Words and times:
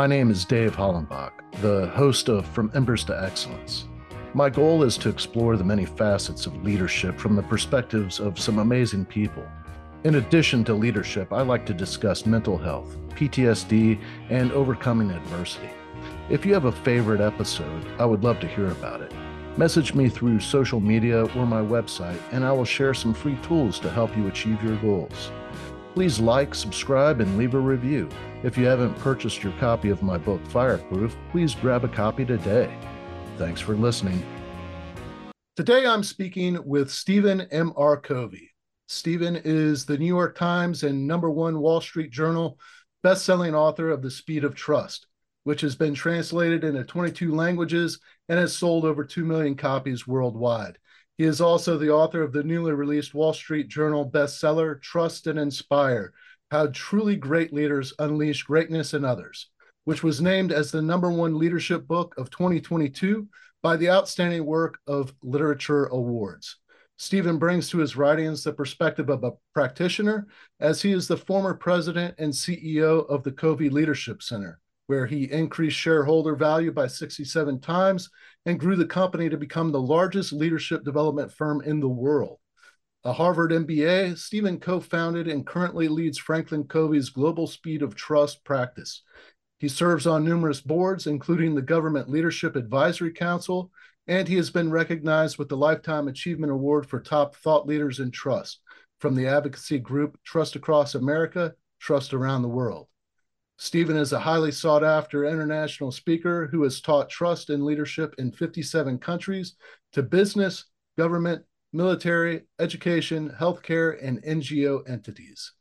My 0.00 0.06
name 0.06 0.30
is 0.30 0.46
Dave 0.46 0.74
Hollenbach, 0.74 1.32
the 1.60 1.88
host 1.88 2.30
of 2.30 2.46
From 2.46 2.72
Embers 2.74 3.04
to 3.04 3.22
Excellence. 3.22 3.84
My 4.32 4.48
goal 4.48 4.82
is 4.82 4.96
to 4.96 5.10
explore 5.10 5.58
the 5.58 5.64
many 5.72 5.84
facets 5.84 6.46
of 6.46 6.64
leadership 6.64 7.18
from 7.18 7.36
the 7.36 7.42
perspectives 7.42 8.18
of 8.18 8.38
some 8.38 8.60
amazing 8.60 9.04
people. 9.04 9.46
In 10.04 10.14
addition 10.14 10.64
to 10.64 10.72
leadership, 10.72 11.34
I 11.34 11.42
like 11.42 11.66
to 11.66 11.74
discuss 11.74 12.24
mental 12.24 12.56
health, 12.56 12.96
PTSD, 13.10 14.00
and 14.30 14.50
overcoming 14.52 15.10
adversity. 15.10 15.68
If 16.30 16.46
you 16.46 16.54
have 16.54 16.64
a 16.64 16.72
favorite 16.72 17.20
episode, 17.20 17.86
I 17.98 18.06
would 18.06 18.24
love 18.24 18.40
to 18.40 18.48
hear 18.48 18.68
about 18.68 19.02
it. 19.02 19.12
Message 19.58 19.92
me 19.92 20.08
through 20.08 20.40
social 20.40 20.80
media 20.80 21.24
or 21.36 21.44
my 21.44 21.60
website, 21.60 22.22
and 22.32 22.42
I 22.42 22.52
will 22.52 22.64
share 22.64 22.94
some 22.94 23.12
free 23.12 23.36
tools 23.42 23.78
to 23.80 23.90
help 23.90 24.16
you 24.16 24.28
achieve 24.28 24.64
your 24.64 24.76
goals. 24.76 25.30
Please 25.94 26.20
like, 26.20 26.54
subscribe, 26.54 27.20
and 27.20 27.36
leave 27.36 27.54
a 27.54 27.58
review. 27.58 28.08
If 28.42 28.56
you 28.56 28.66
haven't 28.66 28.94
purchased 28.98 29.42
your 29.42 29.52
copy 29.54 29.90
of 29.90 30.02
my 30.02 30.18
book, 30.18 30.44
Fireproof, 30.46 31.16
please 31.30 31.54
grab 31.54 31.84
a 31.84 31.88
copy 31.88 32.24
today. 32.24 32.72
Thanks 33.36 33.60
for 33.60 33.74
listening. 33.74 34.22
Today 35.56 35.86
I'm 35.86 36.04
speaking 36.04 36.58
with 36.64 36.90
Stephen 36.90 37.42
M.R. 37.50 37.96
Covey. 37.96 38.50
Stephen 38.86 39.40
is 39.44 39.84
the 39.84 39.98
New 39.98 40.06
York 40.06 40.36
Times 40.36 40.82
and 40.84 41.06
number 41.06 41.30
one 41.30 41.60
Wall 41.60 41.80
Street 41.80 42.10
Journal 42.10 42.58
best-selling 43.02 43.54
author 43.54 43.90
of 43.90 44.02
The 44.02 44.10
Speed 44.10 44.44
of 44.44 44.54
Trust, 44.54 45.06
which 45.44 45.60
has 45.62 45.74
been 45.74 45.94
translated 45.94 46.64
into 46.64 46.84
22 46.84 47.34
languages 47.34 47.98
and 48.28 48.38
has 48.38 48.56
sold 48.56 48.84
over 48.84 49.04
2 49.04 49.24
million 49.24 49.54
copies 49.54 50.06
worldwide. 50.06 50.78
He 51.20 51.26
is 51.26 51.42
also 51.42 51.76
the 51.76 51.90
author 51.90 52.22
of 52.22 52.32
the 52.32 52.42
newly 52.42 52.72
released 52.72 53.12
Wall 53.12 53.34
Street 53.34 53.68
Journal 53.68 54.10
bestseller, 54.10 54.80
Trust 54.80 55.26
and 55.26 55.38
Inspire 55.38 56.14
How 56.50 56.68
Truly 56.68 57.14
Great 57.14 57.52
Leaders 57.52 57.92
Unleash 57.98 58.44
Greatness 58.44 58.94
in 58.94 59.04
Others, 59.04 59.50
which 59.84 60.02
was 60.02 60.22
named 60.22 60.50
as 60.50 60.70
the 60.70 60.80
number 60.80 61.12
one 61.12 61.38
leadership 61.38 61.86
book 61.86 62.14
of 62.16 62.30
2022 62.30 63.28
by 63.62 63.76
the 63.76 63.90
Outstanding 63.90 64.46
Work 64.46 64.78
of 64.86 65.12
Literature 65.22 65.88
Awards. 65.88 66.56
Stephen 66.96 67.36
brings 67.36 67.68
to 67.68 67.76
his 67.76 67.96
writings 67.96 68.42
the 68.42 68.54
perspective 68.54 69.10
of 69.10 69.22
a 69.22 69.32
practitioner, 69.52 70.26
as 70.58 70.80
he 70.80 70.90
is 70.90 71.06
the 71.06 71.18
former 71.18 71.52
president 71.52 72.14
and 72.16 72.32
CEO 72.32 73.06
of 73.10 73.24
the 73.24 73.32
Covey 73.32 73.68
Leadership 73.68 74.22
Center, 74.22 74.58
where 74.90 75.06
he 75.06 75.30
increased 75.30 75.76
shareholder 75.76 76.34
value 76.34 76.72
by 76.72 76.88
67 76.88 77.60
times 77.60 78.10
and 78.44 78.58
grew 78.58 78.74
the 78.74 78.84
company 78.84 79.28
to 79.28 79.36
become 79.36 79.70
the 79.70 79.80
largest 79.80 80.32
leadership 80.32 80.82
development 80.82 81.30
firm 81.30 81.62
in 81.64 81.78
the 81.78 81.88
world. 81.88 82.40
A 83.04 83.12
Harvard 83.12 83.52
MBA, 83.52 84.18
Stephen 84.18 84.58
co 84.58 84.80
founded 84.80 85.28
and 85.28 85.46
currently 85.46 85.86
leads 85.86 86.18
Franklin 86.18 86.64
Covey's 86.64 87.08
Global 87.08 87.46
Speed 87.46 87.82
of 87.82 87.94
Trust 87.94 88.42
practice. 88.42 89.02
He 89.60 89.68
serves 89.68 90.08
on 90.08 90.24
numerous 90.24 90.60
boards, 90.60 91.06
including 91.06 91.54
the 91.54 91.62
Government 91.62 92.10
Leadership 92.10 92.56
Advisory 92.56 93.12
Council, 93.12 93.70
and 94.08 94.26
he 94.26 94.34
has 94.34 94.50
been 94.50 94.72
recognized 94.72 95.38
with 95.38 95.48
the 95.48 95.56
Lifetime 95.56 96.08
Achievement 96.08 96.50
Award 96.50 96.84
for 96.84 96.98
Top 96.98 97.36
Thought 97.36 97.64
Leaders 97.64 98.00
in 98.00 98.10
Trust 98.10 98.58
from 98.98 99.14
the 99.14 99.28
advocacy 99.28 99.78
group 99.78 100.18
Trust 100.24 100.56
Across 100.56 100.96
America, 100.96 101.54
Trust 101.78 102.12
Around 102.12 102.42
the 102.42 102.48
World. 102.48 102.88
Stephen 103.60 103.94
is 103.94 104.14
a 104.14 104.18
highly 104.18 104.50
sought 104.50 104.82
after 104.82 105.26
international 105.26 105.92
speaker 105.92 106.46
who 106.46 106.62
has 106.62 106.80
taught 106.80 107.10
trust 107.10 107.50
and 107.50 107.62
leadership 107.62 108.14
in 108.16 108.32
57 108.32 108.96
countries 108.96 109.54
to 109.92 110.02
business, 110.02 110.64
government, 110.96 111.44
military, 111.70 112.44
education, 112.58 113.28
healthcare, 113.38 114.02
and 114.02 114.22
NGO 114.22 114.88
entities. 114.88 115.52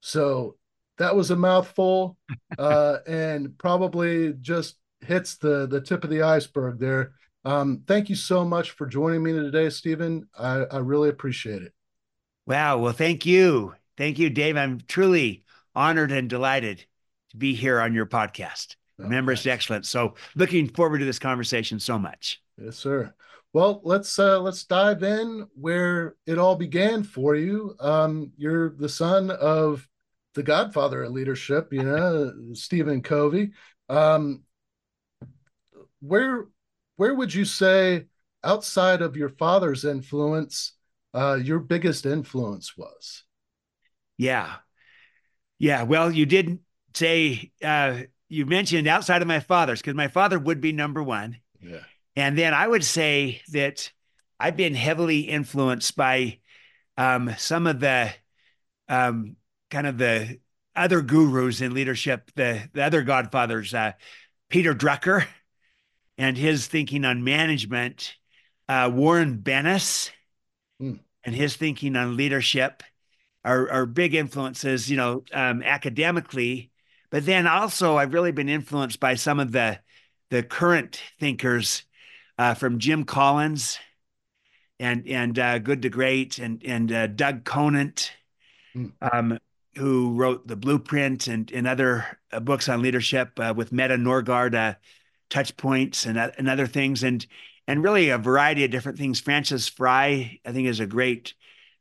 So 0.00 0.56
that 0.98 1.16
was 1.16 1.30
a 1.30 1.36
mouthful 1.36 2.18
uh, 2.58 2.98
and 3.06 3.56
probably 3.56 4.34
just 4.42 4.76
hits 5.00 5.38
the, 5.38 5.66
the 5.66 5.80
tip 5.80 6.04
of 6.04 6.10
the 6.10 6.20
iceberg 6.20 6.78
there. 6.78 7.12
Um, 7.46 7.82
thank 7.86 8.10
you 8.10 8.14
so 8.14 8.44
much 8.44 8.72
for 8.72 8.86
joining 8.86 9.22
me 9.22 9.32
today, 9.32 9.70
Stephen. 9.70 10.28
I, 10.38 10.66
I 10.70 10.78
really 10.80 11.08
appreciate 11.08 11.62
it. 11.62 11.72
Wow. 12.46 12.76
Well, 12.76 12.92
thank 12.92 13.24
you. 13.24 13.74
Thank 13.96 14.18
you, 14.18 14.28
Dave. 14.28 14.58
I'm 14.58 14.82
truly 14.86 15.44
honored 15.74 16.12
and 16.12 16.28
delighted 16.28 16.84
to 17.30 17.36
be 17.36 17.54
here 17.54 17.80
on 17.80 17.94
your 17.94 18.06
podcast. 18.06 18.76
Okay. 19.00 19.08
Members 19.08 19.46
excellent. 19.46 19.86
So 19.86 20.14
looking 20.34 20.68
forward 20.68 20.98
to 20.98 21.04
this 21.04 21.18
conversation 21.18 21.78
so 21.78 21.98
much. 21.98 22.42
Yes, 22.60 22.76
sir. 22.76 23.14
Well, 23.52 23.80
let's 23.84 24.18
uh, 24.18 24.40
let's 24.40 24.64
dive 24.64 25.02
in 25.02 25.46
where 25.54 26.16
it 26.26 26.38
all 26.38 26.56
began 26.56 27.02
for 27.02 27.34
you. 27.34 27.74
Um, 27.80 28.32
you're 28.36 28.70
the 28.70 28.88
son 28.88 29.30
of 29.30 29.88
the 30.34 30.42
godfather 30.42 31.02
of 31.04 31.12
leadership, 31.12 31.72
you 31.72 31.82
know, 31.82 32.32
Stephen 32.52 33.02
Covey. 33.02 33.52
Um, 33.88 34.42
where 36.00 36.46
where 36.96 37.14
would 37.14 37.32
you 37.32 37.44
say, 37.44 38.06
outside 38.44 39.02
of 39.02 39.16
your 39.16 39.30
father's 39.30 39.84
influence, 39.84 40.72
uh, 41.14 41.38
your 41.42 41.58
biggest 41.58 42.04
influence 42.04 42.76
was? 42.76 43.24
Yeah, 44.18 44.56
yeah. 45.58 45.84
Well, 45.84 46.10
you 46.10 46.26
didn't 46.26 46.60
say 46.94 47.52
uh, 47.62 48.00
you 48.28 48.46
mentioned 48.46 48.86
outside 48.86 49.22
of 49.22 49.28
my 49.28 49.40
father's 49.40 49.80
because 49.80 49.94
my 49.94 50.08
father 50.08 50.38
would 50.38 50.60
be 50.60 50.72
number 50.72 51.02
one. 51.02 51.38
Yeah. 51.60 51.80
And 52.16 52.36
then 52.36 52.52
I 52.52 52.66
would 52.66 52.84
say 52.84 53.42
that 53.52 53.90
I've 54.40 54.56
been 54.56 54.74
heavily 54.74 55.20
influenced 55.20 55.96
by 55.96 56.38
um, 56.96 57.34
some 57.38 57.66
of 57.66 57.80
the 57.80 58.12
um, 58.88 59.36
kind 59.70 59.86
of 59.86 59.98
the 59.98 60.40
other 60.74 61.00
gurus 61.00 61.60
in 61.60 61.74
leadership, 61.74 62.30
the, 62.34 62.68
the 62.72 62.82
other 62.82 63.02
godfathers, 63.02 63.74
uh, 63.74 63.92
Peter 64.48 64.74
Drucker 64.74 65.26
and 66.16 66.36
his 66.36 66.66
thinking 66.66 67.04
on 67.04 67.24
management, 67.24 68.14
uh, 68.68 68.90
Warren 68.92 69.38
Bennis 69.38 70.10
mm. 70.80 70.98
and 71.24 71.34
his 71.34 71.56
thinking 71.56 71.96
on 71.96 72.16
leadership 72.16 72.82
are, 73.44 73.70
are 73.70 73.86
big 73.86 74.14
influences, 74.14 74.90
you 74.90 74.96
know, 74.96 75.24
um, 75.32 75.62
academically 75.62 76.70
but 77.10 77.26
then 77.26 77.46
also, 77.46 77.96
I've 77.96 78.12
really 78.12 78.32
been 78.32 78.48
influenced 78.48 79.00
by 79.00 79.14
some 79.14 79.40
of 79.40 79.52
the 79.52 79.78
the 80.30 80.42
current 80.42 81.00
thinkers 81.18 81.84
uh, 82.36 82.54
from 82.54 82.78
Jim 82.78 83.04
Collins 83.04 83.78
and 84.78 85.06
and 85.08 85.38
uh, 85.38 85.58
Good 85.58 85.82
to 85.82 85.88
Great 85.88 86.38
and 86.38 86.62
and 86.64 86.92
uh, 86.92 87.06
Doug 87.06 87.44
Conant, 87.44 88.12
mm. 88.76 88.92
um, 89.00 89.38
who 89.76 90.14
wrote 90.14 90.46
the 90.46 90.56
Blueprint 90.56 91.26
and 91.28 91.50
and 91.50 91.66
other 91.66 92.04
uh, 92.32 92.40
books 92.40 92.68
on 92.68 92.82
leadership 92.82 93.38
uh, 93.40 93.54
with 93.56 93.72
Mette 93.72 93.92
Norgaard, 93.92 94.54
uh, 94.54 94.74
Touch 95.30 95.56
Points 95.56 96.06
and 96.06 96.18
and 96.18 96.48
other 96.48 96.66
things 96.66 97.02
and 97.02 97.26
and 97.66 97.82
really 97.82 98.10
a 98.10 98.18
variety 98.18 98.64
of 98.64 98.70
different 98.70 98.98
things. 98.98 99.20
Frances 99.20 99.68
Frei, 99.68 100.40
I 100.44 100.52
think, 100.52 100.68
is 100.68 100.80
a 100.80 100.86
great 100.86 101.34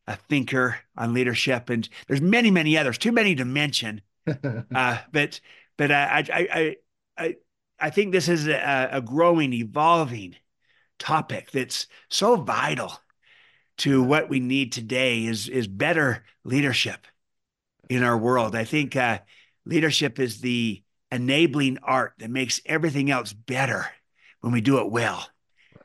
a 0.08 0.16
thinker 0.16 0.78
on 0.98 1.14
leadership, 1.14 1.70
and 1.70 1.88
there's 2.08 2.22
many 2.22 2.50
many 2.50 2.78
others. 2.78 2.98
Too 2.98 3.12
many 3.12 3.36
to 3.36 3.46
mention. 3.46 4.02
uh, 4.76 4.98
but 5.12 5.40
but 5.78 5.92
I, 5.92 6.24
I 6.32 6.76
I 7.18 7.36
I 7.80 7.90
think 7.90 8.12
this 8.12 8.28
is 8.28 8.48
a, 8.48 8.90
a 8.92 9.02
growing, 9.02 9.54
evolving 9.54 10.36
topic 11.00 11.52
that's 11.52 11.88
so 12.10 12.36
vital 12.36 13.00
to 13.78 14.02
what 14.02 14.30
we 14.30 14.40
need 14.40 14.72
today 14.72 15.26
is 15.26 15.48
is 15.48 15.68
better 15.68 16.24
leadership 16.44 17.06
in 17.90 18.04
our 18.04 18.18
world. 18.18 18.56
I 18.56 18.64
think 18.64 18.96
uh, 18.96 19.20
leadership 19.66 20.20
is 20.20 20.42
the 20.42 20.84
enabling 21.12 21.78
art 21.84 22.14
that 22.20 22.30
makes 22.30 22.60
everything 22.66 23.12
else 23.12 23.34
better 23.34 23.88
when 24.42 24.52
we 24.52 24.62
do 24.62 24.80
it 24.80 24.92
well. 24.92 25.28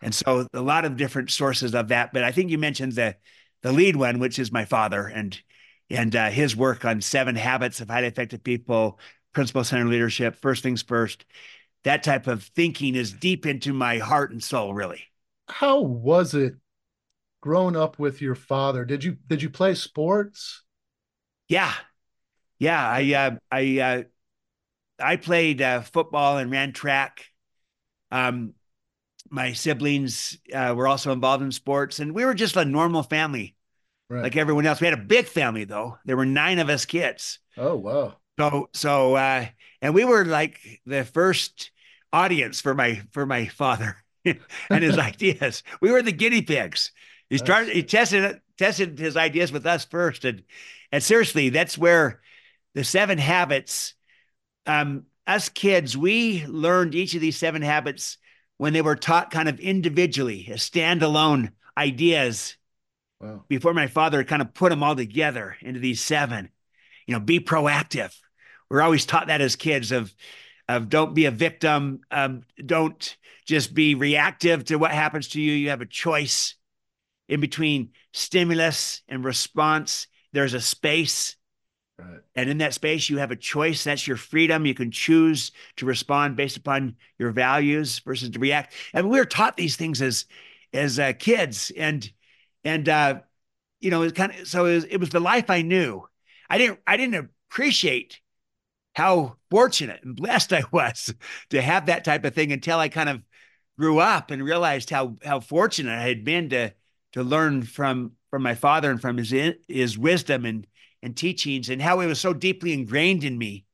And 0.01 0.15
so 0.15 0.47
a 0.53 0.61
lot 0.61 0.85
of 0.85 0.97
different 0.97 1.31
sources 1.31 1.75
of 1.75 1.89
that, 1.89 2.13
but 2.13 2.25
I 2.25 2.33
think 2.33 2.51
you 2.51 2.59
mentioned 2.59 2.93
the 2.93 3.17
the 3.63 3.73
lead 3.73 3.95
one, 3.95 4.19
which 4.19 4.41
is 4.41 4.51
my 4.51 4.65
father, 4.65 5.07
and 5.07 5.41
and 5.93 6.17
uh, 6.17 6.31
his 6.31 6.57
work 6.57 6.85
on 6.85 7.01
seven 7.01 7.37
habits 7.37 7.81
of 7.81 7.89
highly 7.89 8.09
effective 8.09 8.43
people, 8.43 8.99
principle 9.33 9.65
centered 9.65 9.91
leadership, 9.91 10.37
first 10.37 10.63
things 10.63 10.83
first. 10.83 11.25
That 11.85 12.03
type 12.03 12.27
of 12.27 12.45
thinking 12.45 12.95
is 12.95 13.13
deep 13.13 13.45
into 13.45 13.73
my 13.73 13.99
heart 13.99 14.31
and 14.31 14.43
soul, 14.43 14.73
really. 14.73 15.03
How 15.49 15.81
was 15.81 16.35
it 16.35 16.55
growing 17.41 17.77
up 17.77 17.99
with 17.99 18.23
your 18.23 18.35
father? 18.35 18.85
Did 18.85 19.05
you 19.05 19.17
did 19.27 19.43
you 19.43 19.51
play 19.51 19.75
sports? 19.75 20.63
Yeah, 21.49 21.73
yeah. 22.59 22.89
I 22.89 23.13
uh, 23.15 23.37
I 23.51 23.79
uh, 23.81 24.03
I 24.99 25.17
played 25.17 25.61
uh, 25.61 25.83
football 25.83 26.39
and 26.39 26.51
ran 26.51 26.73
track. 26.73 27.27
Um, 28.11 28.55
my 29.29 29.53
siblings 29.53 30.39
uh, 30.55 30.75
were 30.77 30.87
also 30.87 31.13
involved 31.13 31.43
in 31.43 31.53
sports, 31.53 31.99
and 31.99 32.15
we 32.15 32.25
were 32.25 32.35
just 32.35 32.57
a 32.57 32.65
normal 32.65 33.03
family 33.03 33.57
right. 34.13 34.23
like 34.23 34.37
everyone 34.37 34.67
else. 34.67 34.81
We 34.81 34.87
had 34.87 34.99
a 34.99 35.03
big 35.03 35.27
family 35.27 35.65
though. 35.65 35.99
There 36.05 36.17
were 36.17 36.27
nine 36.27 36.59
of 36.59 36.69
us 36.69 36.85
kids. 36.85 37.39
Oh 37.57 37.77
wow. 37.77 38.17
So 38.39 38.69
so 38.73 39.15
uh 39.15 39.47
and 39.81 39.95
we 39.95 40.05
were 40.05 40.25
like 40.25 40.61
the 40.87 41.05
first 41.05 41.71
audience 42.13 42.61
for 42.61 42.75
my 42.75 43.03
for 43.13 43.27
my 43.27 43.47
father 43.47 43.97
and 44.25 44.85
his 44.85 44.99
ideas. 44.99 45.63
We 45.81 45.91
were 45.91 46.03
the 46.03 46.13
guinea 46.13 46.43
pigs. 46.43 46.93
He 47.31 47.39
started 47.39 47.73
he 47.73 47.83
tested 47.83 48.41
tested 48.59 48.99
his 48.99 49.17
ideas 49.17 49.51
with 49.51 49.67
us 49.67 49.85
first. 49.85 50.25
And 50.25 50.43
and 50.91 51.03
seriously, 51.03 51.49
that's 51.49 51.79
where 51.79 52.21
the 52.75 52.85
seven 52.85 53.19
habits 53.19 53.95
um 54.67 55.07
us 55.27 55.49
kids, 55.49 55.97
we 55.97 56.45
learned 56.47 56.95
each 56.95 57.15
of 57.15 57.21
these 57.21 57.37
seven 57.37 57.63
habits 57.63 58.19
when 58.59 58.73
they 58.73 58.83
were 58.83 58.97
taught 58.97 59.31
kind 59.31 59.49
of 59.49 59.61
individually 59.61 60.49
as 60.51 60.69
standalone 60.69 61.53
ideas 61.77 62.57
wow. 63.23 63.45
before 63.49 63.75
my 63.75 63.87
father 63.87 64.25
kind 64.25 64.43
of 64.43 64.53
put 64.53 64.71
them 64.71 64.83
all 64.83 64.97
together 64.97 65.57
into 65.61 65.81
these 65.81 66.01
seven. 66.01 66.51
You 67.07 67.15
know, 67.15 67.21
be 67.21 67.41
proactive. 67.41 68.15
We're 68.69 68.83
always 68.83 69.07
taught 69.07 69.29
that 69.29 69.41
as 69.41 69.57
kids 69.57 69.93
of 69.93 70.15
of 70.69 70.89
don't 70.89 71.15
be 71.15 71.25
a 71.27 71.31
victim, 71.31 72.01
um, 72.11 72.43
don't 72.65 73.17
just 73.45 73.75
be 73.75 73.95
reactive 73.95 74.65
to 74.67 74.77
what 74.77 74.93
happens 74.93 75.29
to 75.29 75.41
you. 75.41 75.53
You 75.53 75.71
have 75.71 75.81
a 75.81 75.87
choice 75.87 76.55
in 77.29 77.41
between 77.41 77.91
stimulus 78.13 79.03
and 79.09 79.25
response. 79.25 80.07
There's 80.33 80.55
a 80.55 80.61
space 80.61 81.37
Right. 81.99 82.21
And 82.35 82.49
in 82.49 82.59
that 82.59 82.75
space, 82.75 83.11
you 83.11 83.19
have 83.19 83.31
a 83.31 83.37
choice. 83.37 83.85
That's 83.85 84.07
your 84.07 84.17
freedom. 84.17 84.67
You 84.67 84.75
can 84.75 84.91
choose 84.91 85.53
to 85.77 85.87
respond 85.87 86.37
based 86.37 86.57
upon 86.57 86.97
your 87.19 87.31
values 87.31 87.99
versus 88.01 88.31
to 88.31 88.39
react. 88.39 88.75
And 88.95 89.09
we 89.09 89.19
were 89.19 89.25
taught 89.25 89.57
these 89.57 89.77
things 89.77 90.01
as 90.03 90.27
as 90.73 90.99
uh, 90.99 91.13
kids, 91.19 91.71
and 91.77 92.11
and 92.65 92.89
uh, 92.89 93.21
you 93.81 93.91
know, 93.91 94.03
it 94.03 94.15
kind 94.15 94.33
of 94.33 94.49
so 94.49 94.67
it 94.67 94.75
was, 94.75 94.85
it 94.85 94.97
was 94.99 95.11
the 95.11 95.21
life 95.21 95.51
I 95.51 95.63
knew. 95.63 96.09
I 96.49 96.59
didn't 96.59 96.81
I 96.87 96.97
didn't 96.97 97.31
appreciate 97.51 98.21
how 98.95 99.37
fortunate 99.51 100.03
and 100.03 100.17
blessed 100.17 100.53
I 100.53 100.65
was 100.71 101.15
to 101.51 101.63
have 101.63 101.87
that 101.87 102.05
type 102.05 102.25
of 102.25 102.35
thing 102.35 102.53
until 102.53 102.79
I 102.79 102.89
kind 102.89 103.09
of 103.09 103.23
grew 103.79 103.99
up 103.99 104.31
and 104.31 104.45
realized 104.45 104.91
how 104.91 105.17
how 105.25 105.41
fortunate 105.41 105.99
I 105.99 106.09
had 106.09 106.25
been 106.25 106.51
to 106.51 106.73
to 107.13 107.23
learn 107.23 107.63
from 107.63 108.13
from 108.31 108.43
my 108.43 108.55
father 108.55 108.91
and 108.91 109.01
from 109.01 109.19
his 109.19 109.35
his 109.69 109.99
wisdom 109.99 110.45
and 110.45 110.67
and 111.03 111.17
teachings 111.17 111.69
and 111.69 111.83
how 111.83 112.01
it 112.01 112.07
was 112.07 112.21
so 112.21 112.33
deeply 112.33 112.73
ingrained 112.73 113.25
in 113.25 113.37
me 113.37 113.67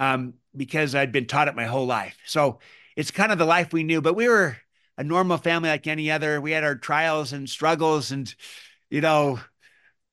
um, 0.00 0.34
because 0.56 0.94
I'd 0.94 1.12
been 1.12 1.26
taught 1.26 1.48
it 1.48 1.56
my 1.56 1.66
whole 1.66 1.86
life. 1.86 2.16
So 2.24 2.60
it's 2.96 3.10
kind 3.10 3.32
of 3.32 3.38
the 3.38 3.44
life 3.44 3.72
we 3.72 3.82
knew, 3.84 4.00
but 4.00 4.14
we 4.14 4.28
were 4.28 4.56
a 4.98 5.04
normal 5.04 5.38
family 5.38 5.70
like 5.70 5.86
any 5.86 6.10
other. 6.10 6.40
We 6.40 6.50
had 6.50 6.64
our 6.64 6.74
trials 6.74 7.32
and 7.32 7.48
struggles 7.48 8.10
and, 8.10 8.32
you 8.90 9.00
know, 9.00 9.40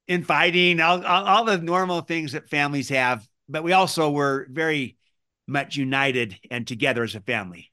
infighting, 0.08 0.80
all, 0.80 1.04
all, 1.04 1.26
all 1.26 1.44
the 1.44 1.58
normal 1.58 2.02
things 2.02 2.34
that 2.34 2.50
families 2.50 2.90
have. 2.90 3.28
But 3.50 3.64
we 3.64 3.74
also 3.74 4.12
were 4.12 4.48
very 4.50 4.98
much 5.48 5.76
united 5.76 6.38
and 6.50 6.66
together 6.68 7.04
as 7.04 7.16
a 7.16 7.20
family. 7.20 7.72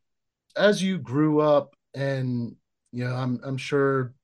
As 0.56 0.82
you 0.82 0.98
grew 0.98 1.40
up, 1.40 1.74
and 1.94 2.56
you 2.92 3.04
know, 3.04 3.14
I'm 3.14 3.40
I'm 3.44 3.56
sure 3.56 4.14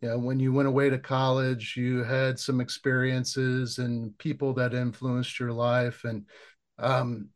you 0.00 0.08
know, 0.08 0.18
when 0.18 0.38
you 0.38 0.52
went 0.52 0.68
away 0.68 0.90
to 0.90 0.98
college, 0.98 1.74
you 1.76 2.04
had 2.04 2.38
some 2.38 2.60
experiences 2.60 3.78
and 3.78 4.16
people 4.18 4.54
that 4.54 4.74
influenced 4.74 5.38
your 5.40 5.52
life. 5.52 6.04
And 6.04 6.24
um, 6.78 7.28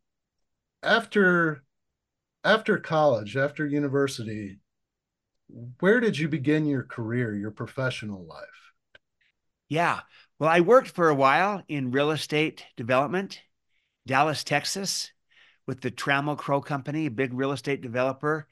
after 0.83 1.63
after 2.45 2.79
college, 2.79 3.37
after 3.37 3.67
university, 3.67 4.59
where 5.81 6.01
did 6.01 6.19
you 6.19 6.29
begin 6.29 6.67
your 6.67 6.83
career, 6.83 7.35
your 7.35 7.51
professional 7.51 8.25
life? 8.25 8.47
Yeah. 9.69 10.01
Well, 10.39 10.51
I 10.51 10.61
worked 10.61 10.91
for 10.91 11.09
a 11.09 11.15
while 11.15 11.63
in 11.69 11.93
real 11.93 12.11
estate 12.11 12.65
development, 12.77 13.41
Dallas, 14.07 14.45
Texas, 14.45 15.13
with 15.67 15.81
the 15.81 15.91
Trammell 15.91 16.37
Crow 16.37 16.61
Company, 16.61 17.07
a 17.07 17.11
big 17.11 17.33
real 17.33 17.53
estate 17.53 17.81
developer. 17.81 18.49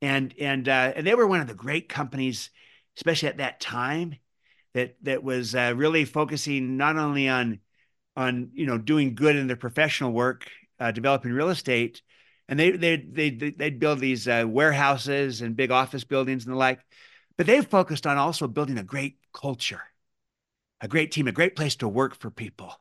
And 0.00 0.34
and 0.38 0.68
uh, 0.68 0.92
and 0.96 1.06
they 1.06 1.14
were 1.14 1.26
one 1.26 1.40
of 1.40 1.46
the 1.46 1.54
great 1.54 1.88
companies 1.88 2.50
especially 2.96 3.28
at 3.28 3.38
that 3.38 3.60
time, 3.60 4.16
that 4.74 4.96
that 5.02 5.22
was 5.22 5.54
uh, 5.54 5.72
really 5.76 6.04
focusing 6.04 6.76
not 6.76 6.96
only 6.96 7.28
on 7.28 7.60
on 8.16 8.50
you 8.54 8.66
know 8.66 8.78
doing 8.78 9.14
good 9.14 9.36
in 9.36 9.46
their 9.46 9.56
professional 9.56 10.12
work, 10.12 10.48
uh, 10.80 10.90
developing 10.90 11.32
real 11.32 11.50
estate, 11.50 12.02
and 12.48 12.58
they 12.58 12.72
they 12.72 12.96
they 12.96 13.30
they'd 13.30 13.78
build 13.78 14.00
these 14.00 14.28
uh, 14.28 14.44
warehouses 14.46 15.40
and 15.40 15.56
big 15.56 15.70
office 15.70 16.04
buildings 16.04 16.44
and 16.44 16.54
the 16.54 16.58
like, 16.58 16.80
but 17.36 17.46
they 17.46 17.60
focused 17.62 18.06
on 18.06 18.18
also 18.18 18.46
building 18.48 18.78
a 18.78 18.84
great 18.84 19.18
culture, 19.32 19.82
a 20.80 20.88
great 20.88 21.12
team, 21.12 21.28
a 21.28 21.32
great 21.32 21.56
place 21.56 21.76
to 21.76 21.88
work 21.88 22.14
for 22.18 22.30
people, 22.30 22.74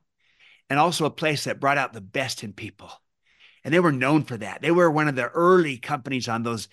and 0.69 0.79
also 0.79 1.05
a 1.05 1.11
place 1.11 1.45
that 1.45 1.59
brought 1.59 1.77
out 1.77 1.93
the 1.93 2.01
best 2.01 2.43
in 2.43 2.53
people. 2.53 2.91
And 3.63 3.73
they 3.73 3.79
were 3.79 3.91
known 3.91 4.23
for 4.23 4.37
that. 4.37 4.61
They 4.61 4.71
were 4.71 4.89
one 4.89 5.07
of 5.07 5.15
the 5.15 5.27
early 5.27 5.77
companies 5.77 6.27
on 6.27 6.43
those 6.43 6.67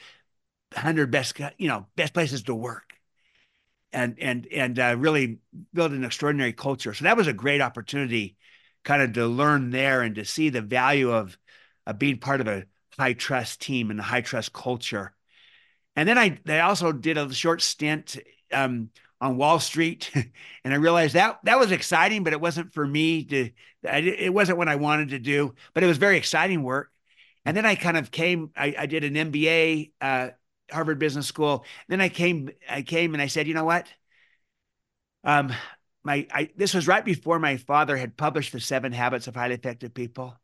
hundred 0.75 1.11
best, 1.11 1.39
you 1.59 1.69
know, 1.69 1.87
best 1.97 2.15
places 2.15 2.43
to 2.45 2.55
work 2.55 2.95
and 3.93 4.17
and 4.21 4.47
and 4.53 4.79
uh, 4.79 4.97
really 4.99 5.39
build 5.73 5.93
an 5.93 6.05
extraordinary 6.05 6.53
culture. 6.53 6.95
So 6.95 7.05
that 7.05 7.17
was 7.17 7.27
a 7.27 7.33
great 7.33 7.61
opportunity, 7.61 8.37
kind 8.85 9.03
of 9.03 9.13
to 9.15 9.27
learn 9.27 9.71
there 9.71 10.03
and 10.03 10.15
to 10.17 10.25
see 10.25 10.51
the 10.51 10.63
value 10.63 11.11
of, 11.11 11.39
of 11.87 11.99
being 11.99 12.19
part 12.19 12.41
of 12.41 12.49
a 12.49 12.65
high 12.99 13.13
trust 13.13 13.61
team 13.61 13.91
and 13.91 14.01
a 14.01 14.03
high 14.03 14.21
trust 14.21 14.53
culture. 14.53 15.15
And 15.97 16.09
then 16.09 16.19
I 16.19 16.39
they 16.45 16.61
also 16.61 16.93
did 16.93 17.19
a 17.19 17.33
short 17.33 17.63
stint 17.63 18.19
um, 18.53 18.91
on 19.21 19.37
Wall 19.37 19.59
Street, 19.59 20.11
and 20.65 20.73
I 20.73 20.77
realized 20.77 21.15
that 21.15 21.41
that 21.45 21.59
was 21.59 21.73
exciting, 21.73 22.25
but 22.25 22.33
it 22.33 22.41
wasn't 22.41 22.73
for 22.73 22.87
me 22.87 23.25
to. 23.25 23.51
I, 23.89 23.99
it 23.99 24.33
wasn't 24.33 24.59
what 24.59 24.69
I 24.69 24.77
wanted 24.77 25.11
to 25.11 25.19
do, 25.19 25.55
but 25.75 25.83
it 25.83 25.87
was 25.87 25.99
very 25.99 26.17
exciting 26.17 26.63
work. 26.63 26.91
And 27.45 27.57
then 27.57 27.67
I 27.67 27.75
kind 27.75 27.97
of 27.97 28.11
came. 28.11 28.51
I, 28.57 28.75
I 28.79 28.87
did 28.87 29.05
an 29.05 29.15
MBA 29.33 29.93
uh, 30.01 30.29
Harvard 30.71 30.99
Business 30.99 31.27
School. 31.27 31.65
Then 31.89 32.01
I 32.01 32.09
came, 32.09 32.51
I 32.69 32.83
came 32.83 33.15
and 33.15 33.23
I 33.23 33.27
said, 33.27 33.47
you 33.47 33.55
know 33.55 33.65
what? 33.65 33.87
Um, 35.25 35.53
my 36.05 36.27
I, 36.33 36.51
this 36.57 36.75
was 36.75 36.87
right 36.87 37.05
before 37.05 37.39
my 37.39 37.57
father 37.57 37.97
had 37.97 38.17
published 38.17 38.53
the 38.53 38.61
Seven 38.61 38.93
Habits 38.93 39.27
of 39.27 39.35
Highly 39.35 39.55
Effective 39.55 39.95
People, 39.95 40.37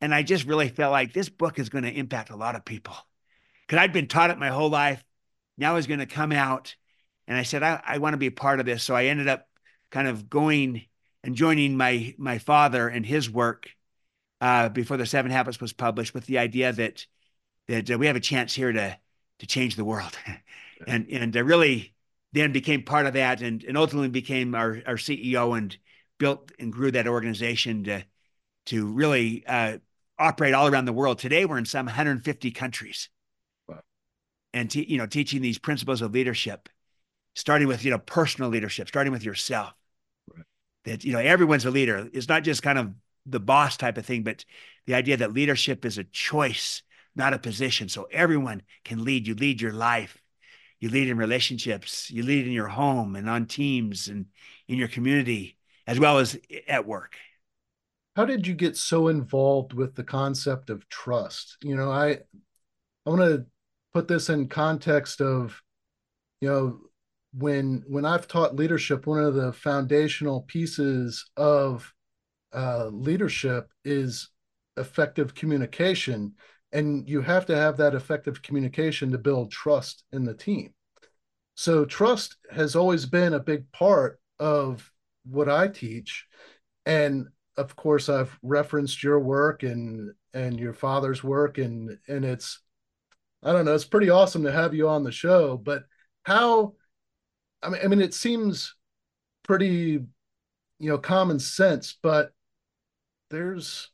and 0.00 0.14
I 0.14 0.22
just 0.22 0.46
really 0.46 0.68
felt 0.68 0.92
like 0.92 1.12
this 1.12 1.28
book 1.28 1.58
is 1.58 1.68
going 1.68 1.84
to 1.84 1.92
impact 1.92 2.30
a 2.30 2.36
lot 2.36 2.56
of 2.56 2.64
people 2.64 2.94
because 3.66 3.82
I'd 3.82 3.92
been 3.92 4.08
taught 4.08 4.30
it 4.30 4.38
my 4.38 4.48
whole 4.48 4.70
life. 4.70 5.04
Now 5.58 5.76
it's 5.76 5.86
going 5.86 6.00
to 6.00 6.06
come 6.06 6.32
out, 6.32 6.74
and 7.26 7.36
I 7.36 7.42
said 7.42 7.62
I, 7.62 7.82
I 7.86 7.98
want 7.98 8.14
to 8.14 8.18
be 8.18 8.26
a 8.26 8.32
part 8.32 8.60
of 8.60 8.66
this. 8.66 8.82
So 8.82 8.94
I 8.94 9.06
ended 9.06 9.28
up 9.28 9.46
kind 9.90 10.08
of 10.08 10.30
going 10.30 10.86
and 11.22 11.34
joining 11.34 11.76
my 11.76 12.14
my 12.18 12.38
father 12.38 12.88
and 12.88 13.04
his 13.04 13.30
work 13.30 13.70
uh, 14.40 14.68
before 14.70 14.96
the 14.96 15.06
Seven 15.06 15.30
Habits 15.30 15.60
was 15.60 15.72
published, 15.72 16.14
with 16.14 16.26
the 16.26 16.38
idea 16.38 16.72
that 16.72 17.06
that 17.68 17.90
uh, 17.90 17.98
we 17.98 18.06
have 18.06 18.16
a 18.16 18.20
chance 18.20 18.54
here 18.54 18.72
to 18.72 18.98
to 19.40 19.46
change 19.46 19.76
the 19.76 19.84
world. 19.84 20.16
and 20.86 21.06
and 21.10 21.36
I 21.36 21.40
really 21.40 21.94
then 22.32 22.52
became 22.52 22.82
part 22.82 23.06
of 23.06 23.14
that 23.14 23.42
and, 23.42 23.64
and 23.64 23.76
ultimately 23.76 24.08
became 24.08 24.54
our, 24.54 24.80
our 24.86 24.94
CEO 24.94 25.56
and 25.58 25.76
built 26.18 26.52
and 26.58 26.72
grew 26.72 26.90
that 26.92 27.08
organization 27.08 27.84
to 27.84 28.04
to 28.66 28.86
really 28.86 29.44
uh, 29.46 29.78
operate 30.20 30.54
all 30.54 30.68
around 30.68 30.84
the 30.84 30.92
world. 30.92 31.18
Today 31.18 31.44
we're 31.44 31.58
in 31.58 31.64
some 31.64 31.86
150 31.86 32.50
countries. 32.50 33.08
Wow. 33.68 33.80
And 34.52 34.70
te- 34.70 34.86
you 34.88 34.98
know, 34.98 35.06
teaching 35.06 35.42
these 35.42 35.58
principles 35.58 36.02
of 36.02 36.12
leadership, 36.12 36.68
starting 37.34 37.68
with 37.68 37.84
you 37.84 37.90
know 37.90 37.98
personal 37.98 38.50
leadership, 38.50 38.88
starting 38.88 39.12
with 39.12 39.24
yourself. 39.24 39.72
Right. 40.34 40.44
That 40.84 41.04
you 41.04 41.12
know 41.12 41.18
everyone's 41.18 41.64
a 41.64 41.70
leader. 41.70 42.08
It's 42.12 42.28
not 42.28 42.44
just 42.44 42.62
kind 42.62 42.78
of 42.78 42.92
the 43.26 43.40
boss 43.40 43.76
type 43.76 43.98
of 43.98 44.06
thing, 44.06 44.22
but 44.22 44.44
the 44.86 44.94
idea 44.94 45.16
that 45.18 45.32
leadership 45.32 45.84
is 45.84 45.98
a 45.98 46.04
choice 46.04 46.82
not 47.14 47.34
a 47.34 47.38
position. 47.38 47.88
So 47.88 48.08
everyone 48.10 48.62
can 48.84 49.04
lead. 49.04 49.26
You 49.26 49.34
lead 49.34 49.60
your 49.60 49.72
life. 49.72 50.22
You 50.78 50.88
lead 50.88 51.08
in 51.08 51.16
relationships. 51.16 52.10
You 52.10 52.22
lead 52.22 52.46
in 52.46 52.52
your 52.52 52.68
home 52.68 53.16
and 53.16 53.28
on 53.28 53.46
teams 53.46 54.08
and 54.08 54.26
in 54.68 54.76
your 54.76 54.88
community, 54.88 55.56
as 55.86 55.98
well 55.98 56.18
as 56.18 56.38
at 56.66 56.86
work. 56.86 57.16
How 58.20 58.26
did 58.26 58.46
you 58.46 58.52
get 58.52 58.76
so 58.76 59.08
involved 59.08 59.72
with 59.72 59.94
the 59.94 60.04
concept 60.04 60.68
of 60.68 60.86
trust? 60.90 61.56
You 61.62 61.74
know, 61.74 61.90
I 61.90 62.08
I 62.10 62.18
want 63.06 63.22
to 63.22 63.46
put 63.94 64.08
this 64.08 64.28
in 64.28 64.46
context 64.46 65.22
of, 65.22 65.58
you 66.42 66.50
know, 66.50 66.80
when 67.32 67.82
when 67.88 68.04
I've 68.04 68.28
taught 68.28 68.56
leadership, 68.56 69.06
one 69.06 69.24
of 69.24 69.32
the 69.32 69.54
foundational 69.54 70.42
pieces 70.42 71.30
of 71.38 71.94
uh, 72.52 72.88
leadership 72.88 73.70
is 73.86 74.28
effective 74.76 75.34
communication. 75.34 76.34
And 76.72 77.08
you 77.08 77.22
have 77.22 77.46
to 77.46 77.56
have 77.56 77.78
that 77.78 77.94
effective 77.94 78.42
communication 78.42 79.10
to 79.12 79.18
build 79.18 79.50
trust 79.50 80.04
in 80.12 80.24
the 80.24 80.34
team. 80.34 80.74
So 81.54 81.86
trust 81.86 82.36
has 82.50 82.76
always 82.76 83.06
been 83.06 83.32
a 83.32 83.40
big 83.40 83.72
part 83.72 84.20
of 84.38 84.92
what 85.24 85.48
i 85.48 85.68
teach. 85.68 86.26
And 86.84 87.28
of 87.60 87.76
course 87.76 88.08
i've 88.08 88.36
referenced 88.42 89.02
your 89.02 89.20
work 89.20 89.62
and 89.62 90.12
and 90.34 90.58
your 90.58 90.72
father's 90.72 91.22
work 91.22 91.58
and 91.58 91.98
and 92.08 92.24
it's 92.24 92.60
i 93.42 93.52
don't 93.52 93.64
know 93.64 93.74
it's 93.74 93.84
pretty 93.84 94.10
awesome 94.10 94.44
to 94.44 94.52
have 94.52 94.74
you 94.74 94.88
on 94.88 95.04
the 95.04 95.12
show 95.12 95.56
but 95.56 95.84
how 96.24 96.74
i 97.62 97.68
mean 97.68 97.80
i 97.82 97.86
mean 97.86 98.00
it 98.00 98.14
seems 98.14 98.74
pretty 99.42 100.00
you 100.78 100.90
know 100.90 100.98
common 100.98 101.38
sense 101.38 101.96
but 102.02 102.32
there's 103.30 103.90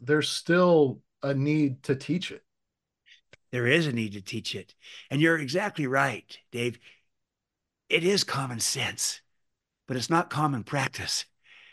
there's 0.00 0.28
still 0.28 1.00
a 1.22 1.34
need 1.34 1.82
to 1.84 1.94
teach 1.96 2.30
it. 2.30 2.42
There 3.50 3.66
is 3.66 3.86
a 3.86 3.92
need 3.92 4.12
to 4.12 4.20
teach 4.20 4.54
it. 4.54 4.74
And 5.10 5.20
you're 5.20 5.38
exactly 5.38 5.86
right, 5.86 6.36
Dave. 6.52 6.78
It 7.88 8.04
is 8.04 8.24
common 8.24 8.60
sense, 8.60 9.20
but 9.86 9.96
it's 9.96 10.10
not 10.10 10.30
common 10.30 10.64
practice. 10.64 11.24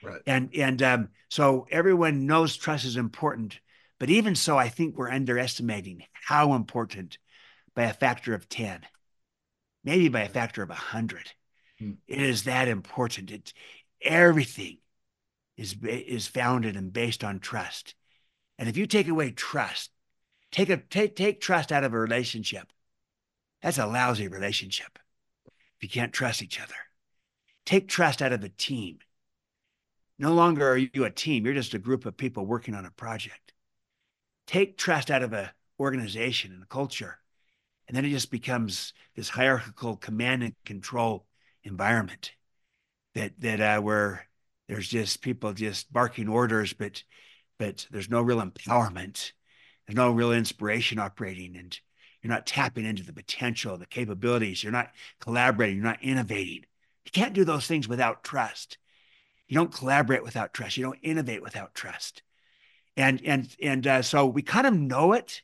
Right. 0.05 0.21
And 0.25 0.53
and 0.55 0.81
um, 0.81 1.09
so 1.29 1.67
everyone 1.71 2.25
knows 2.25 2.55
trust 2.55 2.85
is 2.85 2.97
important, 2.97 3.59
But 4.00 4.09
even 4.09 4.35
so, 4.35 4.57
I 4.57 4.69
think 4.69 4.97
we're 4.97 5.09
underestimating 5.09 6.03
how 6.13 6.53
important 6.53 7.17
by 7.75 7.83
a 7.83 7.93
factor 7.93 8.33
of 8.33 8.50
10, 8.50 8.81
maybe 9.83 10.09
by 10.09 10.21
a 10.21 10.29
factor 10.29 10.62
of 10.63 10.69
100. 10.69 11.31
Hmm. 11.79 11.91
It 12.07 12.21
is 12.21 12.43
that 12.43 12.67
important. 12.67 13.31
It, 13.31 13.53
everything 14.01 14.77
is, 15.57 15.75
is 15.83 16.27
founded 16.27 16.75
and 16.75 16.91
based 16.93 17.24
on 17.24 17.39
trust. 17.39 17.95
And 18.57 18.69
if 18.69 18.77
you 18.77 18.85
take 18.88 19.07
away 19.07 19.31
trust, 19.31 19.91
take, 20.51 20.69
a, 20.69 20.77
take, 20.77 21.15
take 21.15 21.41
trust 21.41 21.71
out 21.71 21.83
of 21.83 21.93
a 21.93 22.00
relationship, 22.00 22.71
that's 23.62 23.77
a 23.77 23.88
lousy 23.88 24.27
relationship 24.27 25.00
if 25.45 25.83
you 25.83 25.89
can't 25.89 26.13
trust 26.13 26.41
each 26.41 26.62
other. 26.62 26.75
Take 27.65 27.88
trust 27.88 28.21
out 28.21 28.31
of 28.31 28.43
a 28.43 28.50
team. 28.50 29.00
No 30.17 30.34
longer 30.34 30.67
are 30.69 30.77
you 30.77 31.03
a 31.03 31.10
team, 31.10 31.45
you're 31.45 31.53
just 31.53 31.74
a 31.74 31.79
group 31.79 32.05
of 32.05 32.15
people 32.17 32.45
working 32.45 32.74
on 32.74 32.86
a 32.86 32.91
project. 32.91 33.53
Take 34.48 34.77
trust 34.77 35.12
out 35.12 35.24
of 35.24 35.34
a 35.34 35.53
organization 35.79 36.53
and 36.53 36.63
a 36.63 36.67
culture. 36.67 37.19
And 37.88 37.95
then 37.95 38.05
it 38.05 38.10
just 38.10 38.31
becomes 38.31 38.93
this 39.15 39.29
hierarchical 39.29 39.98
command 39.98 40.43
and 40.43 40.55
control 40.65 41.25
environment 41.63 42.31
that 43.13 43.34
that 43.39 43.62
uh, 43.62 43.81
where 43.81 44.27
there's 44.67 44.88
just 44.88 45.22
people 45.22 45.53
just 45.53 45.91
barking 45.91 46.27
orders, 46.27 46.74
but 46.74 47.03
but 47.57 47.88
there's 47.91 48.10
no 48.10 48.22
real 48.22 48.41
empowerment. 48.41 49.31
There's 49.86 49.95
no 49.95 50.12
real 50.12 50.31
inspiration 50.31 51.00
operating, 51.00 51.55
and 51.57 51.77
you're 52.22 52.34
not 52.34 52.48
tapping 52.48 52.86
into 52.86 53.03
the 53.03 53.13
potential, 53.13 53.77
the 53.77 53.86
capabilities. 53.86 54.63
You're 54.63 54.72
not 54.72 54.91
collaborating. 55.19 55.77
You're 55.77 55.86
not 55.86 56.03
innovating. 56.03 56.65
You 57.05 57.12
can't 57.12 57.34
do 57.34 57.45
those 57.45 57.67
things 57.67 57.88
without 57.88 58.24
trust. 58.24 58.77
You 59.47 59.55
don't 59.55 59.73
collaborate 59.73 60.23
without 60.23 60.53
trust. 60.53 60.77
You 60.77 60.83
don't 60.83 60.99
innovate 61.01 61.41
without 61.41 61.73
trust. 61.75 62.23
And 62.97 63.21
and 63.25 63.55
and 63.61 63.85
uh, 63.85 64.01
so 64.01 64.25
we 64.25 64.41
kind 64.41 64.65
of 64.65 64.73
know 64.73 65.13
it, 65.13 65.41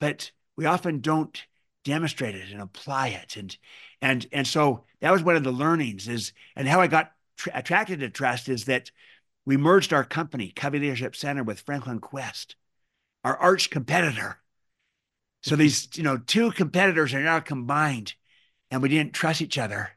but 0.00 0.30
we 0.56 0.66
often 0.66 1.00
don't 1.00 1.42
demonstrate 1.84 2.34
it 2.34 2.50
and 2.50 2.60
apply 2.60 3.08
it. 3.08 3.36
And 3.36 3.56
and 4.00 4.26
and 4.32 4.46
so 4.46 4.84
that 5.00 5.12
was 5.12 5.22
one 5.22 5.36
of 5.36 5.44
the 5.44 5.52
learnings 5.52 6.08
is 6.08 6.32
and 6.56 6.68
how 6.68 6.80
I 6.80 6.86
got 6.86 7.12
tra- 7.36 7.52
attracted 7.54 8.00
to 8.00 8.10
trust 8.10 8.48
is 8.48 8.66
that 8.66 8.90
we 9.46 9.56
merged 9.56 9.92
our 9.92 10.04
company, 10.04 10.52
Covey 10.54 10.78
Leadership 10.78 11.14
Center, 11.16 11.42
with 11.42 11.60
Franklin 11.60 12.00
Quest, 12.00 12.56
our 13.24 13.36
arch 13.36 13.70
competitor. 13.70 14.38
So 15.42 15.56
these, 15.56 15.88
you 15.94 16.02
know, 16.02 16.16
two 16.16 16.50
competitors 16.52 17.12
are 17.12 17.22
now 17.22 17.40
combined, 17.40 18.14
and 18.70 18.80
we 18.80 18.88
didn't 18.88 19.12
trust 19.12 19.42
each 19.42 19.58
other, 19.58 19.90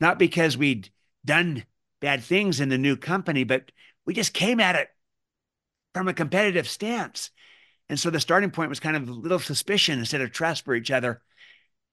not 0.00 0.18
because 0.18 0.58
we'd 0.58 0.90
done 1.24 1.64
bad 2.02 2.22
things 2.22 2.60
in 2.60 2.68
the 2.68 2.76
new 2.76 2.96
company, 2.96 3.44
but 3.44 3.70
we 4.04 4.12
just 4.12 4.34
came 4.34 4.60
at 4.60 4.74
it 4.74 4.88
from 5.94 6.08
a 6.08 6.12
competitive 6.12 6.68
stance. 6.68 7.30
And 7.88 7.98
so 7.98 8.10
the 8.10 8.20
starting 8.20 8.50
point 8.50 8.68
was 8.68 8.80
kind 8.80 8.96
of 8.96 9.08
a 9.08 9.12
little 9.12 9.38
suspicion 9.38 9.98
instead 9.98 10.20
of 10.20 10.32
trust 10.32 10.64
for 10.64 10.74
each 10.74 10.90
other. 10.90 11.22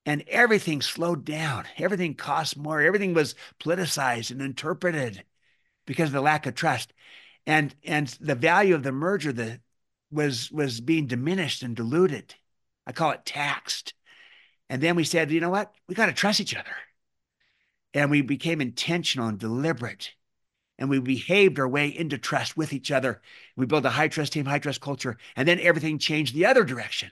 And 0.06 0.24
everything 0.28 0.82
slowed 0.82 1.26
down. 1.26 1.66
Everything 1.78 2.16
cost 2.16 2.58
more. 2.58 2.82
Everything 2.82 3.14
was 3.14 3.36
politicized 3.60 4.32
and 4.32 4.42
interpreted 4.42 5.24
because 5.86 6.10
of 6.10 6.14
the 6.14 6.22
lack 6.22 6.46
of 6.48 6.56
trust. 6.56 6.92
And 7.46 7.76
and 7.84 8.08
the 8.20 8.36
value 8.36 8.76
of 8.76 8.84
the 8.84 8.92
merger 8.92 9.32
the, 9.32 9.60
was 10.10 10.52
was 10.52 10.82
being 10.82 11.06
diminished 11.06 11.62
and 11.62 11.76
diluted. 11.76 12.34
I 12.88 12.94
call 12.94 13.12
it 13.12 13.26
taxed. 13.26 13.94
And 14.70 14.82
then 14.82 14.96
we 14.96 15.04
said, 15.04 15.32
you 15.32 15.42
know 15.42 15.50
what? 15.50 15.72
We 15.88 15.96
got 15.96 16.08
to 16.08 16.14
trust 16.14 16.40
each 16.40 16.56
other. 16.56 16.72
And 17.94 18.12
we 18.12 18.22
became 18.22 18.62
intentional 18.62 19.28
and 19.28 19.40
deliberate. 19.40 20.12
And 20.78 20.90
we 20.90 21.00
behaved 21.00 21.60
our 21.60 21.68
way 21.68 21.88
into 21.88 22.18
trust 22.18 22.56
with 22.56 22.72
each 22.72 22.92
other. 22.92 23.22
We 23.56 23.66
built 23.66 23.86
a 23.86 23.90
high 23.90 24.08
trust 24.08 24.34
team, 24.34 24.46
high 24.46 24.60
trust 24.60 24.80
culture. 24.80 25.18
And 25.36 25.48
then 25.48 25.60
everything 25.60 26.00
changed 26.00 26.34
the 26.34 26.46
other 26.46 26.64
direction. 26.64 27.12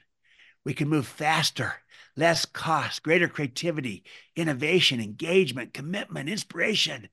We 0.63 0.73
could 0.73 0.87
move 0.87 1.07
faster, 1.07 1.73
less 2.15 2.45
cost, 2.45 3.03
greater 3.03 3.27
creativity, 3.27 4.03
innovation, 4.35 5.01
engagement, 5.01 5.73
commitment, 5.73 6.29
inspiration. 6.29 7.09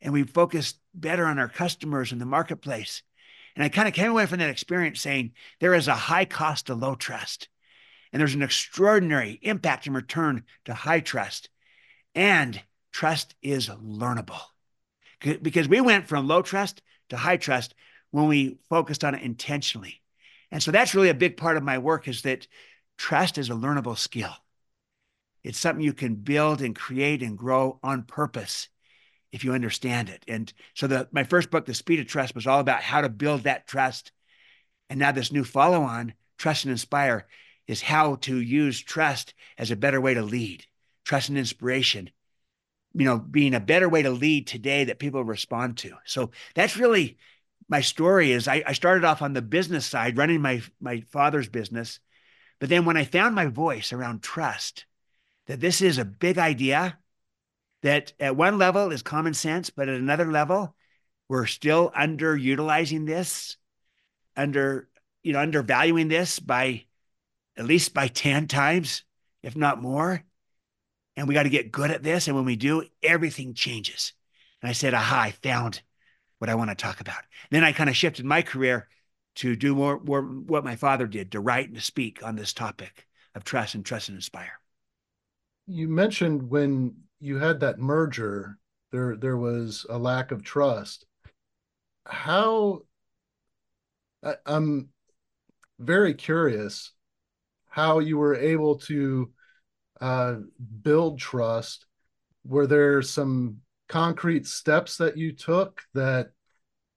And 0.00 0.12
we 0.12 0.24
focused 0.24 0.78
better 0.94 1.26
on 1.26 1.38
our 1.38 1.48
customers 1.48 2.12
and 2.12 2.20
the 2.20 2.26
marketplace. 2.26 3.02
And 3.54 3.64
I 3.64 3.68
kind 3.68 3.88
of 3.88 3.94
came 3.94 4.10
away 4.10 4.26
from 4.26 4.38
that 4.38 4.50
experience 4.50 5.00
saying 5.00 5.32
there 5.60 5.74
is 5.74 5.88
a 5.88 5.94
high 5.94 6.24
cost 6.24 6.66
to 6.66 6.74
low 6.74 6.94
trust. 6.94 7.48
And 8.12 8.20
there's 8.20 8.34
an 8.34 8.42
extraordinary 8.42 9.38
impact 9.42 9.86
and 9.86 9.94
return 9.94 10.44
to 10.64 10.74
high 10.74 11.00
trust. 11.00 11.48
And 12.14 12.60
trust 12.92 13.34
is 13.42 13.68
learnable 13.68 14.40
because 15.20 15.68
we 15.68 15.80
went 15.80 16.08
from 16.08 16.28
low 16.28 16.42
trust 16.42 16.82
to 17.08 17.16
high 17.16 17.36
trust 17.36 17.74
when 18.10 18.26
we 18.26 18.58
focused 18.68 19.04
on 19.04 19.14
it 19.14 19.22
intentionally. 19.22 20.00
And 20.50 20.62
so 20.62 20.70
that's 20.70 20.94
really 20.94 21.08
a 21.08 21.14
big 21.14 21.36
part 21.36 21.56
of 21.56 21.62
my 21.62 21.78
work 21.78 22.08
is 22.08 22.22
that 22.22 22.46
trust 22.98 23.38
is 23.38 23.48
a 23.48 23.54
learnable 23.54 23.96
skill. 23.96 24.32
It's 25.42 25.58
something 25.58 25.84
you 25.84 25.92
can 25.92 26.14
build 26.14 26.60
and 26.60 26.76
create 26.76 27.22
and 27.22 27.38
grow 27.38 27.78
on 27.82 28.02
purpose 28.02 28.68
if 29.32 29.44
you 29.44 29.54
understand 29.54 30.08
it. 30.10 30.24
And 30.28 30.52
so 30.74 30.86
the 30.86 31.08
my 31.10 31.24
first 31.24 31.50
book, 31.50 31.64
The 31.66 31.74
Speed 31.74 32.00
of 32.00 32.06
Trust, 32.06 32.34
was 32.34 32.46
all 32.46 32.60
about 32.60 32.82
how 32.82 33.00
to 33.00 33.08
build 33.08 33.42
that 33.42 33.66
trust. 33.66 34.12
And 34.90 35.00
now 35.00 35.10
this 35.10 35.32
new 35.32 35.42
follow-on, 35.42 36.14
Trust 36.36 36.64
and 36.64 36.72
Inspire, 36.72 37.26
is 37.66 37.80
how 37.80 38.16
to 38.16 38.38
use 38.38 38.80
trust 38.80 39.32
as 39.56 39.70
a 39.70 39.76
better 39.76 40.00
way 40.00 40.14
to 40.14 40.22
lead, 40.22 40.66
trust 41.04 41.30
and 41.30 41.38
inspiration, 41.38 42.10
you 42.94 43.04
know, 43.04 43.18
being 43.18 43.54
a 43.54 43.60
better 43.60 43.88
way 43.88 44.02
to 44.02 44.10
lead 44.10 44.46
today 44.46 44.84
that 44.84 44.98
people 44.98 45.24
respond 45.24 45.78
to. 45.78 45.94
So 46.04 46.30
that's 46.54 46.76
really 46.76 47.16
my 47.68 47.80
story 47.80 48.32
is 48.32 48.48
I, 48.48 48.62
I 48.66 48.72
started 48.72 49.04
off 49.04 49.22
on 49.22 49.32
the 49.32 49.42
business 49.42 49.86
side, 49.86 50.18
running 50.18 50.42
my 50.42 50.62
my 50.80 51.02
father's 51.10 51.48
business. 51.48 52.00
But 52.60 52.68
then 52.68 52.84
when 52.84 52.96
I 52.96 53.04
found 53.04 53.34
my 53.34 53.46
voice 53.46 53.92
around 53.92 54.22
trust, 54.22 54.86
that 55.46 55.60
this 55.60 55.82
is 55.82 55.98
a 55.98 56.04
big 56.04 56.38
idea 56.38 56.98
that 57.82 58.12
at 58.20 58.36
one 58.36 58.58
level 58.58 58.92
is 58.92 59.02
common 59.02 59.34
sense, 59.34 59.70
but 59.70 59.88
at 59.88 59.98
another 59.98 60.30
level, 60.30 60.74
we're 61.28 61.46
still 61.46 61.90
underutilizing 61.90 63.06
this, 63.06 63.56
under, 64.36 64.88
you 65.22 65.32
know, 65.32 65.40
undervaluing 65.40 66.08
this 66.08 66.38
by 66.38 66.84
at 67.56 67.64
least 67.64 67.92
by 67.92 68.08
10 68.08 68.48
times, 68.48 69.02
if 69.42 69.56
not 69.56 69.82
more. 69.82 70.22
And 71.16 71.28
we 71.28 71.34
got 71.34 71.42
to 71.42 71.50
get 71.50 71.72
good 71.72 71.90
at 71.90 72.02
this. 72.02 72.26
And 72.26 72.36
when 72.36 72.44
we 72.44 72.56
do, 72.56 72.84
everything 73.02 73.54
changes. 73.54 74.12
And 74.60 74.68
I 74.68 74.72
said, 74.72 74.94
aha, 74.94 75.20
I 75.20 75.30
found 75.30 75.82
what 76.38 76.48
I 76.48 76.54
want 76.54 76.70
to 76.70 76.76
talk 76.76 77.00
about. 77.00 77.22
Then 77.50 77.64
I 77.64 77.72
kind 77.72 77.90
of 77.90 77.96
shifted 77.96 78.24
my 78.24 78.42
career 78.42 78.88
to 79.36 79.56
do 79.56 79.74
more, 79.74 80.00
more 80.00 80.22
what 80.22 80.64
my 80.64 80.76
father 80.76 81.06
did, 81.06 81.32
to 81.32 81.40
write 81.40 81.68
and 81.68 81.76
to 81.76 81.82
speak 81.82 82.24
on 82.24 82.36
this 82.36 82.52
topic 82.52 83.06
of 83.34 83.44
trust 83.44 83.74
and 83.74 83.84
trust 83.84 84.08
and 84.08 84.16
inspire. 84.16 84.58
You 85.66 85.88
mentioned 85.88 86.50
when 86.50 86.94
you 87.20 87.38
had 87.38 87.60
that 87.60 87.78
merger, 87.78 88.58
there 88.90 89.16
there 89.16 89.36
was 89.36 89.86
a 89.88 89.96
lack 89.96 90.32
of 90.32 90.42
trust. 90.42 91.06
How 92.04 92.82
I, 94.22 94.34
I'm 94.44 94.88
very 95.78 96.14
curious 96.14 96.92
how 97.68 98.00
you 98.00 98.18
were 98.18 98.34
able 98.34 98.78
to 98.78 99.30
uh, 100.02 100.34
build 100.82 101.18
trust. 101.18 101.86
Were 102.44 102.66
there 102.66 103.00
some 103.00 103.58
concrete 103.88 104.46
steps 104.46 104.98
that 104.98 105.16
you 105.16 105.32
took 105.32 105.82
that 105.94 106.32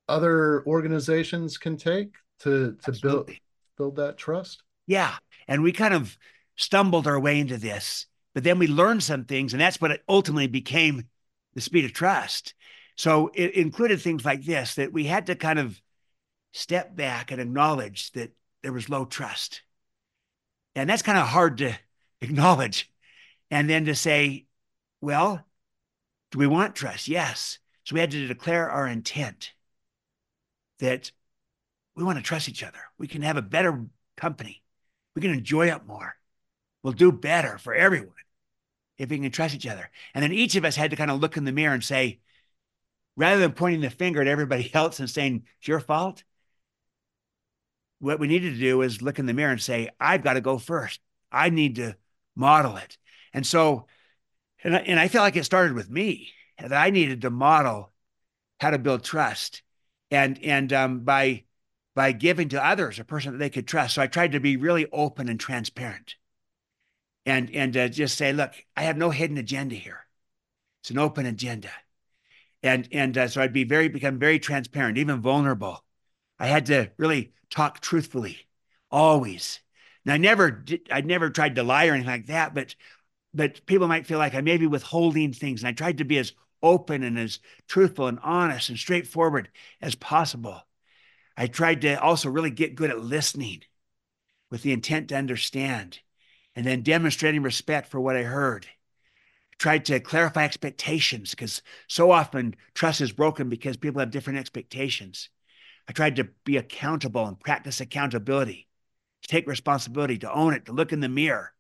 other 0.09 0.65
organizations 0.65 1.57
can 1.57 1.77
take 1.77 2.15
to 2.39 2.77
to 2.83 2.91
build 3.01 3.31
build 3.77 3.95
that 3.95 4.17
trust? 4.17 4.63
Yeah, 4.88 5.15
and 5.47 5.63
we 5.63 5.71
kind 5.71 5.93
of 5.93 6.17
stumbled 6.57 7.07
our 7.07 7.19
way 7.19 7.39
into 7.39 7.57
this 7.57 8.07
but 8.35 8.43
then 8.43 8.59
we 8.59 8.67
learned 8.67 9.01
some 9.01 9.24
things, 9.24 9.53
and 9.53 9.62
that's 9.62 9.79
what 9.79 10.01
ultimately 10.07 10.47
became 10.47 11.05
the 11.55 11.62
speed 11.62 11.85
of 11.85 11.93
trust. 11.93 12.53
So 12.97 13.31
it 13.33 13.55
included 13.55 14.01
things 14.01 14.25
like 14.25 14.43
this 14.43 14.75
that 14.75 14.91
we 14.91 15.05
had 15.05 15.27
to 15.27 15.35
kind 15.35 15.57
of 15.57 15.81
step 16.51 16.95
back 16.95 17.31
and 17.31 17.41
acknowledge 17.41 18.12
that 18.12 18.35
there 18.62 18.74
was 18.74 18.89
low 18.89 19.05
trust. 19.05 19.62
And 20.75 20.89
that's 20.89 21.01
kind 21.01 21.17
of 21.17 21.27
hard 21.27 21.57
to 21.59 21.77
acknowledge. 22.21 22.91
And 23.52 23.70
then 23.70 23.86
to 23.86 23.96
say, 23.96 24.46
well, 25.02 25.46
do 26.32 26.40
we 26.40 26.48
want 26.48 26.75
trust? 26.75 27.08
Yes. 27.08 27.60
So 27.84 27.94
we 27.94 28.00
had 28.00 28.12
to 28.12 28.28
declare 28.28 28.70
our 28.70 28.88
intent 28.88 29.54
that 30.80 31.12
we 31.96 32.04
want 32.04 32.18
to 32.18 32.24
trust 32.24 32.50
each 32.50 32.64
other. 32.64 32.80
We 32.98 33.08
can 33.08 33.22
have 33.22 33.38
a 33.38 33.42
better 33.42 33.86
company. 34.18 34.64
We 35.16 35.22
can 35.22 35.32
enjoy 35.32 35.72
it 35.72 35.86
more. 35.86 36.16
We'll 36.84 36.94
do 36.94 37.12
better 37.12 37.58
for 37.58 37.74
everyone 37.74 38.12
if 38.98 39.10
we 39.10 39.20
can 39.20 39.32
trust 39.32 39.56
each 39.56 39.68
other. 39.68 39.90
And 40.14 40.24
then 40.24 40.34
each 40.34 40.56
of 40.56 40.66
us 40.66 40.75
had 40.75 40.92
to 40.92 40.98
kind 40.98 41.12
of 41.12 41.20
look 41.20 41.38
in 41.38 41.46
the 41.46 41.52
mirror 41.52 41.74
and 41.74 41.84
say, 41.84 42.20
rather 43.16 43.40
than 43.40 43.54
pointing 43.54 43.82
the 43.82 43.90
finger 43.90 44.22
at 44.22 44.28
everybody 44.28 44.70
else 44.74 45.00
and 45.00 45.10
saying, 45.10 45.44
it's 45.60 45.68
your 45.68 45.80
fault, 45.80 46.24
what 48.00 48.20
we 48.20 48.28
needed 48.28 48.54
to 48.54 48.60
do 48.60 48.82
is 48.82 49.02
look 49.02 49.20
in 49.20 49.25
the 49.25 49.34
mirror 49.34 49.52
and 49.52 49.62
say, 49.62 49.90
I've 50.00 50.24
got 50.24 50.34
to 50.34 50.42
go 50.42 50.58
first. 50.58 51.00
I 51.32 51.50
need 51.50 51.75
to 51.78 51.96
model 52.36 52.78
it. 52.78 52.98
And 53.36 53.46
so, 53.46 53.86
and 54.63 54.75
I, 54.75 54.80
and 54.80 55.00
I 55.00 55.10
feel 55.10 55.22
like 55.22 55.36
it 55.36 55.46
started 55.46 55.74
with 55.74 55.92
me 55.92 56.30
that 56.58 56.74
I 56.74 56.89
needed 56.89 57.22
to 57.22 57.30
model 57.30 57.92
how 58.60 58.72
to 58.72 58.80
build 58.80 59.04
trust. 59.04 59.62
And, 60.10 60.39
and 60.44 60.74
um, 60.74 61.00
by 61.01 61.44
by 61.96 62.12
giving 62.12 62.50
to 62.50 62.63
others 62.63 63.00
a 63.00 63.06
person 63.06 63.32
that 63.32 63.38
they 63.38 63.50
could 63.50 63.68
trust. 63.68 63.96
So 63.96 64.01
I 64.01 64.08
tried 64.08 64.34
to 64.34 64.39
be 64.39 64.58
really 64.58 64.86
open 64.92 65.30
and 65.30 65.39
transparent, 65.39 66.15
and 67.25 67.50
and 67.56 67.75
uh, 67.75 67.88
just 67.88 68.18
say, 68.18 68.34
look, 68.34 68.54
I 68.75 68.84
have 68.84 68.98
no 68.98 69.10
hidden 69.10 69.38
agenda 69.38 69.75
here. 69.75 70.06
It's 70.82 70.92
an 70.92 71.00
open 71.00 71.25
agenda, 71.25 71.72
and 72.62 72.88
and 72.92 73.18
uh, 73.18 73.27
so 73.30 73.42
I'd 73.42 73.54
be 73.54 73.63
very 73.63 73.88
become 73.88 74.20
very 74.20 74.39
transparent, 74.39 74.98
even 74.98 75.22
vulnerable. 75.22 75.84
I 76.38 76.48
had 76.48 76.65
to 76.68 76.92
really 76.98 77.32
talk 77.50 77.80
truthfully, 77.80 78.38
always. 78.92 79.62
And 80.04 80.13
I 80.13 80.18
never 80.18 80.51
did, 80.51 80.88
I 80.92 81.01
never 81.01 81.30
tried 81.30 81.56
to 81.56 81.63
lie 81.63 81.88
or 81.88 81.94
anything 81.94 82.12
like 82.12 82.27
that, 82.27 82.54
but 82.54 82.75
but 83.36 83.65
people 83.65 83.88
might 83.88 84.08
feel 84.08 84.18
like 84.18 84.34
I 84.34 84.42
may 84.42 84.58
be 84.58 84.68
withholding 84.68 85.34
things. 85.34 85.62
And 85.62 85.68
I 85.68 85.74
tried 85.74 85.98
to 85.98 86.06
be 86.06 86.18
as 86.18 86.34
open 86.63 87.04
and 87.04 87.20
as 87.20 87.39
truthful 87.68 88.08
and 88.08 88.20
honest 88.24 88.70
and 88.70 88.77
straightforward 88.77 89.50
as 89.82 89.94
possible. 89.96 90.62
I 91.38 91.48
tried 91.48 91.82
to 91.82 92.01
also 92.01 92.30
really 92.30 92.50
get 92.50 92.75
good 92.75 92.89
at 92.89 93.01
listening 93.01 93.63
with 94.50 94.62
the 94.63 94.72
intent 94.72 95.10
to 95.10 95.18
understand 95.18 96.00
and 96.56 96.65
then 96.65 96.82
demonstrating 96.82 97.44
respect 97.44 97.89
for 97.89 98.00
what 98.00 98.15
I 98.15 98.24
heard. 98.24 98.65
I 98.65 99.56
tried 99.60 99.86
to 99.86 100.00
clarify 100.00 100.46
expectations 100.46 101.32
because 101.32 101.62
so 101.88 102.12
often 102.12 102.56
trust 102.74 103.01
is 103.01 103.12
broken 103.12 103.50
because 103.50 103.75
people 103.75 104.00
have 104.00 104.12
different 104.12 104.39
expectations. 104.39 105.30
I 105.89 105.92
tried 105.92 106.15
to 106.15 106.30
be 106.46 106.58
accountable 106.58 107.25
and 107.25 107.39
practice 107.39 107.82
accountability, 107.82 108.68
to 109.24 109.27
take 109.27 109.46
responsibility, 109.48 110.18
to 110.20 110.34
own 110.34 110.54
it, 110.54 110.65
to 110.65 110.72
look 110.72 110.94
in 110.94 111.01
the 111.01 111.10
mirror, 111.10 111.51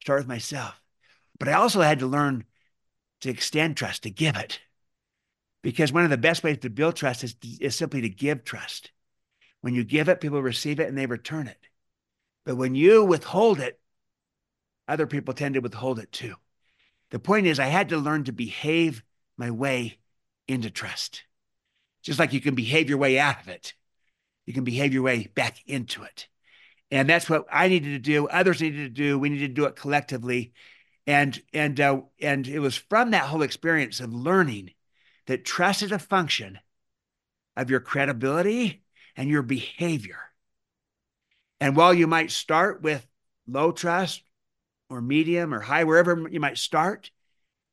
start 0.00 0.20
with 0.20 0.28
myself. 0.28 0.79
But 1.40 1.48
I 1.48 1.54
also 1.54 1.80
had 1.80 1.98
to 1.98 2.06
learn 2.06 2.44
to 3.22 3.30
extend 3.30 3.76
trust, 3.76 4.04
to 4.04 4.10
give 4.10 4.36
it. 4.36 4.60
Because 5.62 5.92
one 5.92 6.04
of 6.04 6.10
the 6.10 6.16
best 6.16 6.44
ways 6.44 6.58
to 6.58 6.70
build 6.70 6.94
trust 6.94 7.24
is, 7.24 7.34
is 7.60 7.74
simply 7.74 8.02
to 8.02 8.08
give 8.08 8.44
trust. 8.44 8.92
When 9.62 9.74
you 9.74 9.82
give 9.82 10.08
it, 10.08 10.20
people 10.20 10.40
receive 10.40 10.78
it 10.78 10.88
and 10.88 10.96
they 10.96 11.06
return 11.06 11.48
it. 11.48 11.58
But 12.46 12.56
when 12.56 12.74
you 12.74 13.04
withhold 13.04 13.58
it, 13.58 13.80
other 14.86 15.06
people 15.06 15.34
tend 15.34 15.54
to 15.54 15.60
withhold 15.60 15.98
it 15.98 16.12
too. 16.12 16.34
The 17.10 17.18
point 17.18 17.46
is, 17.46 17.58
I 17.58 17.66
had 17.66 17.88
to 17.88 17.98
learn 17.98 18.24
to 18.24 18.32
behave 18.32 19.02
my 19.36 19.50
way 19.50 19.98
into 20.46 20.70
trust. 20.70 21.24
Just 22.02 22.18
like 22.18 22.32
you 22.32 22.40
can 22.40 22.54
behave 22.54 22.88
your 22.88 22.98
way 22.98 23.18
out 23.18 23.40
of 23.40 23.48
it, 23.48 23.74
you 24.46 24.54
can 24.54 24.64
behave 24.64 24.92
your 24.94 25.02
way 25.02 25.28
back 25.34 25.58
into 25.66 26.02
it. 26.02 26.28
And 26.90 27.08
that's 27.08 27.30
what 27.30 27.46
I 27.50 27.68
needed 27.68 27.90
to 27.90 27.98
do. 27.98 28.26
Others 28.28 28.60
needed 28.60 28.94
to 28.94 29.02
do. 29.02 29.18
We 29.18 29.28
needed 29.28 29.48
to 29.48 29.54
do 29.54 29.66
it 29.66 29.76
collectively. 29.76 30.52
And 31.06 31.40
and 31.52 31.80
uh, 31.80 32.02
and 32.20 32.46
it 32.46 32.58
was 32.58 32.76
from 32.76 33.10
that 33.10 33.24
whole 33.24 33.42
experience 33.42 34.00
of 34.00 34.12
learning 34.12 34.70
that 35.26 35.44
trust 35.44 35.82
is 35.82 35.92
a 35.92 35.98
function 35.98 36.58
of 37.56 37.70
your 37.70 37.80
credibility 37.80 38.82
and 39.16 39.28
your 39.28 39.42
behavior. 39.42 40.18
And 41.60 41.76
while 41.76 41.92
you 41.92 42.06
might 42.06 42.30
start 42.30 42.82
with 42.82 43.06
low 43.46 43.72
trust 43.72 44.22
or 44.88 45.00
medium 45.00 45.52
or 45.52 45.60
high, 45.60 45.84
wherever 45.84 46.28
you 46.30 46.40
might 46.40 46.58
start, 46.58 47.10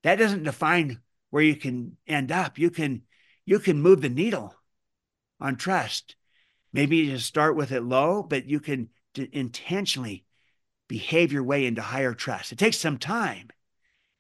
that 0.04 0.18
doesn't 0.18 0.44
define 0.44 1.02
where 1.30 1.44
you 1.44 1.56
can 1.56 1.98
end 2.08 2.32
up. 2.32 2.58
You 2.58 2.70
can 2.70 3.04
you 3.46 3.60
can 3.60 3.82
move 3.82 4.02
the 4.02 4.10
needle 4.10 4.54
on 5.40 5.56
trust. 5.56 6.16
Maybe 6.74 6.98
you 6.98 7.18
start 7.18 7.56
with 7.56 7.72
it 7.72 7.82
low, 7.82 8.24
but 8.24 8.46
you 8.46 8.60
can 8.60 8.90
intentionally 9.16 10.26
behave 10.88 11.32
your 11.32 11.44
way 11.44 11.66
into 11.66 11.82
higher 11.82 12.14
trust. 12.14 12.52
It 12.52 12.58
takes 12.58 12.78
some 12.78 12.98
time. 12.98 13.48
It 13.50 13.56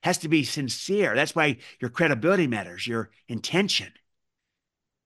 has 0.04 0.18
to 0.20 0.30
be 0.30 0.44
sincere. 0.44 1.16
That's 1.16 1.36
why 1.36 1.58
your 1.80 1.90
credibility 1.90 2.48
matters, 2.48 2.88
your 2.88 3.10
intention. 3.28 3.92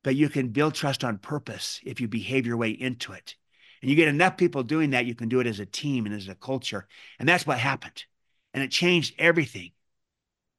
But 0.03 0.15
you 0.15 0.29
can 0.29 0.49
build 0.49 0.73
trust 0.73 1.03
on 1.03 1.19
purpose 1.19 1.79
if 1.85 2.01
you 2.01 2.07
behave 2.07 2.47
your 2.47 2.57
way 2.57 2.71
into 2.71 3.13
it. 3.13 3.35
And 3.81 3.89
you 3.89 3.95
get 3.95 4.07
enough 4.07 4.37
people 4.37 4.63
doing 4.63 4.91
that, 4.91 5.05
you 5.05 5.15
can 5.15 5.29
do 5.29 5.39
it 5.39 5.47
as 5.47 5.59
a 5.59 5.65
team 5.65 6.05
and 6.05 6.13
as 6.13 6.27
a 6.27 6.35
culture. 6.35 6.87
And 7.19 7.27
that's 7.27 7.47
what 7.47 7.57
happened. 7.57 8.05
And 8.53 8.63
it 8.63 8.71
changed 8.71 9.15
everything. 9.17 9.71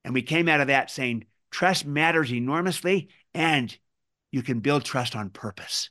And 0.04 0.14
we 0.14 0.22
came 0.22 0.48
out 0.48 0.60
of 0.60 0.66
that 0.68 0.90
saying, 0.90 1.26
trust 1.50 1.86
matters 1.86 2.32
enormously 2.32 3.08
and 3.34 3.76
you 4.30 4.42
can 4.42 4.60
build 4.60 4.84
trust 4.84 5.14
on 5.14 5.30
purpose 5.30 5.90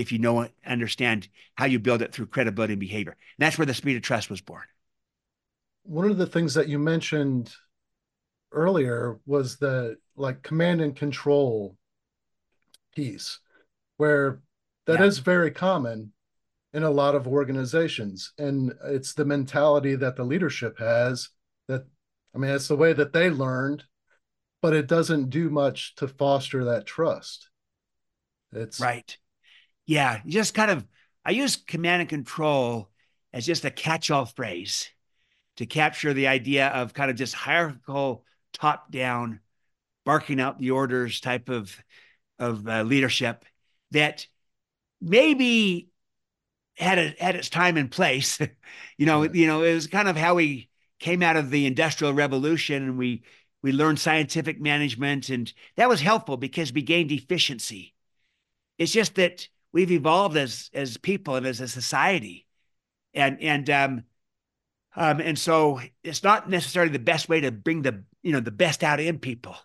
if 0.00 0.12
you 0.12 0.18
know 0.18 0.48
understand 0.66 1.28
how 1.56 1.66
you 1.66 1.78
build 1.78 2.02
it 2.02 2.12
through 2.12 2.26
credibility 2.26 2.74
and 2.74 2.80
behavior. 2.80 3.12
And 3.12 3.44
that's 3.46 3.58
where 3.58 3.66
the 3.66 3.74
speed 3.74 3.96
of 3.96 4.02
trust 4.02 4.30
was 4.30 4.40
born. 4.40 4.64
One 5.82 6.10
of 6.10 6.18
the 6.18 6.26
things 6.26 6.54
that 6.54 6.68
you 6.68 6.78
mentioned 6.78 7.52
earlier 8.52 9.18
was 9.26 9.56
the 9.56 9.96
like 10.16 10.42
command 10.42 10.80
and 10.80 10.94
control 10.94 11.76
piece, 12.94 13.38
where 13.96 14.40
that 14.86 15.00
yeah. 15.00 15.06
is 15.06 15.18
very 15.18 15.50
common 15.50 16.12
in 16.72 16.82
a 16.82 16.90
lot 16.90 17.14
of 17.14 17.26
organizations. 17.26 18.32
And 18.38 18.72
it's 18.84 19.14
the 19.14 19.24
mentality 19.24 19.96
that 19.96 20.16
the 20.16 20.24
leadership 20.24 20.78
has 20.78 21.30
that, 21.68 21.84
I 22.34 22.38
mean, 22.38 22.50
it's 22.50 22.68
the 22.68 22.76
way 22.76 22.92
that 22.92 23.12
they 23.12 23.30
learned 23.30 23.84
but 24.62 24.74
it 24.74 24.86
doesn't 24.86 25.30
do 25.30 25.48
much 25.48 25.94
to 25.96 26.08
foster 26.08 26.64
that 26.66 26.86
trust. 26.86 27.48
It's 28.52 28.80
right. 28.80 29.16
Yeah, 29.90 30.20
just 30.24 30.54
kind 30.54 30.70
of 30.70 30.86
I 31.24 31.32
use 31.32 31.56
command 31.56 32.02
and 32.02 32.08
control 32.08 32.88
as 33.32 33.44
just 33.44 33.64
a 33.64 33.72
catch-all 33.72 34.24
phrase 34.24 34.88
to 35.56 35.66
capture 35.66 36.14
the 36.14 36.28
idea 36.28 36.68
of 36.68 36.94
kind 36.94 37.10
of 37.10 37.16
just 37.16 37.34
hierarchical 37.34 38.24
top-down 38.52 39.40
barking 40.04 40.40
out 40.40 40.60
the 40.60 40.72
orders 40.72 41.20
type 41.20 41.48
of 41.48 41.76
of 42.38 42.68
uh, 42.68 42.82
leadership 42.82 43.44
that 43.92 44.28
maybe 45.00 45.90
had 46.76 46.98
a, 46.98 47.14
had 47.20 47.36
its 47.36 47.50
time 47.50 47.76
and 47.76 47.90
place. 47.90 48.38
you 48.98 49.06
know, 49.06 49.24
you 49.24 49.46
know, 49.46 49.62
it 49.64 49.74
was 49.74 49.88
kind 49.88 50.08
of 50.08 50.16
how 50.16 50.36
we 50.36 50.70
came 51.00 51.22
out 51.22 51.36
of 51.36 51.50
the 51.50 51.66
industrial 51.66 52.14
revolution 52.14 52.82
and 52.84 52.98
we 52.98 53.22
we 53.62 53.72
learned 53.72 54.00
scientific 54.00 54.60
management, 54.60 55.30
and 55.30 55.52
that 55.76 55.88
was 55.88 56.00
helpful 56.02 56.36
because 56.36 56.72
we 56.72 56.82
gained 56.82 57.12
efficiency. 57.12 57.94
It's 58.78 58.92
just 58.92 59.14
that 59.16 59.48
we've 59.72 59.90
evolved 59.90 60.36
as 60.36 60.70
as 60.74 60.96
people 60.96 61.36
and 61.36 61.46
as 61.46 61.60
a 61.60 61.68
society, 61.68 62.46
and 63.14 63.40
and 63.40 63.68
um, 63.70 64.04
um, 64.96 65.20
and 65.20 65.38
so 65.38 65.80
it's 66.02 66.22
not 66.22 66.48
necessarily 66.48 66.92
the 66.92 66.98
best 66.98 67.28
way 67.28 67.40
to 67.40 67.50
bring 67.50 67.82
the 67.82 68.04
you 68.22 68.32
know 68.32 68.40
the 68.40 68.50
best 68.50 68.82
out 68.82 69.00
in 69.00 69.18
people. 69.18 69.56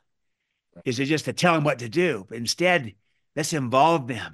Is 0.83 0.99
it 0.99 1.05
just 1.05 1.25
to 1.25 1.33
tell 1.33 1.53
them 1.53 1.63
what 1.63 1.79
to 1.79 1.89
do? 1.89 2.25
But 2.27 2.37
instead, 2.37 2.95
let's 3.35 3.53
involve 3.53 4.07
them, 4.07 4.33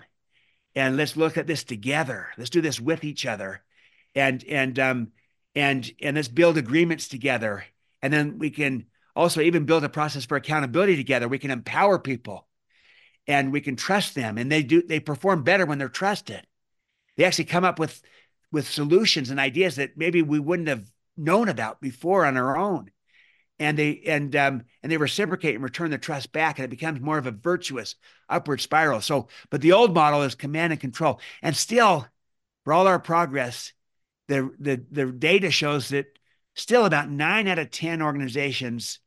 and 0.75 0.97
let's 0.97 1.15
look 1.15 1.37
at 1.37 1.47
this 1.47 1.63
together. 1.63 2.29
Let's 2.37 2.49
do 2.49 2.61
this 2.61 2.79
with 2.79 3.03
each 3.03 3.25
other, 3.25 3.63
and 4.15 4.43
and 4.45 4.79
um 4.79 5.11
and 5.55 5.89
and 6.01 6.15
let's 6.15 6.27
build 6.27 6.57
agreements 6.57 7.07
together, 7.07 7.65
and 8.01 8.11
then 8.11 8.39
we 8.39 8.49
can 8.49 8.85
also 9.15 9.41
even 9.41 9.65
build 9.65 9.83
a 9.83 9.89
process 9.89 10.25
for 10.25 10.37
accountability 10.37 10.95
together. 10.95 11.27
We 11.27 11.39
can 11.39 11.51
empower 11.51 11.99
people 11.99 12.47
and 13.27 13.51
we 13.51 13.61
can 13.61 13.75
trust 13.75 14.15
them 14.15 14.37
and 14.37 14.51
they 14.51 14.63
do 14.63 14.81
they 14.81 14.99
perform 14.99 15.43
better 15.43 15.65
when 15.65 15.77
they're 15.77 15.89
trusted. 15.89 16.45
They 17.17 17.25
actually 17.25 17.45
come 17.45 17.63
up 17.63 17.79
with 17.79 18.01
with 18.51 18.67
solutions 18.67 19.29
and 19.29 19.39
ideas 19.39 19.77
that 19.77 19.97
maybe 19.97 20.21
we 20.21 20.39
wouldn't 20.39 20.67
have 20.67 20.91
known 21.17 21.49
about 21.49 21.81
before 21.81 22.25
on 22.25 22.37
our 22.37 22.57
own. 22.57 22.91
And 23.59 23.77
they 23.77 24.01
and 24.07 24.35
um, 24.35 24.63
and 24.81 24.91
they 24.91 24.97
reciprocate 24.97 25.53
and 25.55 25.63
return 25.63 25.91
the 25.91 25.99
trust 25.99 26.31
back, 26.31 26.57
and 26.57 26.65
it 26.65 26.71
becomes 26.71 26.99
more 26.99 27.19
of 27.19 27.27
a 27.27 27.31
virtuous 27.31 27.95
upward 28.27 28.59
spiral. 28.59 29.01
So, 29.01 29.27
but 29.51 29.61
the 29.61 29.73
old 29.73 29.93
model 29.93 30.23
is 30.23 30.33
command 30.33 30.73
and 30.73 30.81
control, 30.81 31.19
and 31.43 31.55
still, 31.55 32.07
for 32.63 32.73
all 32.73 32.87
our 32.87 32.99
progress, 32.99 33.71
the 34.27 34.51
the 34.59 34.83
the 34.89 35.11
data 35.11 35.51
shows 35.51 35.89
that 35.89 36.07
still 36.55 36.85
about 36.85 37.11
nine 37.11 37.47
out 37.47 37.59
of 37.59 37.69
10 37.69 38.01
organizations 38.01 38.99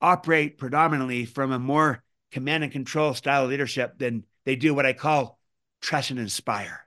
operate 0.00 0.58
predominantly 0.58 1.24
from 1.24 1.52
a 1.52 1.58
more 1.58 2.03
command 2.34 2.64
and 2.64 2.72
control 2.72 3.14
style 3.14 3.46
leadership 3.46 3.96
than 3.96 4.24
they 4.44 4.56
do 4.56 4.74
what 4.74 4.84
I 4.84 4.92
call 4.92 5.38
trust 5.80 6.10
and 6.10 6.18
inspire, 6.18 6.80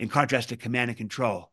in 0.00 0.08
contrast 0.08 0.48
to 0.48 0.56
command 0.56 0.88
and 0.88 0.96
control, 0.96 1.52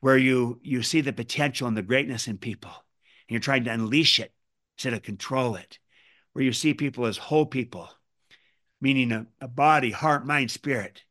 where 0.00 0.16
you 0.16 0.58
you 0.62 0.82
see 0.82 1.02
the 1.02 1.12
potential 1.12 1.68
and 1.68 1.76
the 1.76 1.82
greatness 1.82 2.28
in 2.28 2.38
people, 2.38 2.70
and 2.70 3.34
you're 3.34 3.40
trying 3.40 3.64
to 3.64 3.70
unleash 3.70 4.18
it 4.18 4.32
instead 4.76 4.94
of 4.94 5.02
control 5.02 5.56
it, 5.56 5.78
where 6.32 6.42
you 6.42 6.54
see 6.54 6.72
people 6.72 7.04
as 7.04 7.18
whole 7.18 7.44
people, 7.44 7.90
meaning 8.80 9.12
a, 9.12 9.26
a 9.42 9.48
body, 9.48 9.90
heart, 9.90 10.26
mind, 10.26 10.50
spirit. 10.50 11.04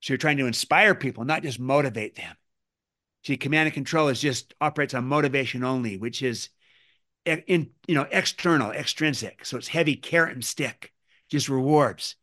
So 0.00 0.12
you're 0.12 0.18
trying 0.18 0.38
to 0.38 0.46
inspire 0.46 0.96
people, 0.96 1.24
not 1.24 1.44
just 1.44 1.60
motivate 1.60 2.16
them. 2.16 2.34
See, 3.22 3.36
command 3.36 3.68
and 3.68 3.74
control 3.74 4.08
is 4.08 4.20
just 4.20 4.54
operates 4.60 4.94
on 4.94 5.04
motivation 5.04 5.62
only, 5.62 5.98
which 5.98 6.20
is 6.20 6.48
in 7.28 7.70
you 7.86 7.94
know 7.94 8.06
external, 8.10 8.70
extrinsic. 8.70 9.44
So 9.44 9.56
it's 9.56 9.68
heavy 9.68 9.96
carrot 9.96 10.34
and 10.34 10.44
stick, 10.44 10.92
just 11.28 11.48
rewards. 11.48 12.16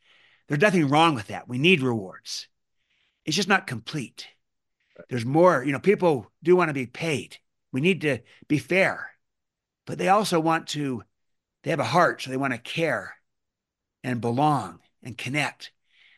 There's 0.48 0.62
nothing 0.62 0.88
wrong 0.90 1.16
with 1.16 1.28
that. 1.28 1.48
We 1.48 1.58
need 1.58 1.82
rewards. 1.82 2.48
It's 3.26 3.36
just 3.36 3.50
not 3.50 3.68
complete. 3.68 4.28
There's 5.10 5.26
more, 5.26 5.64
you 5.64 5.72
know, 5.72 5.80
people 5.80 6.32
do 6.44 6.56
want 6.56 6.70
to 6.70 6.74
be 6.74 6.86
paid. 6.86 7.38
We 7.72 7.82
need 7.82 8.02
to 8.02 8.20
be 8.48 8.60
fair, 8.60 9.12
but 9.86 9.98
they 9.98 10.08
also 10.08 10.40
want 10.40 10.68
to, 10.70 11.04
they 11.64 11.72
have 11.72 11.80
a 11.80 11.86
heart, 11.86 12.22
so 12.22 12.30
they 12.30 12.38
want 12.38 12.54
to 12.54 12.60
care 12.60 13.16
and 14.04 14.22
belong 14.22 14.80
and 15.04 15.18
connect. 15.18 15.72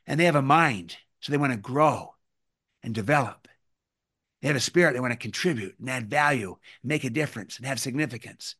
And 0.06 0.20
they 0.20 0.26
have 0.26 0.36
a 0.36 0.42
mind, 0.42 0.98
So 1.20 1.32
they 1.32 1.38
want 1.38 1.54
to 1.54 1.58
grow 1.58 2.16
and 2.84 2.94
develop. 2.94 3.48
They 4.42 4.48
have 4.48 4.58
a 4.58 4.62
spirit. 4.62 4.94
They 4.94 5.00
want 5.00 5.14
to 5.14 5.18
contribute 5.18 5.80
and 5.80 5.90
add 5.90 6.10
value, 6.10 6.58
make 6.84 7.04
a 7.04 7.10
difference, 7.10 7.58
and 7.58 7.66
have 7.66 7.80
significance. 7.80 8.56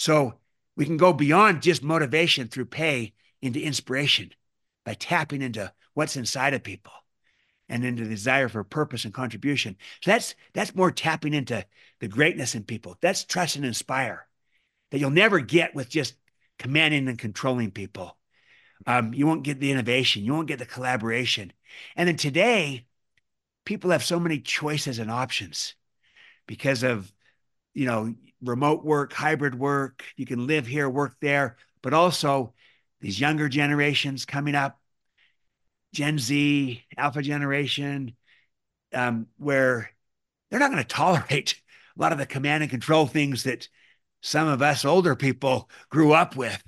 So 0.00 0.32
we 0.76 0.86
can 0.86 0.96
go 0.96 1.12
beyond 1.12 1.60
just 1.60 1.82
motivation 1.82 2.48
through 2.48 2.64
pay 2.64 3.12
into 3.42 3.60
inspiration 3.60 4.30
by 4.86 4.94
tapping 4.94 5.42
into 5.42 5.70
what's 5.92 6.16
inside 6.16 6.54
of 6.54 6.62
people 6.62 6.94
and 7.68 7.84
into 7.84 8.04
the 8.04 8.08
desire 8.08 8.48
for 8.48 8.64
purpose 8.64 9.04
and 9.04 9.12
contribution. 9.12 9.76
So 10.02 10.12
that's 10.12 10.34
that's 10.54 10.74
more 10.74 10.90
tapping 10.90 11.34
into 11.34 11.66
the 12.00 12.08
greatness 12.08 12.54
in 12.54 12.64
people. 12.64 12.96
That's 13.02 13.26
trust 13.26 13.56
and 13.56 13.66
inspire 13.66 14.26
that 14.90 15.00
you'll 15.00 15.10
never 15.10 15.38
get 15.38 15.74
with 15.74 15.90
just 15.90 16.14
commanding 16.58 17.06
and 17.06 17.18
controlling 17.18 17.70
people. 17.70 18.16
Um, 18.86 19.12
you 19.12 19.26
won't 19.26 19.42
get 19.42 19.60
the 19.60 19.70
innovation. 19.70 20.24
You 20.24 20.32
won't 20.32 20.48
get 20.48 20.60
the 20.60 20.64
collaboration. 20.64 21.52
And 21.94 22.08
then 22.08 22.16
today, 22.16 22.86
people 23.66 23.90
have 23.90 24.02
so 24.02 24.18
many 24.18 24.40
choices 24.40 24.98
and 24.98 25.10
options 25.10 25.74
because 26.46 26.84
of, 26.84 27.12
you 27.74 27.84
know, 27.84 28.14
remote 28.42 28.84
work, 28.84 29.12
hybrid 29.12 29.54
work. 29.54 30.04
You 30.16 30.26
can 30.26 30.46
live 30.46 30.66
here, 30.66 30.88
work 30.88 31.16
there, 31.20 31.56
but 31.82 31.94
also 31.94 32.54
these 33.00 33.20
younger 33.20 33.48
generations 33.48 34.24
coming 34.24 34.54
up, 34.54 34.78
Gen 35.92 36.18
Z, 36.18 36.82
Alpha 36.96 37.22
generation, 37.22 38.16
um, 38.92 39.26
where 39.38 39.90
they're 40.50 40.60
not 40.60 40.70
going 40.70 40.82
to 40.82 40.88
tolerate 40.88 41.60
a 41.96 42.00
lot 42.00 42.12
of 42.12 42.18
the 42.18 42.26
command 42.26 42.62
and 42.62 42.70
control 42.70 43.06
things 43.06 43.44
that 43.44 43.68
some 44.22 44.48
of 44.48 44.62
us 44.62 44.84
older 44.84 45.16
people 45.16 45.70
grew 45.88 46.12
up 46.12 46.36
with 46.36 46.62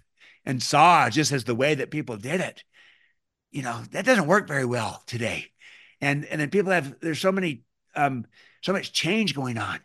and 0.44 0.62
saw 0.62 1.08
just 1.10 1.32
as 1.32 1.44
the 1.44 1.54
way 1.54 1.74
that 1.74 1.90
people 1.90 2.16
did 2.16 2.40
it. 2.40 2.64
You 3.50 3.62
know, 3.62 3.82
that 3.90 4.06
doesn't 4.06 4.26
work 4.26 4.48
very 4.48 4.64
well 4.64 5.02
today. 5.06 5.48
And 6.00 6.24
and 6.24 6.40
then 6.40 6.50
people 6.50 6.72
have 6.72 6.98
there's 7.00 7.20
so 7.20 7.30
many 7.30 7.62
um 7.94 8.26
so 8.62 8.72
much 8.72 8.92
change 8.92 9.34
going 9.34 9.58
on. 9.58 9.80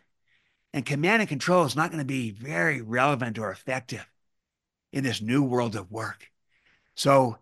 And 0.72 0.84
command 0.84 1.22
and 1.22 1.28
control 1.28 1.64
is 1.64 1.76
not 1.76 1.90
going 1.90 2.00
to 2.00 2.04
be 2.04 2.30
very 2.30 2.82
relevant 2.82 3.38
or 3.38 3.50
effective 3.50 4.06
in 4.92 5.04
this 5.04 5.22
new 5.22 5.42
world 5.42 5.76
of 5.76 5.90
work. 5.90 6.30
So 6.94 7.38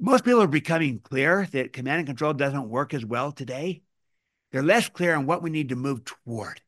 most 0.00 0.24
people 0.24 0.42
are 0.42 0.46
becoming 0.46 1.00
clear 1.00 1.48
that 1.52 1.72
command 1.72 1.98
and 1.98 2.06
control 2.06 2.32
doesn't 2.32 2.68
work 2.68 2.94
as 2.94 3.04
well 3.04 3.32
today. 3.32 3.82
They're 4.50 4.62
less 4.62 4.88
clear 4.88 5.14
on 5.14 5.26
what 5.26 5.42
we 5.42 5.50
need 5.50 5.70
to 5.70 5.76
move 5.76 6.04
toward. 6.04 6.60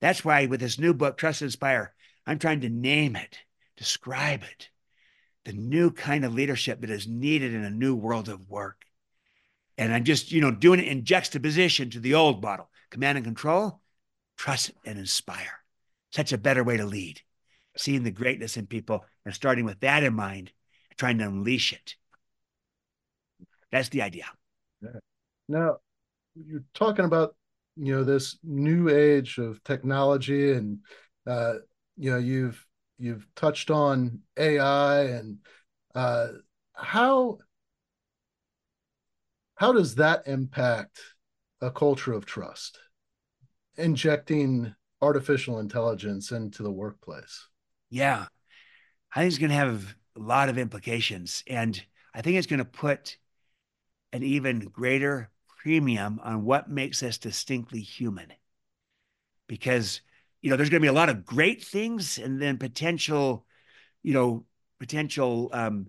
That's 0.00 0.24
why 0.24 0.46
with 0.46 0.60
this 0.60 0.78
new 0.78 0.94
book, 0.94 1.16
Trust 1.16 1.42
Inspire, 1.42 1.94
I'm 2.26 2.38
trying 2.38 2.62
to 2.62 2.68
name 2.68 3.14
it, 3.14 3.38
describe 3.76 4.42
it, 4.42 4.70
the 5.44 5.52
new 5.52 5.90
kind 5.90 6.24
of 6.24 6.34
leadership 6.34 6.80
that 6.80 6.90
is 6.90 7.06
needed 7.06 7.54
in 7.54 7.64
a 7.64 7.70
new 7.70 7.94
world 7.94 8.28
of 8.28 8.48
work. 8.48 8.84
And 9.78 9.92
I'm 9.92 10.04
just, 10.04 10.32
you 10.32 10.40
know, 10.40 10.50
doing 10.50 10.80
it 10.80 10.88
in 10.88 11.04
juxtaposition 11.04 11.90
to 11.90 12.00
the 12.00 12.14
old 12.14 12.42
model 12.42 12.70
command 12.90 13.18
and 13.18 13.24
control, 13.24 13.81
trust 14.42 14.72
and 14.84 14.98
inspire. 14.98 15.60
Such 16.10 16.32
a 16.32 16.38
better 16.38 16.64
way 16.64 16.76
to 16.76 16.84
lead, 16.84 17.20
seeing 17.76 18.02
the 18.02 18.10
greatness 18.10 18.56
in 18.56 18.66
people 18.66 19.04
and 19.24 19.32
starting 19.32 19.64
with 19.64 19.78
that 19.80 20.02
in 20.02 20.14
mind, 20.14 20.50
trying 20.96 21.18
to 21.18 21.26
unleash 21.26 21.72
it. 21.72 21.94
That's 23.70 23.88
the 23.90 24.02
idea. 24.02 24.24
Yeah. 24.82 24.98
Now, 25.48 25.76
you're 26.34 26.64
talking 26.74 27.04
about, 27.04 27.36
you 27.76 27.94
know, 27.94 28.02
this 28.02 28.36
new 28.42 28.88
age 28.88 29.38
of 29.38 29.62
technology 29.62 30.50
and, 30.50 30.80
uh, 31.24 31.54
you 31.96 32.10
know, 32.10 32.18
you've 32.18 32.66
you've 32.98 33.28
touched 33.36 33.70
on 33.70 34.22
AI 34.36 35.02
and 35.04 35.38
uh, 35.94 36.28
how 36.72 37.38
how 39.54 39.72
does 39.72 39.94
that 39.94 40.26
impact 40.26 40.98
a 41.60 41.70
culture 41.70 42.12
of 42.12 42.26
trust? 42.26 42.80
Injecting 43.76 44.74
artificial 45.00 45.58
intelligence 45.58 46.30
into 46.30 46.62
the 46.62 46.70
workplace. 46.70 47.48
Yeah, 47.90 48.26
I 49.14 49.20
think 49.20 49.28
it's 49.28 49.38
going 49.38 49.50
to 49.50 49.56
have 49.56 49.94
a 50.16 50.20
lot 50.20 50.48
of 50.48 50.58
implications, 50.58 51.42
and 51.46 51.82
I 52.14 52.22
think 52.22 52.36
it's 52.36 52.46
going 52.46 52.58
to 52.58 52.64
put 52.64 53.16
an 54.12 54.22
even 54.22 54.60
greater 54.60 55.30
premium 55.62 56.20
on 56.22 56.44
what 56.44 56.68
makes 56.68 57.02
us 57.02 57.18
distinctly 57.18 57.80
human, 57.80 58.32
because 59.46 60.02
you 60.42 60.50
know, 60.50 60.56
there's 60.56 60.70
going 60.70 60.80
to 60.80 60.84
be 60.84 60.88
a 60.88 60.92
lot 60.92 61.08
of 61.08 61.24
great 61.24 61.62
things 61.62 62.18
and 62.18 62.42
then 62.42 62.58
potential, 62.58 63.46
you 64.02 64.12
know, 64.12 64.44
potential 64.80 65.48
um, 65.52 65.86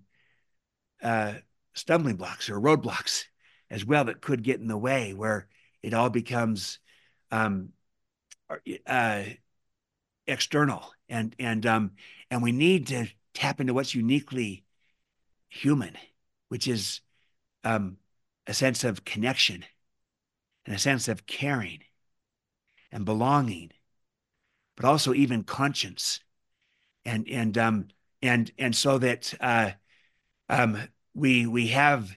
uh, 1.01 1.33
stumbling 1.73 2.15
blocks 2.15 2.49
or 2.49 2.59
roadblocks 2.61 3.25
as 3.71 3.83
well 3.83 4.05
that 4.05 4.21
could 4.21 4.43
get 4.43 4.59
in 4.59 4.67
the 4.67 4.77
way 4.77 5.13
where 5.13 5.47
it 5.81 5.93
all 5.93 6.11
becomes 6.11 6.77
um, 7.33 7.69
uh, 8.87 9.23
external. 10.27 10.93
And 11.09 11.35
and 11.39 11.65
um, 11.65 11.91
and 12.31 12.41
we 12.41 12.51
need 12.51 12.87
to 12.87 13.07
tap 13.33 13.59
into 13.59 13.73
what's 13.73 13.93
uniquely 13.93 14.63
human, 15.49 15.97
which 16.49 16.67
is 16.67 17.01
um, 17.63 17.97
a 18.47 18.53
sense 18.53 18.83
of 18.83 19.05
connection 19.05 19.65
and 20.65 20.75
a 20.75 20.79
sense 20.79 21.07
of 21.07 21.25
caring 21.25 21.81
and 22.91 23.05
belonging 23.05 23.71
but 24.75 24.85
also 24.85 25.13
even 25.13 25.43
conscience, 25.43 26.19
and 27.05 27.27
and 27.29 27.57
um 27.57 27.87
and 28.21 28.51
and 28.57 28.75
so 28.75 28.97
that 28.97 29.33
uh, 29.39 29.71
um 30.49 30.77
we 31.13 31.45
we 31.45 31.67
have, 31.67 32.15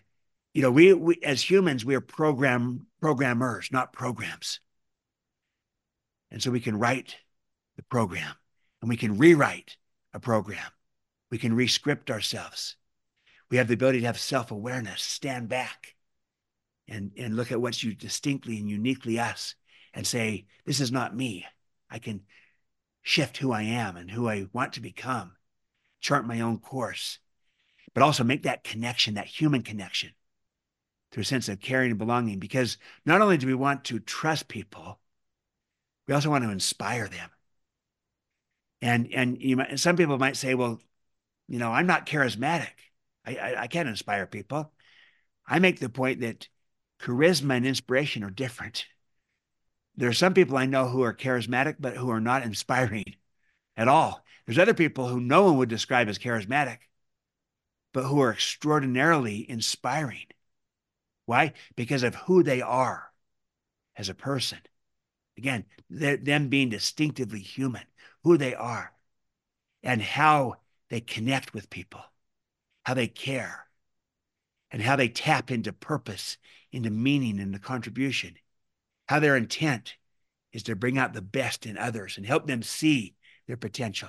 you 0.55 0.63
know, 0.63 0.71
we 0.71 0.93
we 0.95 1.19
as 1.23 1.43
humans 1.49 1.85
we 1.85 1.95
are 1.95 2.01
program 2.01 2.87
programmers, 3.01 3.71
not 3.71 3.93
programs, 3.93 4.61
and 6.31 6.43
so 6.43 6.51
we 6.51 6.61
can 6.61 6.79
write 6.79 7.17
the 7.77 7.83
program, 7.83 8.35
and 8.81 8.89
we 8.89 8.97
can 8.97 9.19
rewrite 9.19 9.77
a 10.13 10.21
program, 10.21 10.71
we 11.31 11.39
can 11.39 11.55
rescript 11.55 12.11
ourselves. 12.11 12.77
We 13.51 13.59
have 13.59 13.69
the 13.69 13.75
ability 13.75 14.01
to 14.01 14.07
have 14.07 14.19
self 14.19 14.51
awareness, 14.51 15.03
stand 15.03 15.49
back, 15.49 15.95
and 16.89 17.13
and 17.17 17.37
look 17.37 17.53
at 17.53 17.61
what's 17.61 17.83
you 17.83 17.95
distinctly 17.95 18.59
and 18.59 18.69
uniquely 18.69 19.19
us, 19.19 19.55
and 19.95 20.07
say, 20.07 20.47
"This 20.65 20.81
is 20.81 20.91
not 20.91 21.17
me." 21.17 21.47
I 21.89 21.99
can 21.99 22.25
shift 23.03 23.37
who 23.37 23.53
I 23.53 23.63
am 23.63 23.97
and 23.97 24.11
who 24.11 24.29
I 24.29 24.47
want 24.53 24.73
to 24.73 24.81
become, 24.81 25.37
chart 26.01 26.27
my 26.27 26.41
own 26.41 26.59
course, 26.59 27.21
but 27.95 28.03
also 28.03 28.25
make 28.25 28.43
that 28.43 28.65
connection, 28.65 29.15
that 29.15 29.27
human 29.27 29.63
connection 29.63 30.11
through 31.13 31.23
a 31.23 31.25
sense 31.25 31.49
of 31.49 31.61
caring 31.61 31.91
and 31.91 31.99
belonging. 31.99 32.41
Because 32.41 32.79
not 33.05 33.21
only 33.21 33.37
do 33.39 33.47
we 33.47 33.55
want 33.55 33.85
to 33.85 34.01
trust 34.01 34.49
people, 34.49 35.01
we 36.07 36.15
also 36.15 36.31
want 36.31 36.45
to 36.45 36.51
inspire 36.51 37.09
them. 37.09 37.31
And 38.83 39.13
and 39.13 39.41
you 39.41 39.57
might, 39.57 39.79
some 39.81 39.97
people 39.97 40.19
might 40.19 40.37
say, 40.37 40.55
well, 40.55 40.81
you 41.49 41.59
know, 41.59 41.73
I'm 41.73 41.87
not 41.87 42.07
charismatic. 42.07 42.73
I, 43.25 43.37
I, 43.37 43.63
I 43.63 43.67
can't 43.67 43.89
inspire 43.89 44.27
people. 44.27 44.73
I 45.47 45.59
make 45.59 45.81
the 45.81 45.89
point 45.89 46.21
that 46.21 46.49
charisma 47.01 47.57
and 47.57 47.67
inspiration 47.67 48.23
are 48.25 48.31
different 48.31 48.87
there 49.97 50.09
are 50.09 50.15
some 50.15 50.35
people 50.35 50.57
I 50.57 50.67
know 50.67 50.89
who 50.89 51.03
are 51.03 51.15
charismatic, 51.15 51.77
but 51.79 51.97
who 51.97 52.11
are 52.11 52.21
not 52.21 52.43
inspiring 52.43 53.17
at 53.77 53.89
all. 53.89 54.25
There's 54.45 54.59
other 54.59 54.75
people 54.75 55.09
who 55.09 55.21
no 55.21 55.45
one 55.45 55.57
would 55.57 55.69
describe 55.69 56.09
as 56.09 56.19
charismatic, 56.19 56.79
but 57.93 58.05
who 58.05 58.21
are 58.21 58.33
extraordinarily 58.33 59.49
inspiring. 59.49 60.27
Why? 61.25 61.55
Because 61.75 62.03
of 62.03 62.15
who 62.15 62.43
they 62.43 62.61
are 62.61 63.11
as 63.97 64.09
a 64.09 64.15
person. 64.15 64.59
Again, 65.37 65.65
them 65.91 66.49
being 66.49 66.71
distinctively 66.71 67.41
human, 67.41 67.83
who 68.25 68.39
they 68.39 68.55
are, 68.55 68.93
and 69.83 70.01
how 70.01 70.55
they 70.89 71.01
connect 71.01 71.53
with 71.53 71.71
people, 71.71 72.03
how 72.85 72.95
they 72.95 73.07
care, 73.07 73.67
and 74.71 74.83
how 74.83 74.97
they 74.97 75.09
tap 75.09 75.51
into 75.51 75.73
purpose, 75.73 76.39
into 76.73 76.91
meaning, 76.91 77.39
into 77.39 77.59
contribution 77.59 78.37
how 79.09 79.21
their 79.21 79.37
intent 79.37 79.97
is 80.53 80.65
to 80.65 80.77
bring 80.77 80.99
out 80.99 81.13
the 81.13 81.23
best 81.23 81.67
in 81.67 81.79
others 81.79 82.17
and 82.17 82.27
help 82.27 82.47
them 82.47 82.63
see 82.63 83.15
their 83.47 83.57
potential. 83.57 84.09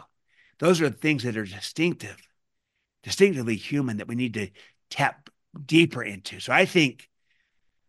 Those 0.59 0.81
are 0.81 0.89
the 0.89 0.97
things 0.97 1.23
that 1.23 1.37
are 1.37 1.45
distinctive, 1.45 2.17
distinctively 3.03 3.55
human 3.55 3.97
that 3.97 4.07
we 4.07 4.15
need 4.15 4.33
to 4.35 4.49
tap 4.89 5.29
deeper 5.65 6.03
into. 6.03 6.39
So 6.39 6.51
I 6.51 6.65
think 6.65 7.09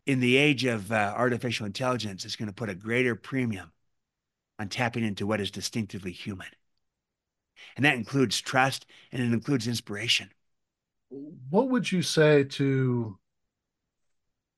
in 0.08 0.20
the 0.20 0.38
age 0.38 0.64
of 0.64 0.90
uh, 0.90 1.12
artificial 1.14 1.66
intelligence, 1.66 2.24
it's 2.24 2.34
going 2.34 2.48
to 2.48 2.54
put 2.54 2.70
a 2.70 2.74
greater 2.74 3.14
premium 3.14 3.70
on 4.58 4.70
tapping 4.70 5.04
into 5.04 5.26
what 5.26 5.38
is 5.38 5.50
distinctively 5.50 6.12
human. 6.12 6.48
And 7.76 7.84
that 7.84 7.94
includes 7.94 8.40
trust 8.40 8.86
and 9.12 9.22
it 9.22 9.30
includes 9.34 9.68
inspiration. 9.68 10.30
What 11.50 11.68
would 11.68 11.92
you 11.92 12.00
say 12.00 12.44
to 12.44 13.18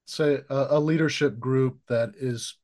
say 0.06 0.38
a, 0.48 0.66
a 0.70 0.80
leadership 0.80 1.40
group 1.40 1.80
that 1.88 2.10
is 2.16 2.56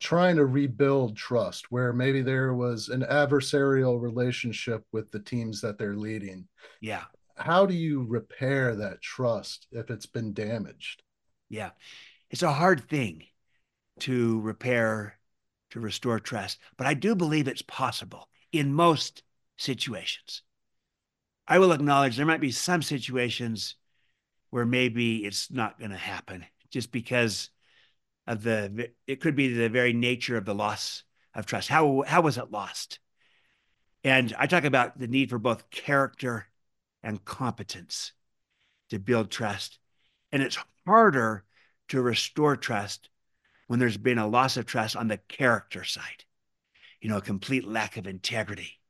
trying 0.00 0.36
to 0.36 0.46
rebuild 0.46 1.14
trust 1.14 1.70
where 1.70 1.92
maybe 1.92 2.22
there 2.22 2.54
was 2.54 2.88
an 2.88 3.02
adversarial 3.02 4.00
relationship 4.00 4.82
with 4.92 5.10
the 5.10 5.18
teams 5.18 5.60
that 5.60 5.76
they're 5.76 5.96
leading 5.96 6.46
yeah 6.80 7.02
how 7.36 7.66
do 7.66 7.74
you 7.74 8.04
repair 8.04 8.76
that 8.76 9.00
trust 9.00 9.66
if 9.72 9.90
it's 9.90 10.06
been 10.06 10.32
damaged 10.32 11.02
Yeah. 11.48 11.70
It's 12.30 12.42
a 12.42 12.52
hard 12.52 12.88
thing 12.88 13.24
to 14.00 14.40
repair, 14.40 15.18
to 15.70 15.80
restore 15.80 16.20
trust, 16.20 16.58
but 16.76 16.86
I 16.86 16.94
do 16.94 17.14
believe 17.14 17.48
it's 17.48 17.62
possible 17.62 18.28
in 18.52 18.72
most 18.72 19.22
situations. 19.56 20.42
I 21.46 21.58
will 21.58 21.72
acknowledge 21.72 22.16
there 22.16 22.26
might 22.26 22.40
be 22.40 22.52
some 22.52 22.82
situations 22.82 23.76
where 24.50 24.66
maybe 24.66 25.24
it's 25.24 25.50
not 25.50 25.78
going 25.78 25.90
to 25.90 25.96
happen 25.96 26.44
just 26.70 26.92
because 26.92 27.50
of 28.26 28.42
the 28.42 28.90
it 29.06 29.20
could 29.20 29.34
be 29.34 29.54
the 29.54 29.70
very 29.70 29.94
nature 29.94 30.36
of 30.36 30.44
the 30.44 30.54
loss 30.54 31.02
of 31.34 31.46
trust. 31.46 31.68
How 31.68 32.04
how 32.06 32.20
was 32.20 32.36
it 32.36 32.50
lost? 32.50 32.98
And 34.04 34.34
I 34.38 34.46
talk 34.46 34.64
about 34.64 34.98
the 34.98 35.08
need 35.08 35.30
for 35.30 35.38
both 35.38 35.70
character 35.70 36.46
and 37.02 37.24
competence 37.24 38.12
to 38.90 38.98
build 38.98 39.30
trust. 39.30 39.78
And 40.32 40.42
it's 40.42 40.58
harder 40.86 41.44
to 41.88 42.02
restore 42.02 42.56
trust 42.56 43.08
when 43.66 43.78
there's 43.78 43.96
been 43.96 44.18
a 44.18 44.26
loss 44.26 44.56
of 44.56 44.66
trust 44.66 44.96
on 44.96 45.08
the 45.08 45.18
character 45.18 45.84
side. 45.84 46.24
You 47.00 47.08
know, 47.08 47.18
a 47.18 47.22
complete 47.22 47.66
lack 47.66 47.96
of 47.96 48.06
integrity, 48.06 48.80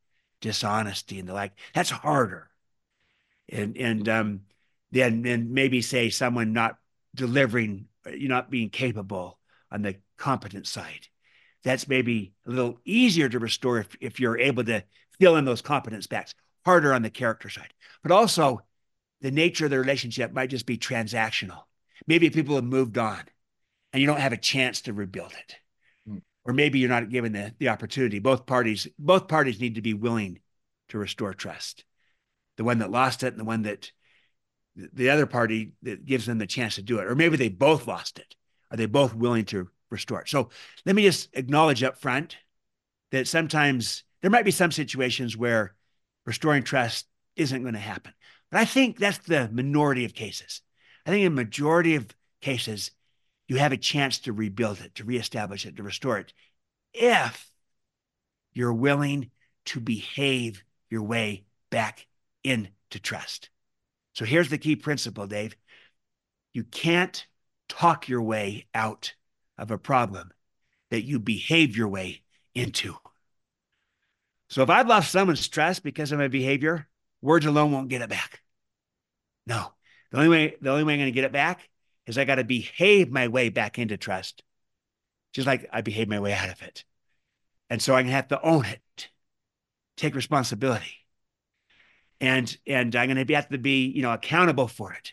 dishonesty, 0.41 1.19
and 1.19 1.29
the 1.29 1.35
like. 1.35 1.53
That's 1.75 1.91
harder. 1.91 2.49
And 3.51 3.77
and 3.77 4.09
um 4.09 4.41
then 4.91 5.23
then 5.23 5.53
maybe 5.53 5.83
say 5.83 6.11
someone 6.11 6.53
not 6.53 6.79
delivering, 7.15 7.87
you 8.13 8.29
not 8.29 8.51
being 8.51 8.71
capable 8.71 9.39
on 9.71 9.83
the 9.83 9.97
competent 10.17 10.67
side. 10.67 11.09
That's 11.65 11.89
maybe 11.89 12.33
a 12.47 12.51
little 12.51 12.79
easier 12.85 13.29
to 13.29 13.39
restore 13.39 13.79
if, 13.79 13.89
if 14.01 14.21
you're 14.21 14.39
able 14.39 14.65
to 14.65 14.85
fill 15.19 15.37
in 15.37 15.45
those 15.45 15.61
competence 15.61 16.07
backs, 16.07 16.35
harder 16.65 16.95
on 16.95 17.03
the 17.03 17.11
character 17.11 17.51
side. 17.51 17.75
But 18.03 18.13
also, 18.13 18.63
the 19.21 19.31
nature 19.31 19.65
of 19.65 19.71
the 19.71 19.79
relationship 19.79 20.33
might 20.33 20.51
just 20.51 20.67
be 20.67 20.79
transactional. 20.79 21.63
Maybe 22.07 22.31
people 22.31 22.55
have 22.55 22.65
moved 22.65 22.99
on 22.99 23.23
and 23.93 24.01
you 24.01 24.07
don't 24.07 24.21
have 24.21 24.33
a 24.33 24.39
chance 24.39 24.83
to 24.83 24.93
rebuild 24.93 25.33
it. 25.33 25.57
Hmm. 26.07 26.19
Or 26.45 26.53
maybe 26.53 26.79
you're 26.79 26.89
not 26.89 27.11
given 27.11 27.33
the, 27.33 27.55
the 27.59 27.69
opportunity. 27.69 28.19
Both 28.19 28.47
parties, 28.47 28.87
both 28.99 29.29
parties 29.29 29.61
need 29.61 29.75
to 29.75 29.83
be 29.83 29.95
willing 29.95 30.41
to 30.89 30.99
restore 30.99 31.35
trust. 31.35 31.85
The 32.57 32.65
one 32.65 32.79
that 32.79 32.91
lost 32.91 33.23
it 33.23 33.29
and 33.29 33.41
the 33.41 33.45
one 33.45 33.63
that 33.63 33.91
the 34.75 35.11
other 35.11 35.27
party 35.27 35.73
that 35.83 36.05
gives 36.05 36.27
them 36.27 36.39
the 36.39 36.47
chance 36.47 36.77
to 36.77 36.83
do 36.83 36.99
it. 36.99 37.07
Or 37.07 37.15
maybe 37.15 37.37
they 37.37 37.49
both 37.49 37.87
lost 37.87 38.19
it. 38.19 38.37
Are 38.71 38.77
they 38.77 38.87
both 38.87 39.15
willing 39.15 39.45
to 39.47 39.69
restore 39.91 40.23
it? 40.23 40.29
So 40.29 40.51
let 40.87 40.95
me 40.95 41.03
just 41.03 41.29
acknowledge 41.33 41.83
up 41.83 41.99
front 41.99 42.37
that 43.11 43.27
sometimes 43.27 44.05
there 44.21 44.31
might 44.31 44.45
be 44.45 44.51
some 44.51 44.73
situations 44.73 45.37
where 45.37 45.75
restoring 46.27 46.63
trust 46.63 47.07
isn't 47.37 47.63
going 47.63 47.75
to 47.75 47.81
happen. 47.81 48.13
But 48.51 48.61
I 48.61 48.65
think 48.65 48.99
that's 48.99 49.19
the 49.19 49.49
minority 49.53 50.05
of 50.05 50.15
cases. 50.15 50.63
I 51.07 51.11
think 51.11 51.25
in 51.25 51.35
majority 51.35 51.95
of 51.95 52.15
cases, 52.41 52.91
you 53.47 53.57
have 53.57 53.73
a 53.73 53.77
chance 53.77 54.19
to 54.21 54.33
rebuild 54.33 54.81
it, 54.81 54.95
to 54.97 55.05
reestablish 55.05 55.67
it, 55.67 55.77
to 55.77 55.83
restore 55.83 56.19
it, 56.19 56.33
if 56.93 57.51
you're 58.53 58.73
willing 58.73 59.31
to 59.67 59.81
behave 59.81 60.65
your 60.91 61.03
way 61.03 61.45
back 61.71 62.07
into 62.45 62.71
trust. 63.03 63.51
So 64.15 64.25
here's 64.25 64.51
the 64.51 64.59
key 64.59 64.77
principle, 64.77 65.27
Dave. 65.27 65.57
You 66.53 66.65
can't 66.65 67.27
talk 67.69 68.09
your 68.09 68.23
way 68.23 68.67
out 68.75 69.15
of 69.59 69.71
a 69.71 69.79
problem 69.79 70.33
that 70.91 71.03
you 71.03 71.19
behave 71.19 71.77
your 71.77 71.89
way 71.89 72.23
into. 72.55 72.97
So 74.49 74.63
if 74.63 74.71
I've 74.71 74.89
lost 74.89 75.13
someone's 75.13 75.47
trust 75.47 75.83
because 75.83 76.11
of 76.11 76.19
my 76.19 76.29
behavior, 76.29 76.89
words 77.23 77.47
alone 77.47 77.73
won't 77.73 77.89
get 77.89 78.03
it 78.03 78.09
back. 78.09 78.41
No. 79.47 79.73
The 80.11 80.19
only 80.19 80.29
way 80.29 80.57
the 80.61 80.71
only 80.71 80.85
way 80.85 80.95
I'm 80.95 81.01
going 81.01 81.13
to 81.13 81.15
get 81.15 81.25
it 81.25 81.33
back 81.33 81.69
is 82.07 82.17
I 82.17 82.25
got 82.25 82.37
to 82.37 82.45
behave 82.45 83.11
my 83.11 83.29
way 83.29 83.51
back 83.51 83.79
into 83.79 83.97
trust. 83.97 84.43
Just 85.33 85.47
like 85.47 85.69
I 85.73 85.83
behave 85.83 86.09
my 86.09 86.21
way 86.21 86.33
out 86.33 86.49
of 86.49 86.63
it. 86.63 86.85
And 87.71 87.83
so 87.83 87.95
I'm 87.95 88.05
going 88.05 88.07
to 88.07 88.13
have 88.13 88.29
to 88.29 88.43
own 88.43 88.65
it. 88.65 89.09
Take 89.97 90.15
responsibility 90.15 90.99
and 92.21 92.57
and 92.67 92.95
I'm 92.95 93.09
going 93.09 93.25
to 93.25 93.35
have 93.35 93.49
to 93.51 93.59
be 93.59 93.87
you 93.87 94.03
know 94.03 94.13
accountable 94.13 94.69
for 94.69 94.93
it. 94.93 95.13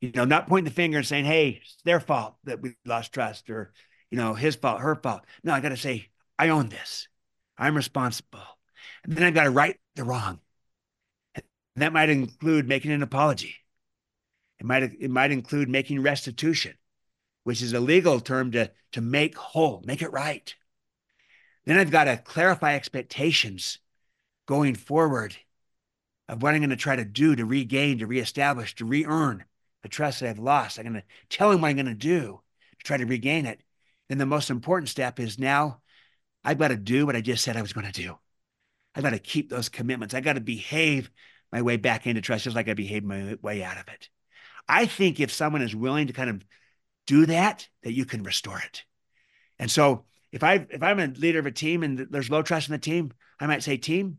You 0.00 0.12
know, 0.14 0.24
not 0.24 0.48
pointing 0.48 0.66
the 0.66 0.74
finger 0.74 0.98
and 0.98 1.06
saying, 1.06 1.24
"Hey, 1.24 1.60
it's 1.62 1.76
their 1.84 2.00
fault 2.00 2.36
that 2.44 2.60
we 2.60 2.76
lost 2.84 3.12
trust," 3.12 3.50
or 3.50 3.72
you 4.10 4.18
know, 4.18 4.34
his 4.34 4.56
fault, 4.56 4.80
her 4.80 4.94
fault. 4.94 5.22
No, 5.42 5.52
I 5.52 5.60
got 5.60 5.70
to 5.70 5.76
say, 5.76 6.08
I 6.38 6.48
own 6.50 6.68
this. 6.68 7.08
I'm 7.58 7.76
responsible, 7.76 8.40
and 9.04 9.12
then 9.12 9.24
I've 9.24 9.34
got 9.34 9.44
to 9.44 9.50
right 9.50 9.78
the 9.96 10.04
wrong. 10.04 10.40
And 11.78 11.82
that 11.84 11.92
might 11.92 12.10
include 12.10 12.66
making 12.66 12.90
an 12.90 13.04
apology. 13.04 13.54
It 14.58 14.66
might 14.66 14.82
it 14.82 15.12
might 15.12 15.30
include 15.30 15.68
making 15.68 16.02
restitution, 16.02 16.74
which 17.44 17.62
is 17.62 17.72
a 17.72 17.78
legal 17.78 18.18
term 18.18 18.50
to 18.50 18.72
to 18.94 19.00
make 19.00 19.36
whole, 19.36 19.84
make 19.86 20.02
it 20.02 20.10
right. 20.10 20.52
Then 21.66 21.78
I've 21.78 21.92
got 21.92 22.04
to 22.04 22.16
clarify 22.16 22.74
expectations 22.74 23.78
going 24.46 24.74
forward 24.74 25.36
of 26.28 26.42
what 26.42 26.52
I'm 26.52 26.62
going 26.62 26.70
to 26.70 26.76
try 26.76 26.96
to 26.96 27.04
do 27.04 27.36
to 27.36 27.44
regain, 27.44 28.00
to 28.00 28.08
reestablish, 28.08 28.74
to 28.74 28.84
re 28.84 29.06
earn 29.06 29.44
the 29.84 29.88
trust 29.88 30.18
that 30.18 30.30
I've 30.30 30.40
lost. 30.40 30.80
I'm 30.80 30.84
going 30.84 30.94
to 30.94 31.04
tell 31.28 31.52
him 31.52 31.60
what 31.60 31.68
I'm 31.68 31.76
going 31.76 31.86
to 31.86 31.94
do 31.94 32.40
to 32.76 32.84
try 32.84 32.96
to 32.96 33.06
regain 33.06 33.46
it. 33.46 33.60
Then 34.08 34.18
the 34.18 34.26
most 34.26 34.50
important 34.50 34.88
step 34.88 35.20
is 35.20 35.38
now 35.38 35.80
I've 36.42 36.58
got 36.58 36.68
to 36.68 36.76
do 36.76 37.06
what 37.06 37.14
I 37.14 37.20
just 37.20 37.44
said 37.44 37.56
I 37.56 37.62
was 37.62 37.72
going 37.72 37.86
to 37.86 38.02
do. 38.02 38.18
I've 38.96 39.04
got 39.04 39.10
to 39.10 39.20
keep 39.20 39.48
those 39.48 39.68
commitments. 39.68 40.12
I've 40.12 40.24
got 40.24 40.32
to 40.32 40.40
behave 40.40 41.08
my 41.52 41.62
way 41.62 41.76
back 41.76 42.06
into 42.06 42.20
trust 42.20 42.44
just 42.44 42.56
like 42.56 42.68
I 42.68 42.74
behaved 42.74 43.06
my 43.06 43.36
way 43.42 43.62
out 43.62 43.78
of 43.78 43.88
it. 43.88 44.08
I 44.68 44.86
think 44.86 45.18
if 45.18 45.32
someone 45.32 45.62
is 45.62 45.74
willing 45.74 46.08
to 46.08 46.12
kind 46.12 46.30
of 46.30 46.44
do 47.06 47.26
that, 47.26 47.68
that 47.82 47.94
you 47.94 48.04
can 48.04 48.22
restore 48.22 48.58
it. 48.58 48.84
And 49.58 49.70
so 49.70 50.04
if 50.30 50.42
I 50.44 50.66
if 50.70 50.82
I'm 50.82 51.00
a 51.00 51.06
leader 51.06 51.38
of 51.38 51.46
a 51.46 51.50
team 51.50 51.82
and 51.82 51.98
there's 52.10 52.30
low 52.30 52.42
trust 52.42 52.68
in 52.68 52.72
the 52.72 52.78
team, 52.78 53.12
I 53.40 53.46
might 53.46 53.62
say, 53.62 53.76
team, 53.76 54.18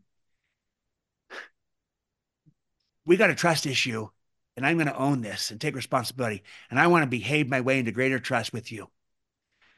we 3.04 3.16
got 3.16 3.30
a 3.30 3.34
trust 3.34 3.66
issue 3.66 4.08
and 4.56 4.66
I'm 4.66 4.76
going 4.76 4.88
to 4.88 4.98
own 4.98 5.22
this 5.22 5.50
and 5.50 5.60
take 5.60 5.74
responsibility. 5.74 6.42
And 6.70 6.78
I 6.78 6.88
want 6.88 7.02
to 7.02 7.08
behave 7.08 7.48
my 7.48 7.60
way 7.60 7.78
into 7.78 7.92
greater 7.92 8.18
trust 8.18 8.52
with 8.52 8.70
you. 8.70 8.88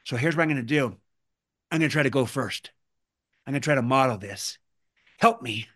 So 0.03 0.17
here's 0.17 0.35
what 0.35 0.43
I'm 0.43 0.49
going 0.49 0.57
to 0.57 0.63
do 0.63 0.97
I'm 1.71 1.79
going 1.79 1.89
to 1.89 1.93
try 1.93 2.03
to 2.03 2.09
go 2.09 2.25
first. 2.25 2.71
I'm 3.45 3.53
going 3.53 3.61
to 3.61 3.65
try 3.65 3.75
to 3.75 3.81
model 3.81 4.17
this. 4.17 4.57
Help 5.19 5.41
me. 5.41 5.67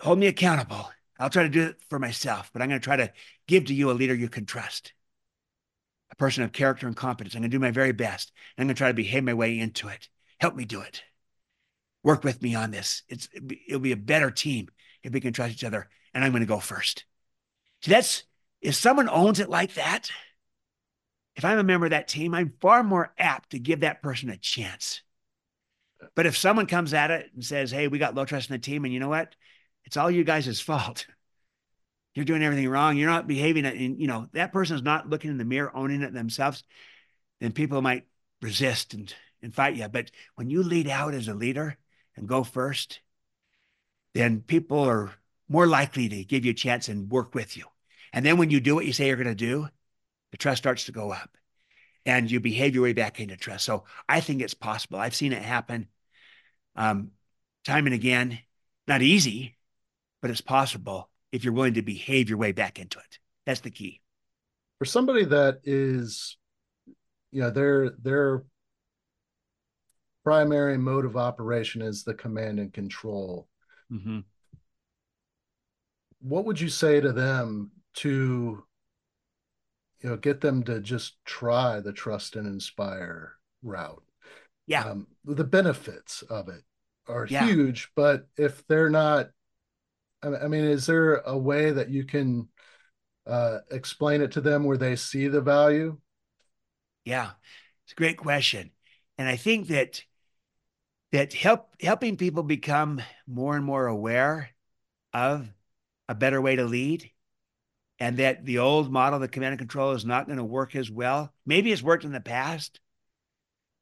Hold 0.00 0.18
me 0.18 0.26
accountable. 0.26 0.90
I'll 1.18 1.30
try 1.30 1.42
to 1.42 1.48
do 1.48 1.62
it 1.62 1.76
for 1.88 1.98
myself, 1.98 2.50
but 2.52 2.62
I'm 2.62 2.68
going 2.68 2.80
to 2.80 2.84
try 2.84 2.96
to 2.96 3.12
give 3.46 3.66
to 3.66 3.74
you 3.74 3.90
a 3.90 3.92
leader 3.92 4.14
you 4.14 4.28
can 4.28 4.46
trust, 4.46 4.94
a 6.10 6.16
person 6.16 6.42
of 6.42 6.52
character 6.52 6.86
and 6.86 6.96
competence. 6.96 7.34
I'm 7.34 7.42
going 7.42 7.50
to 7.50 7.54
do 7.54 7.60
my 7.60 7.70
very 7.70 7.92
best. 7.92 8.32
And 8.56 8.62
I'm 8.62 8.66
going 8.68 8.74
to 8.74 8.78
try 8.78 8.88
to 8.88 8.94
behave 8.94 9.24
my 9.24 9.34
way 9.34 9.58
into 9.58 9.88
it. 9.88 10.08
Help 10.38 10.56
me 10.56 10.64
do 10.64 10.80
it. 10.80 11.02
Work 12.02 12.24
with 12.24 12.40
me 12.40 12.54
on 12.54 12.70
this. 12.70 13.02
It's, 13.08 13.28
it'll 13.68 13.80
be 13.80 13.92
a 13.92 13.96
better 13.96 14.30
team 14.30 14.68
if 15.02 15.12
we 15.12 15.20
can 15.20 15.34
trust 15.34 15.52
each 15.52 15.64
other 15.64 15.90
and 16.14 16.24
I'm 16.24 16.32
going 16.32 16.40
to 16.40 16.46
go 16.46 16.58
first. 16.58 17.04
See, 17.82 17.90
that's 17.90 18.24
if 18.60 18.74
someone 18.74 19.08
owns 19.08 19.40
it 19.40 19.48
like 19.48 19.74
that, 19.74 20.10
if 21.36 21.44
I'm 21.44 21.58
a 21.58 21.64
member 21.64 21.86
of 21.86 21.90
that 21.90 22.08
team, 22.08 22.34
I'm 22.34 22.54
far 22.60 22.82
more 22.82 23.12
apt 23.18 23.50
to 23.50 23.58
give 23.58 23.80
that 23.80 24.02
person 24.02 24.28
a 24.30 24.36
chance. 24.36 25.02
But 26.14 26.26
if 26.26 26.36
someone 26.36 26.66
comes 26.66 26.92
at 26.94 27.10
it 27.10 27.30
and 27.34 27.44
says, 27.44 27.70
Hey, 27.70 27.88
we 27.88 27.98
got 27.98 28.14
low 28.14 28.24
trust 28.24 28.50
in 28.50 28.54
the 28.54 28.58
team, 28.58 28.84
and 28.84 28.92
you 28.92 29.00
know 29.00 29.08
what? 29.08 29.34
It's 29.84 29.96
all 29.96 30.10
you 30.10 30.24
guys' 30.24 30.60
fault. 30.60 31.06
You're 32.14 32.24
doing 32.24 32.42
everything 32.42 32.68
wrong. 32.68 32.96
You're 32.96 33.08
not 33.08 33.28
behaving. 33.28 33.64
And, 33.64 34.00
you 34.00 34.08
know, 34.08 34.28
that 34.32 34.52
person 34.52 34.74
is 34.76 34.82
not 34.82 35.08
looking 35.08 35.30
in 35.30 35.38
the 35.38 35.44
mirror, 35.44 35.70
owning 35.74 36.02
it 36.02 36.12
themselves. 36.12 36.64
Then 37.40 37.52
people 37.52 37.80
might 37.82 38.06
resist 38.42 38.94
and, 38.94 39.14
and 39.42 39.54
fight 39.54 39.76
you. 39.76 39.86
But 39.88 40.10
when 40.34 40.50
you 40.50 40.62
lead 40.62 40.88
out 40.88 41.14
as 41.14 41.28
a 41.28 41.34
leader 41.34 41.78
and 42.16 42.28
go 42.28 42.42
first, 42.42 43.00
then 44.12 44.40
people 44.40 44.80
are 44.80 45.12
more 45.48 45.66
likely 45.66 46.08
to 46.08 46.24
give 46.24 46.44
you 46.44 46.50
a 46.50 46.54
chance 46.54 46.88
and 46.88 47.10
work 47.10 47.34
with 47.34 47.56
you. 47.56 47.64
And 48.12 48.24
then 48.26 48.38
when 48.38 48.50
you 48.50 48.60
do 48.60 48.74
what 48.74 48.86
you 48.86 48.92
say 48.92 49.06
you're 49.06 49.16
going 49.16 49.28
to 49.28 49.34
do, 49.34 49.68
the 50.32 50.36
trust 50.36 50.62
starts 50.62 50.84
to 50.86 50.92
go 50.92 51.12
up 51.12 51.30
and 52.06 52.30
you 52.30 52.40
behave 52.40 52.74
your 52.74 52.84
way 52.84 52.92
back 52.92 53.20
into 53.20 53.36
trust. 53.36 53.64
So 53.64 53.84
I 54.08 54.20
think 54.20 54.42
it's 54.42 54.54
possible. 54.54 54.98
I've 54.98 55.14
seen 55.14 55.32
it 55.32 55.42
happen 55.42 55.88
um, 56.76 57.10
time 57.64 57.86
and 57.86 57.94
again. 57.94 58.38
Not 58.88 59.02
easy, 59.02 59.56
but 60.20 60.30
it's 60.30 60.40
possible 60.40 61.10
if 61.32 61.44
you're 61.44 61.52
willing 61.52 61.74
to 61.74 61.82
behave 61.82 62.28
your 62.28 62.38
way 62.38 62.52
back 62.52 62.78
into 62.78 62.98
it. 62.98 63.18
That's 63.46 63.60
the 63.60 63.70
key. 63.70 64.00
For 64.78 64.84
somebody 64.84 65.24
that 65.26 65.60
is, 65.64 66.36
you 67.30 67.42
know, 67.42 67.50
their 67.50 67.90
their 67.90 68.44
primary 70.24 70.78
mode 70.78 71.04
of 71.04 71.16
operation 71.16 71.82
is 71.82 72.04
the 72.04 72.14
command 72.14 72.58
and 72.58 72.72
control. 72.72 73.48
Mm-hmm 73.92 74.20
what 76.20 76.44
would 76.44 76.60
you 76.60 76.68
say 76.68 77.00
to 77.00 77.12
them 77.12 77.70
to 77.94 78.62
you 80.02 80.08
know 80.08 80.16
get 80.16 80.40
them 80.40 80.62
to 80.62 80.80
just 80.80 81.16
try 81.24 81.80
the 81.80 81.92
trust 81.92 82.36
and 82.36 82.46
inspire 82.46 83.34
route 83.62 84.02
yeah 84.66 84.84
um, 84.84 85.06
the 85.24 85.44
benefits 85.44 86.22
of 86.22 86.48
it 86.48 86.62
are 87.08 87.26
yeah. 87.28 87.46
huge 87.46 87.90
but 87.96 88.26
if 88.36 88.66
they're 88.66 88.90
not 88.90 89.28
i 90.22 90.48
mean 90.48 90.64
is 90.64 90.86
there 90.86 91.16
a 91.16 91.36
way 91.36 91.70
that 91.70 91.90
you 91.90 92.04
can 92.04 92.48
uh, 93.26 93.58
explain 93.70 94.22
it 94.22 94.32
to 94.32 94.40
them 94.40 94.64
where 94.64 94.76
they 94.76 94.96
see 94.96 95.28
the 95.28 95.40
value? 95.40 95.98
Yeah, 97.04 97.30
it's 97.84 97.92
a 97.92 97.96
great 97.96 98.16
question, 98.16 98.70
and 99.18 99.28
I 99.28 99.36
think 99.36 99.68
that 99.68 100.02
that 101.12 101.32
help 101.32 101.70
helping 101.80 102.16
people 102.16 102.42
become 102.42 103.00
more 103.26 103.56
and 103.56 103.64
more 103.64 103.86
aware 103.86 104.50
of 105.12 105.48
a 106.08 106.14
better 106.14 106.40
way 106.40 106.56
to 106.56 106.64
lead 106.64 107.10
and 107.98 108.16
that 108.18 108.44
the 108.44 108.58
old 108.58 108.90
model 108.90 109.18
the 109.18 109.28
command 109.28 109.52
and 109.52 109.58
control 109.58 109.92
is 109.92 110.04
not 110.04 110.26
going 110.26 110.38
to 110.38 110.44
work 110.44 110.74
as 110.76 110.90
well. 110.90 111.32
Maybe 111.44 111.72
it's 111.72 111.82
worked 111.82 112.04
in 112.04 112.12
the 112.12 112.20
past 112.20 112.80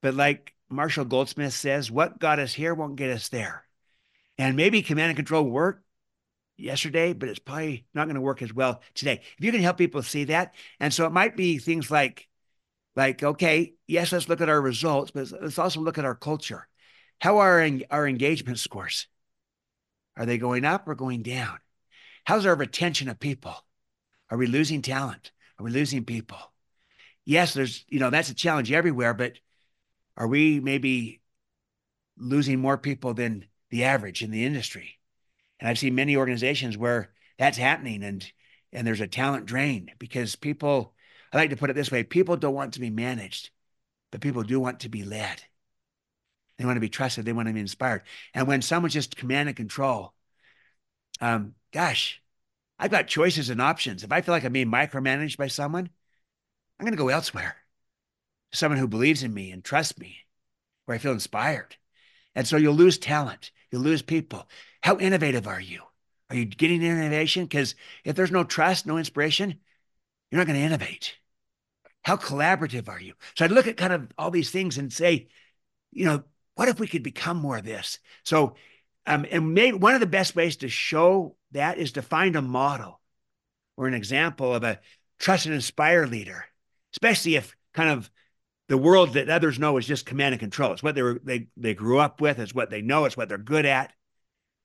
but 0.00 0.14
like 0.14 0.54
marshall 0.68 1.04
goldsmith 1.04 1.52
says 1.52 1.90
what 1.90 2.18
got 2.18 2.38
us 2.38 2.54
here 2.54 2.74
won't 2.74 2.96
get 2.96 3.10
us 3.10 3.28
there. 3.28 3.64
And 4.36 4.56
maybe 4.56 4.82
command 4.82 5.10
and 5.10 5.16
control 5.16 5.44
worked 5.44 5.84
yesterday 6.58 7.12
but 7.12 7.28
it's 7.28 7.38
probably 7.38 7.86
not 7.94 8.04
going 8.04 8.16
to 8.16 8.20
work 8.20 8.42
as 8.42 8.52
well 8.52 8.82
today 8.94 9.20
if 9.38 9.44
you 9.44 9.52
can 9.52 9.60
help 9.60 9.78
people 9.78 10.02
see 10.02 10.24
that 10.24 10.54
and 10.80 10.92
so 10.92 11.06
it 11.06 11.12
might 11.12 11.36
be 11.36 11.58
things 11.58 11.90
like 11.90 12.28
like 12.96 13.22
okay 13.22 13.74
yes 13.86 14.12
let's 14.12 14.28
look 14.28 14.40
at 14.40 14.48
our 14.48 14.60
results 14.60 15.12
but 15.12 15.30
let's 15.40 15.58
also 15.58 15.80
look 15.80 15.98
at 15.98 16.04
our 16.04 16.16
culture 16.16 16.68
how 17.20 17.38
are 17.38 17.68
our 17.90 18.06
engagement 18.06 18.58
scores? 18.58 19.08
Are 20.16 20.26
they 20.26 20.38
going 20.38 20.64
up 20.64 20.86
or 20.88 20.94
going 20.94 21.22
down? 21.22 21.58
How's 22.24 22.46
our 22.46 22.54
retention 22.54 23.08
of 23.08 23.18
people? 23.18 23.54
Are 24.30 24.38
we 24.38 24.46
losing 24.46 24.82
talent? 24.82 25.32
Are 25.58 25.64
we 25.64 25.70
losing 25.70 26.04
people? 26.04 26.38
Yes, 27.24 27.54
there's, 27.54 27.84
you 27.88 27.98
know, 27.98 28.10
that's 28.10 28.30
a 28.30 28.34
challenge 28.34 28.70
everywhere, 28.72 29.14
but 29.14 29.34
are 30.16 30.28
we 30.28 30.60
maybe 30.60 31.20
losing 32.16 32.60
more 32.60 32.78
people 32.78 33.14
than 33.14 33.46
the 33.70 33.84
average 33.84 34.22
in 34.22 34.30
the 34.30 34.44
industry? 34.44 34.97
And 35.60 35.68
I've 35.68 35.78
seen 35.78 35.94
many 35.94 36.16
organizations 36.16 36.76
where 36.76 37.10
that's 37.38 37.58
happening 37.58 38.02
and 38.02 38.30
and 38.72 38.86
there's 38.86 39.00
a 39.00 39.08
talent 39.08 39.46
drain 39.46 39.90
because 39.98 40.36
people 40.36 40.94
I 41.32 41.36
like 41.38 41.50
to 41.50 41.56
put 41.56 41.70
it 41.70 41.74
this 41.74 41.90
way, 41.90 42.02
people 42.02 42.36
don't 42.36 42.54
want 42.54 42.74
to 42.74 42.80
be 42.80 42.90
managed, 42.90 43.50
but 44.10 44.20
people 44.20 44.42
do 44.42 44.60
want 44.60 44.80
to 44.80 44.88
be 44.88 45.04
led. 45.04 45.42
They 46.56 46.64
want 46.64 46.76
to 46.76 46.80
be 46.80 46.88
trusted. 46.88 47.24
They 47.24 47.32
want 47.32 47.48
to 47.48 47.54
be 47.54 47.60
inspired. 47.60 48.02
And 48.34 48.48
when 48.48 48.62
someone's 48.62 48.94
just 48.94 49.16
command 49.16 49.48
and 49.48 49.56
control, 49.56 50.12
um, 51.20 51.54
gosh, 51.72 52.20
I've 52.78 52.90
got 52.90 53.06
choices 53.06 53.50
and 53.50 53.60
options. 53.60 54.02
If 54.02 54.12
I 54.12 54.20
feel 54.20 54.32
like 54.32 54.44
I'm 54.44 54.52
being 54.52 54.70
micromanaged 54.70 55.36
by 55.36 55.48
someone, 55.48 55.90
I'm 56.78 56.84
going 56.84 56.96
to 56.96 57.02
go 57.02 57.08
elsewhere. 57.08 57.56
Someone 58.52 58.78
who 58.78 58.88
believes 58.88 59.22
in 59.22 59.34
me 59.34 59.50
and 59.50 59.62
trusts 59.62 59.98
me, 59.98 60.18
where 60.86 60.94
I 60.94 60.98
feel 60.98 61.12
inspired. 61.12 61.76
And 62.34 62.46
so 62.46 62.56
you'll 62.56 62.74
lose 62.74 62.98
talent. 62.98 63.50
You'll 63.70 63.82
lose 63.82 64.02
people. 64.02 64.48
How 64.82 64.98
innovative 64.98 65.46
are 65.46 65.60
you? 65.60 65.82
Are 66.30 66.36
you 66.36 66.44
getting 66.44 66.82
innovation? 66.82 67.44
Because 67.44 67.74
if 68.04 68.16
there's 68.16 68.30
no 68.30 68.44
trust, 68.44 68.86
no 68.86 68.98
inspiration, 68.98 69.58
you're 70.30 70.38
not 70.38 70.46
going 70.46 70.58
to 70.58 70.64
innovate. 70.64 71.16
How 72.02 72.16
collaborative 72.16 72.88
are 72.88 73.00
you? 73.00 73.14
So 73.36 73.44
I'd 73.44 73.50
look 73.50 73.66
at 73.66 73.76
kind 73.76 73.92
of 73.92 74.08
all 74.16 74.30
these 74.30 74.50
things 74.50 74.78
and 74.78 74.92
say, 74.92 75.28
you 75.90 76.04
know, 76.04 76.22
what 76.54 76.68
if 76.68 76.80
we 76.80 76.86
could 76.86 77.02
become 77.02 77.38
more 77.38 77.56
of 77.58 77.64
this? 77.64 77.98
So, 78.24 78.56
um, 79.06 79.24
and 79.30 79.54
maybe 79.54 79.76
one 79.76 79.94
of 79.94 80.00
the 80.00 80.06
best 80.06 80.36
ways 80.36 80.56
to 80.58 80.68
show 80.68 81.36
that 81.52 81.78
is 81.78 81.92
to 81.92 82.02
find 82.02 82.36
a 82.36 82.42
model 82.42 83.00
or 83.76 83.86
an 83.86 83.94
example 83.94 84.54
of 84.54 84.64
a 84.64 84.80
trust 85.18 85.46
and 85.46 85.54
inspire 85.54 86.06
leader, 86.06 86.44
especially 86.94 87.36
if 87.36 87.56
kind 87.72 87.90
of 87.90 88.10
the 88.68 88.78
world 88.78 89.14
that 89.14 89.28
others 89.28 89.58
know 89.58 89.76
is 89.78 89.86
just 89.86 90.06
command 90.06 90.34
and 90.34 90.40
control. 90.40 90.72
It's 90.72 90.82
what 90.82 90.94
they 90.94 91.02
were 91.02 91.20
they 91.22 91.48
they 91.56 91.74
grew 91.74 91.98
up 91.98 92.20
with. 92.20 92.38
It's 92.38 92.54
what 92.54 92.70
they 92.70 92.82
know. 92.82 93.04
It's 93.04 93.16
what 93.16 93.28
they're 93.28 93.38
good 93.38 93.66
at. 93.66 93.92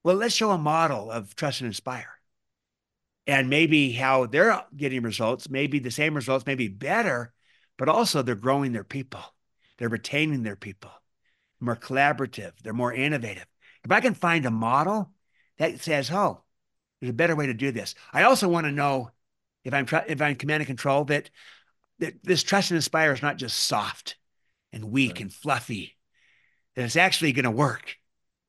Well, 0.04 0.16
let's 0.16 0.36
show 0.36 0.52
a 0.52 0.58
model 0.58 1.10
of 1.10 1.36
trust 1.36 1.62
and 1.62 1.68
inspire, 1.68 2.20
and 3.26 3.50
maybe 3.50 3.92
how 3.92 4.26
they're 4.26 4.64
getting 4.76 5.02
results. 5.04 5.50
Maybe 5.50 5.80
the 5.80 5.92
same 5.92 6.14
results, 6.16 6.46
maybe 6.46 6.68
better, 6.68 7.34
but 7.78 7.90
also 7.90 8.22
they're 8.22 8.36
growing 8.36 8.74
their 8.74 8.84
people. 8.84 9.22
They're 9.78 9.90
retaining 9.90 10.44
their 10.44 10.56
people 10.56 10.92
more 11.64 11.76
collaborative, 11.76 12.52
they're 12.62 12.74
more 12.74 12.94
innovative. 12.94 13.46
If 13.84 13.92
I 13.92 14.02
can 14.02 14.14
find 14.14 14.46
a 14.46 14.52
model 14.52 15.12
that 15.58 15.80
says, 15.82 16.12
oh, 16.12 16.44
there's 17.00 17.12
a 17.12 17.14
better 17.14 17.36
way 17.36 17.48
to 17.48 17.54
do 17.54 17.72
this. 17.72 17.96
I 18.12 18.24
also 18.24 18.48
want 18.48 18.66
to 18.66 18.72
know 18.72 19.12
if 19.64 19.74
I'm 19.74 19.86
trying 19.86 20.06
if 20.08 20.22
I'm 20.22 20.36
command 20.36 20.62
and 20.62 20.68
control 20.68 21.06
that, 21.06 21.30
that 22.04 22.22
this 22.22 22.44
trust 22.44 22.70
and 22.70 22.76
inspire 22.76 23.14
is 23.14 23.22
not 23.22 23.38
just 23.38 23.58
soft 23.58 24.18
and 24.74 24.92
weak 24.92 25.14
right. 25.14 25.22
and 25.22 25.34
fluffy, 25.34 25.96
that 26.76 26.84
it's 26.84 26.98
actually 26.98 27.32
going 27.32 27.46
to 27.46 27.52
work, 27.52 27.96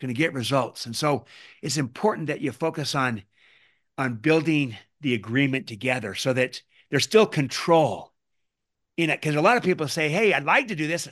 going 0.01 0.12
to 0.12 0.19
get 0.19 0.33
results. 0.33 0.87
And 0.87 0.97
so 0.97 1.27
it's 1.62 1.77
important 1.77 2.27
that 2.27 2.40
you 2.40 2.51
focus 2.51 2.97
on 2.97 3.23
on 3.97 4.17
building 4.17 4.77
the 5.03 5.14
agreement 5.14 5.69
together 5.69 6.17
so 6.17 6.33
that 6.33 6.62
there's 6.90 7.05
still 7.05 7.27
control 7.27 8.12
in 8.97 9.09
it. 9.09 9.21
Because 9.21 9.37
a 9.37 9.40
lot 9.40 9.57
of 9.57 9.62
people 9.62 9.87
say, 9.87 10.09
hey, 10.09 10.33
I'd 10.33 10.43
like 10.43 10.67
to 10.69 10.75
do 10.75 10.88
this. 10.88 11.07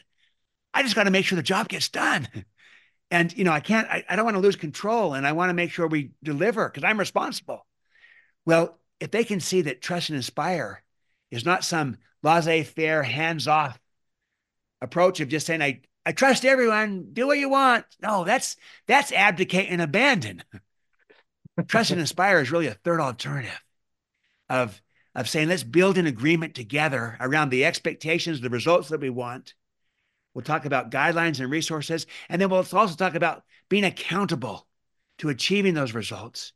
I 0.74 0.82
just 0.82 0.96
got 0.96 1.04
to 1.04 1.12
make 1.12 1.24
sure 1.24 1.36
the 1.36 1.42
job 1.44 1.68
gets 1.68 1.88
done. 1.88 2.28
And, 3.12 3.30
you 3.36 3.44
know, 3.44 3.52
I 3.52 3.60
can't, 3.60 3.86
I, 3.88 4.02
I 4.08 4.16
don't 4.16 4.24
want 4.24 4.38
to 4.38 4.40
lose 4.40 4.56
control 4.56 5.12
and 5.12 5.26
I 5.26 5.32
want 5.32 5.50
to 5.50 5.54
make 5.54 5.70
sure 5.70 5.86
we 5.86 6.12
deliver 6.22 6.66
because 6.66 6.82
I'm 6.82 6.98
responsible. 6.98 7.66
Well, 8.46 8.78
if 9.00 9.10
they 9.10 9.22
can 9.22 9.38
see 9.38 9.60
that 9.60 9.82
trust 9.82 10.08
and 10.08 10.16
inspire 10.16 10.82
is 11.32 11.44
not 11.44 11.64
some 11.64 11.96
laissez 12.22 12.62
faire, 12.62 13.02
hands 13.02 13.48
off 13.48 13.80
approach 14.80 15.18
of 15.18 15.28
just 15.28 15.46
saying, 15.46 15.62
I, 15.62 15.80
I 16.06 16.12
trust 16.12 16.44
everyone, 16.44 17.08
do 17.12 17.26
what 17.26 17.38
you 17.38 17.48
want. 17.48 17.84
No, 18.00 18.24
that's, 18.24 18.54
that's 18.86 19.10
abdicate 19.10 19.68
and 19.68 19.82
abandon. 19.82 20.44
trust 21.66 21.90
and 21.90 22.00
inspire 22.00 22.40
is 22.40 22.52
really 22.52 22.68
a 22.68 22.74
third 22.74 23.00
alternative 23.00 23.60
of, 24.48 24.80
of 25.16 25.28
saying, 25.28 25.48
let's 25.48 25.64
build 25.64 25.98
an 25.98 26.06
agreement 26.06 26.54
together 26.54 27.16
around 27.18 27.50
the 27.50 27.64
expectations, 27.64 28.40
the 28.40 28.50
results 28.50 28.90
that 28.90 29.00
we 29.00 29.10
want 29.10 29.54
We'll 30.34 30.44
talk 30.44 30.64
about 30.64 30.90
guidelines 30.90 31.40
and 31.40 31.50
resources. 31.50 32.06
And 32.28 32.40
then 32.40 32.48
we'll 32.48 32.66
also 32.72 32.94
talk 32.94 33.14
about 33.14 33.44
being 33.68 33.84
accountable 33.84 34.66
to 35.18 35.28
achieving 35.28 35.74
those 35.74 35.92
results. 35.92 36.52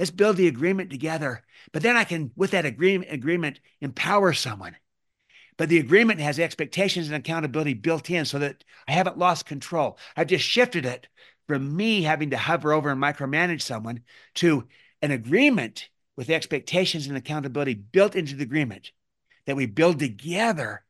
Let's 0.00 0.10
build 0.10 0.36
the 0.36 0.48
agreement 0.48 0.90
together. 0.90 1.44
But 1.70 1.82
then 1.82 1.96
I 1.96 2.02
can, 2.02 2.32
with 2.34 2.50
that 2.50 2.66
agreement, 2.66 3.12
agreement, 3.12 3.60
empower 3.80 4.32
someone. 4.32 4.74
But 5.56 5.68
the 5.68 5.78
agreement 5.78 6.18
has 6.18 6.40
expectations 6.40 7.06
and 7.06 7.14
accountability 7.14 7.74
built 7.74 8.10
in 8.10 8.24
so 8.24 8.40
that 8.40 8.64
I 8.88 8.92
haven't 8.92 9.18
lost 9.18 9.46
control. 9.46 9.96
I've 10.16 10.26
just 10.26 10.44
shifted 10.44 10.84
it 10.84 11.06
from 11.46 11.76
me 11.76 12.02
having 12.02 12.30
to 12.30 12.36
hover 12.36 12.72
over 12.72 12.90
and 12.90 13.00
micromanage 13.00 13.62
someone 13.62 14.00
to 14.36 14.66
an 15.02 15.12
agreement 15.12 15.88
with 16.16 16.30
expectations 16.30 17.06
and 17.06 17.16
accountability 17.16 17.74
built 17.74 18.16
into 18.16 18.34
the 18.34 18.42
agreement 18.42 18.90
that 19.46 19.56
we 19.56 19.66
build 19.66 20.00
together 20.00 20.82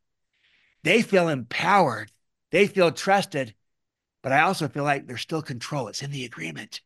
they 0.82 1.02
feel 1.02 1.28
empowered, 1.28 2.10
they 2.50 2.66
feel 2.66 2.90
trusted, 2.90 3.54
but 4.22 4.32
I 4.32 4.40
also 4.40 4.68
feel 4.68 4.84
like 4.84 5.06
there's 5.06 5.20
still 5.20 5.42
control. 5.42 5.88
It's 5.88 6.02
in 6.02 6.10
the 6.10 6.24
agreement. 6.24 6.80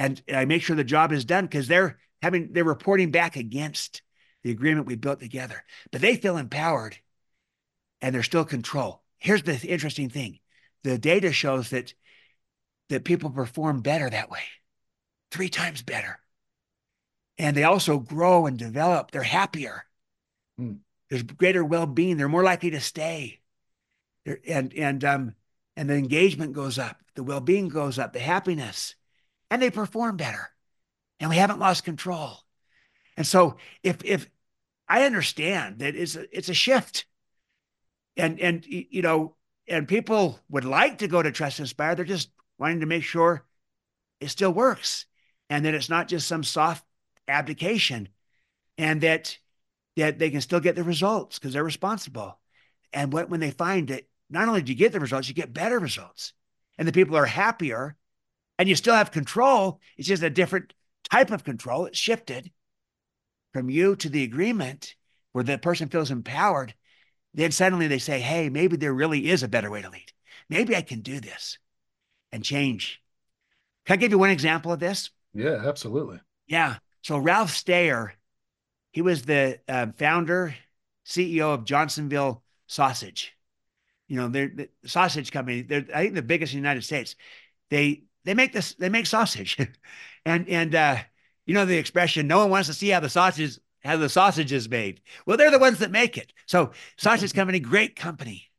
And 0.00 0.22
I 0.32 0.46
make 0.46 0.62
sure 0.62 0.74
the 0.74 0.82
job 0.82 1.12
is 1.12 1.26
done 1.26 1.44
because 1.44 1.68
they're 1.68 1.98
having 2.22 2.54
they're 2.54 2.64
reporting 2.64 3.10
back 3.10 3.36
against 3.36 4.00
the 4.42 4.50
agreement 4.50 4.86
we 4.86 4.96
built 4.96 5.20
together. 5.20 5.62
But 5.92 6.00
they 6.00 6.16
feel 6.16 6.38
empowered 6.38 6.96
and 8.00 8.14
they're 8.14 8.22
still 8.22 8.46
control. 8.46 9.02
Here's 9.18 9.42
the 9.42 9.58
interesting 9.68 10.08
thing. 10.08 10.38
The 10.84 10.96
data 10.96 11.34
shows 11.34 11.68
that 11.68 11.92
that 12.88 13.04
people 13.04 13.28
perform 13.28 13.82
better 13.82 14.08
that 14.08 14.30
way. 14.30 14.40
Three 15.32 15.50
times 15.50 15.82
better. 15.82 16.18
And 17.36 17.54
they 17.54 17.64
also 17.64 17.98
grow 17.98 18.46
and 18.46 18.58
develop. 18.58 19.10
They're 19.10 19.22
happier. 19.22 19.84
Hmm. 20.56 20.76
There's 21.10 21.24
greater 21.24 21.62
well-being. 21.62 22.16
They're 22.16 22.26
more 22.26 22.42
likely 22.42 22.70
to 22.70 22.80
stay. 22.80 23.40
They're, 24.24 24.40
and 24.48 24.72
and 24.72 25.04
um 25.04 25.34
and 25.76 25.90
the 25.90 25.94
engagement 25.94 26.54
goes 26.54 26.78
up, 26.78 26.96
the 27.16 27.22
well-being 27.22 27.68
goes 27.68 27.98
up, 27.98 28.14
the 28.14 28.18
happiness, 28.18 28.94
and 29.50 29.60
they 29.60 29.70
perform 29.70 30.16
better. 30.16 30.48
And 31.18 31.28
we 31.28 31.36
haven't 31.36 31.58
lost 31.58 31.84
control. 31.84 32.38
And 33.16 33.26
so 33.26 33.56
if 33.82 34.02
if 34.04 34.28
I 34.88 35.04
understand 35.04 35.80
that 35.80 35.94
it's 35.94 36.16
a, 36.16 36.36
it's 36.36 36.48
a 36.48 36.54
shift. 36.54 37.04
And 38.16 38.40
and 38.40 38.64
you 38.66 39.02
know, 39.02 39.36
and 39.68 39.86
people 39.86 40.40
would 40.48 40.64
like 40.64 40.98
to 40.98 41.08
go 41.08 41.22
to 41.22 41.30
Trust 41.30 41.60
Inspire. 41.60 41.94
They're 41.94 42.04
just 42.04 42.30
wanting 42.58 42.80
to 42.80 42.86
make 42.86 43.04
sure 43.04 43.44
it 44.20 44.28
still 44.28 44.52
works 44.52 45.06
and 45.48 45.64
that 45.64 45.74
it's 45.74 45.88
not 45.88 46.08
just 46.08 46.28
some 46.28 46.44
soft 46.44 46.84
abdication 47.28 48.08
and 48.78 49.00
that 49.02 49.38
that 49.96 50.18
they 50.18 50.30
can 50.30 50.40
still 50.40 50.60
get 50.60 50.76
the 50.76 50.84
results 50.84 51.38
because 51.38 51.52
they're 51.52 51.64
responsible. 51.64 52.38
And 52.92 53.12
what, 53.12 53.28
when 53.28 53.40
they 53.40 53.50
find 53.50 53.88
that 53.88 54.04
not 54.28 54.48
only 54.48 54.62
do 54.62 54.72
you 54.72 54.78
get 54.78 54.92
the 54.92 55.00
results, 55.00 55.28
you 55.28 55.34
get 55.34 55.52
better 55.52 55.78
results, 55.78 56.32
and 56.78 56.86
the 56.86 56.92
people 56.92 57.16
are 57.16 57.26
happier, 57.26 57.96
and 58.60 58.68
you 58.68 58.76
still 58.76 58.94
have 58.94 59.10
control. 59.10 59.80
It's 59.96 60.06
just 60.06 60.22
a 60.22 60.28
different 60.28 60.74
type 61.10 61.30
of 61.30 61.44
control. 61.44 61.86
It's 61.86 61.98
shifted 61.98 62.52
from 63.54 63.70
you 63.70 63.96
to 63.96 64.10
the 64.10 64.22
agreement 64.22 64.96
where 65.32 65.42
the 65.42 65.56
person 65.56 65.88
feels 65.88 66.10
empowered. 66.10 66.74
Then 67.32 67.52
suddenly 67.52 67.86
they 67.86 67.98
say, 67.98 68.20
hey, 68.20 68.50
maybe 68.50 68.76
there 68.76 68.92
really 68.92 69.30
is 69.30 69.42
a 69.42 69.48
better 69.48 69.70
way 69.70 69.80
to 69.80 69.88
lead. 69.88 70.12
Maybe 70.50 70.76
I 70.76 70.82
can 70.82 71.00
do 71.00 71.20
this 71.20 71.56
and 72.32 72.44
change. 72.44 73.00
Can 73.86 73.94
I 73.94 73.96
give 73.96 74.10
you 74.10 74.18
one 74.18 74.28
example 74.28 74.72
of 74.72 74.78
this? 74.78 75.08
Yeah, 75.32 75.62
absolutely. 75.64 76.20
Yeah. 76.46 76.76
So 77.00 77.16
Ralph 77.16 77.52
Stayer, 77.52 78.12
he 78.92 79.00
was 79.00 79.22
the 79.22 79.58
uh, 79.68 79.86
founder, 79.96 80.54
CEO 81.06 81.54
of 81.54 81.64
Johnsonville 81.64 82.42
Sausage. 82.66 83.32
You 84.06 84.16
know, 84.16 84.28
they're 84.28 84.52
the 84.54 84.68
sausage 84.84 85.32
company. 85.32 85.62
They're 85.62 85.86
I 85.94 86.02
think 86.02 86.14
the 86.14 86.20
biggest 86.20 86.52
in 86.52 86.58
the 86.58 86.68
United 86.68 86.84
States. 86.84 87.16
They 87.70 88.02
they 88.24 88.34
make 88.34 88.52
this 88.52 88.74
they 88.74 88.88
make 88.88 89.06
sausage, 89.06 89.56
and 90.24 90.48
and 90.48 90.74
uh, 90.74 90.96
you 91.46 91.54
know 91.54 91.64
the 91.64 91.78
expression 91.78 92.26
no 92.26 92.38
one 92.38 92.50
wants 92.50 92.68
to 92.68 92.74
see 92.74 92.88
how 92.88 93.00
the 93.00 93.08
sausage 93.08 93.58
how 93.82 93.96
the 93.96 94.08
sausage 94.08 94.52
is 94.52 94.68
made. 94.68 95.00
Well, 95.26 95.36
they're 95.36 95.50
the 95.50 95.58
ones 95.58 95.78
that 95.78 95.90
make 95.90 96.18
it. 96.18 96.32
So 96.46 96.72
sausage 96.96 97.32
company, 97.32 97.60
great 97.60 97.96
company, 97.96 98.50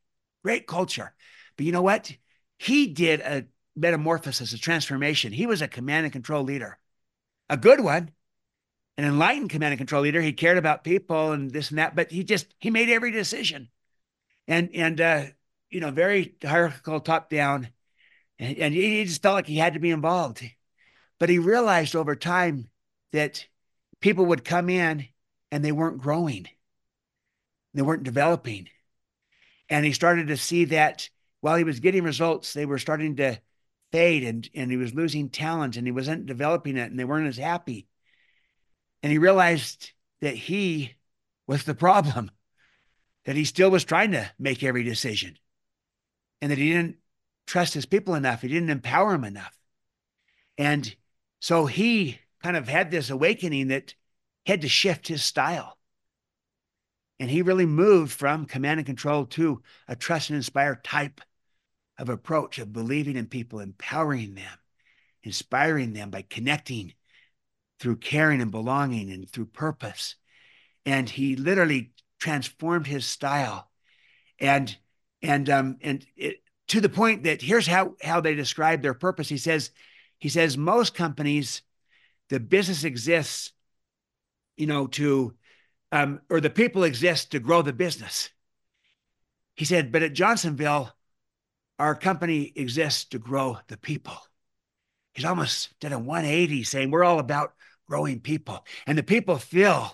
great 0.44 0.68
culture. 0.68 1.14
But 1.58 1.66
you 1.66 1.72
know 1.72 1.82
what? 1.82 2.16
He 2.58 2.88
did 2.88 3.22
a 3.22 3.46
metamorphosis, 3.76 4.54
a 4.54 4.58
transformation. 4.58 5.32
He 5.32 5.46
was 5.46 5.62
a 5.62 5.68
command 5.68 6.06
and 6.06 6.14
control 6.14 6.44
leader, 6.44 6.78
a 7.50 7.58
good 7.58 7.80
one, 7.80 8.12
an 8.98 9.06
enlightened 9.06 9.50
command 9.50 9.74
and 9.74 9.80
control 9.80 10.02
leader. 10.02 10.22
He 10.22 10.34
cared 10.34 10.58
about 10.58 10.84
people 10.84 11.32
and 11.32 11.52
this 11.52 11.70
and 11.70 11.80
that, 11.80 11.96
but 11.96 12.12
he 12.12 12.24
just 12.24 12.54
he 12.60 12.70
made 12.70 12.90
every 12.90 13.12
decision, 13.12 13.70
and 14.48 14.70
and 14.74 15.00
uh, 15.00 15.26
you 15.70 15.80
know 15.80 15.92
very 15.92 16.36
hierarchical, 16.44 17.00
top 17.00 17.30
down, 17.30 17.70
and, 18.42 18.74
he 18.74 19.04
just 19.06 19.22
felt 19.22 19.36
like 19.36 19.48
he 19.48 19.58
had 19.58 19.76
to 19.76 19.80
be 19.80 19.92
involved. 19.92 20.44
But 21.20 21.30
he 21.30 21.38
realized 21.38 21.96
over 21.96 22.16
time 22.16 22.70
that 23.14 23.46
people 24.00 24.26
would 24.26 24.44
come 24.44 24.70
in 24.70 25.08
and 25.52 25.64
they 25.64 25.72
weren't 25.72 26.02
growing, 26.02 26.48
they 27.74 27.84
weren't 27.84 28.04
developing, 28.04 28.68
and 29.70 29.86
he 29.86 29.94
started 29.94 30.28
to 30.28 30.38
see 30.38 30.66
that 30.66 31.10
while 31.42 31.56
he 31.56 31.64
was 31.64 31.80
getting 31.80 32.04
results, 32.04 32.54
they 32.54 32.66
were 32.66 32.80
starting 32.80 33.16
to 33.18 33.40
fade 33.92 34.24
and, 34.24 34.50
and 34.56 34.72
he 34.72 34.78
was 34.78 34.94
losing 34.94 35.30
talent 35.30 35.78
and 35.78 35.86
he 35.86 35.92
wasn't 35.92 36.26
developing 36.26 36.78
it 36.78 36.90
and 36.90 37.00
they 37.00 37.06
weren't 37.06 37.28
as 37.28 37.38
happy. 37.38 37.88
And 39.04 39.12
he 39.12 39.18
realized 39.18 39.92
that 40.22 40.36
he 40.36 40.96
was 41.48 41.64
the 41.64 41.76
problem, 41.76 42.32
that 43.26 43.36
he 43.36 43.46
still 43.46 43.70
was 43.70 43.84
trying 43.84 44.12
to 44.12 44.30
make 44.40 44.64
every 44.64 44.84
decision 44.84 45.38
and 46.42 46.52
that 46.52 46.58
he 46.58 46.74
didn't 46.74 46.98
trust 47.52 47.74
his 47.74 47.86
people 47.86 48.16
enough. 48.16 48.42
He 48.42 48.48
didn't 48.48 48.70
empower 48.70 49.12
them 49.12 49.26
enough. 49.26 49.58
And 50.58 50.96
so 51.42 51.66
he 51.66 52.18
kind 52.42 52.56
of 52.56 52.70
had 52.70 52.90
this 52.90 53.10
awakening 53.10 53.68
that 53.68 53.94
he 54.46 54.54
had 54.54 54.62
to 54.62 54.70
shift 54.70 55.10
his 55.10 55.22
style. 55.22 55.78
And 57.20 57.30
he 57.30 57.42
really 57.42 57.66
moved 57.66 58.14
from 58.14 58.46
command 58.46 58.80
and 58.80 58.86
control 58.86 59.26
to 59.26 59.62
a 59.90 59.98
trust 59.98 60.30
and 60.30 60.38
inspire 60.38 60.76
type 60.76 61.20
of 61.98 62.08
approach 62.08 62.58
of 62.58 62.72
believing 62.72 63.18
in 63.18 63.28
people, 63.28 63.60
empowering 63.60 64.34
them, 64.36 64.58
inspiring 65.22 65.92
them 65.92 66.10
by 66.10 66.22
connecting 66.22 66.94
through 67.82 67.98
caring 67.98 68.40
and 68.40 68.50
belonging 68.52 69.12
and 69.12 69.30
through 69.30 69.48
purpose. 69.48 70.16
And 70.86 71.10
he 71.10 71.36
literally 71.36 71.92
transformed 72.18 72.88
his 72.88 73.06
style. 73.06 73.70
And 74.40 74.76
and 75.22 75.50
um 75.50 75.78
and 75.82 76.06
it, 76.16 76.38
to 76.72 76.80
the 76.80 76.88
point 76.88 77.24
that 77.24 77.42
here's 77.42 77.68
how 77.68 77.96
how 78.02 78.22
they 78.22 78.34
describe 78.34 78.82
their 78.82 78.94
purpose. 78.94 79.28
He 79.28 79.38
says, 79.38 79.72
he 80.20 80.30
says 80.30 80.58
most 80.58 80.96
companies, 80.96 81.64
the 82.30 82.40
business 82.40 82.86
exists, 82.86 83.52
you 84.56 84.68
know, 84.68 84.88
to 84.88 85.36
um, 85.92 86.22
or 86.30 86.40
the 86.40 86.50
people 86.50 86.86
exist 86.86 87.32
to 87.32 87.42
grow 87.42 87.62
the 87.62 87.74
business. 87.74 88.30
He 89.56 89.66
said, 89.66 89.92
but 89.92 90.02
at 90.02 90.14
Johnsonville, 90.14 90.90
our 91.78 91.94
company 91.94 92.54
exists 92.56 93.04
to 93.10 93.20
grow 93.20 93.58
the 93.68 93.76
people. 93.76 94.18
He's 95.14 95.26
almost 95.26 95.78
did 95.82 95.92
a 95.92 96.00
180 96.00 96.64
saying 96.64 96.90
we're 96.90 97.04
all 97.04 97.20
about 97.20 97.54
growing 97.86 98.22
people. 98.22 98.66
And 98.88 98.98
the 98.98 99.04
people 99.04 99.36
feel 99.36 99.94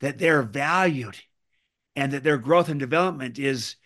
that 0.00 0.18
they're 0.18 0.42
valued 0.42 1.16
and 1.96 2.12
that 2.12 2.24
their 2.24 2.36
growth 2.36 2.68
and 2.68 2.78
development 2.78 3.38
is, 3.38 3.76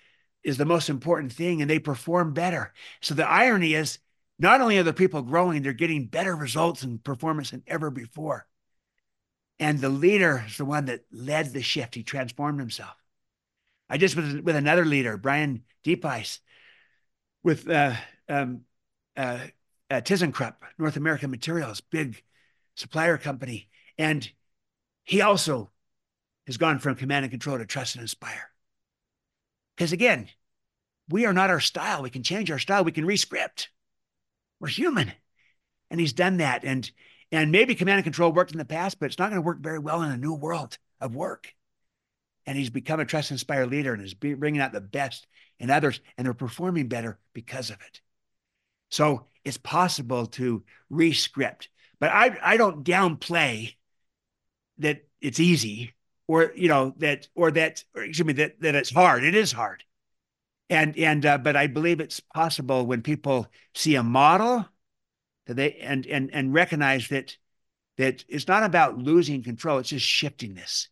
is 0.45 0.59
the 0.59 0.64
most 0.64 0.88
important 0.88 1.32
thing 1.32 1.61
and 1.61 1.70
they 1.70 1.78
perform 1.78 2.34
better. 2.34 2.72
So 3.01 3.14
the 3.14 3.26
irony 3.26 3.74
is 3.74 3.99
not 4.38 4.61
only 4.61 4.78
are 4.78 4.82
the 4.82 4.92
people 4.92 5.22
growing, 5.22 5.62
they're 5.62 5.72
getting 5.72 6.07
better 6.07 6.36
results 6.36 6.82
and 6.82 7.03
performance 7.03 7.51
than 7.51 7.62
ever 7.66 7.90
before. 7.90 8.47
And 9.59 9.80
the 9.80 9.88
leader 9.88 10.45
is 10.47 10.57
the 10.57 10.64
one 10.64 10.86
that 10.86 11.05
led 11.12 11.53
the 11.53 11.62
shift. 11.62 11.95
He 11.95 12.03
transformed 12.03 12.61
himself. 12.61 12.95
I 13.88 13.99
just 13.99 14.16
was 14.16 14.34
with 14.42 14.57
another 14.57 14.84
leader, 14.84 15.16
Brian 15.16 15.62
Deepice, 15.84 16.40
with 17.42 17.68
uh, 17.68 17.95
um, 18.28 18.62
uh, 19.16 19.38
uh, 19.90 20.01
North 20.78 20.97
American 20.97 21.30
Materials, 21.30 21.80
big 21.80 22.22
supplier 22.74 23.16
company. 23.18 23.68
And 23.97 24.28
he 25.05 25.20
also 25.20 25.70
has 26.47 26.57
gone 26.57 26.78
from 26.80 26.97
command 26.97 27.24
and 27.24 27.30
control 27.30 27.59
to 27.59 27.66
trust 27.66 27.95
and 27.95 28.03
inspire. 28.03 28.51
Because 29.77 29.93
again, 29.93 30.29
we 31.09 31.27
are 31.27 31.33
not 31.33 31.51
our 31.51 31.61
style. 31.61 32.03
We 32.03 32.11
can 32.11 32.22
change 32.22 32.51
our 32.51 32.59
style. 32.59 32.85
We 32.85 32.93
can 32.93 33.05
rescript. 33.05 33.68
We're 34.61 34.68
human. 34.68 35.12
And 35.91 36.01
he's 36.01 36.12
done 36.12 36.39
that. 36.39 36.64
And 36.64 36.91
and 37.33 37.51
maybe 37.51 37.75
command 37.75 37.97
and 37.97 38.05
control 38.05 38.33
worked 38.33 38.53
in 38.53 38.59
the 38.59 38.64
past, 38.64 39.01
but 39.01 39.07
it's 39.07 39.18
not 39.18 39.31
going 39.31 39.43
to 39.43 39.47
work 39.47 39.59
very 39.61 39.79
well 39.79 40.03
in 40.03 40.11
a 40.11 40.16
new 40.16 40.35
world 40.35 40.79
of 41.01 41.16
work. 41.16 41.53
And 42.47 42.57
he's 42.57 42.70
become 42.70 43.01
a 43.01 43.05
trust 43.05 43.31
inspired 43.31 43.70
leader 43.70 43.93
and 43.93 44.03
is 44.03 44.14
bringing 44.14 44.61
out 44.61 44.72
the 44.72 44.81
best 44.81 45.27
in 45.59 45.70
others, 45.70 46.01
and 46.16 46.25
they're 46.25 46.35
performing 46.35 46.89
better 46.89 47.18
because 47.33 47.70
of 47.70 47.81
it. 47.81 48.01
So 48.91 49.27
it's 49.45 49.57
possible 49.57 50.27
to 50.27 50.62
rescript, 50.91 51.68
but 51.99 52.11
I, 52.11 52.39
I 52.43 52.57
don't 52.57 52.85
downplay 52.85 53.75
that 54.79 55.09
it's 55.20 55.41
easy 55.41 55.95
or, 56.27 56.53
you 56.55 56.68
know, 56.68 56.95
that, 56.99 57.29
or 57.35 57.51
that, 57.53 57.85
or 57.95 58.03
excuse 58.03 58.27
me, 58.27 58.33
that, 58.35 58.61
that 58.61 58.75
it's 58.75 58.93
hard. 58.93 59.25
It 59.25 59.35
is 59.35 59.53
hard. 59.53 59.85
And, 60.70 60.97
and, 60.99 61.25
uh, 61.27 61.39
but 61.39 61.57
I 61.57 61.66
believe 61.66 62.01
it's 62.01 62.20
possible 62.20 62.87
when 62.87 63.03
people 63.03 63.47
see 63.75 63.97
a 63.97 64.03
model 64.03 64.66
that 65.47 65.55
they, 65.55 65.75
and, 65.75 66.07
and, 66.07 66.31
and 66.33 66.55
recognize 66.55 67.09
that, 67.09 67.37
that 67.99 68.25
it's 68.29 68.49
not 68.49 68.62
about 68.62 68.99
losing 68.99 69.43
control. 69.43 69.79
It's 69.79 69.91
just 69.91 70.07
shifting 70.07 70.55
this 70.55 70.89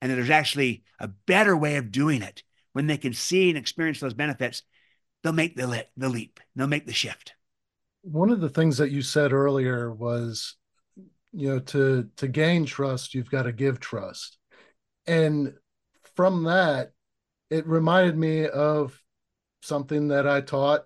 and 0.00 0.10
that 0.10 0.16
there's 0.16 0.30
actually 0.30 0.84
a 1.00 1.08
better 1.08 1.56
way 1.56 1.76
of 1.76 1.90
doing 1.90 2.20
it 2.22 2.42
when 2.74 2.86
they 2.86 2.98
can 2.98 3.14
see 3.14 3.48
and 3.48 3.56
experience 3.56 4.00
those 4.00 4.12
benefits, 4.14 4.62
they'll 5.22 5.32
make 5.32 5.56
the, 5.56 5.66
le- 5.66 5.84
the 5.96 6.08
leap, 6.10 6.40
they'll 6.54 6.66
make 6.66 6.86
the 6.86 6.92
shift. 6.92 7.32
One 8.02 8.28
of 8.28 8.40
the 8.40 8.50
things 8.50 8.76
that 8.76 8.90
you 8.90 9.00
said 9.00 9.32
earlier 9.32 9.90
was, 9.90 10.56
you 11.32 11.48
know, 11.48 11.58
to 11.58 12.08
to 12.16 12.28
gain 12.28 12.66
trust, 12.66 13.14
you've 13.14 13.30
got 13.30 13.44
to 13.44 13.52
give 13.52 13.80
trust. 13.80 14.36
And 15.06 15.54
from 16.14 16.44
that, 16.44 16.92
it 17.50 17.66
reminded 17.66 18.16
me 18.16 18.48
of 18.48 19.00
something 19.62 20.08
that 20.08 20.26
I 20.26 20.40
taught 20.40 20.84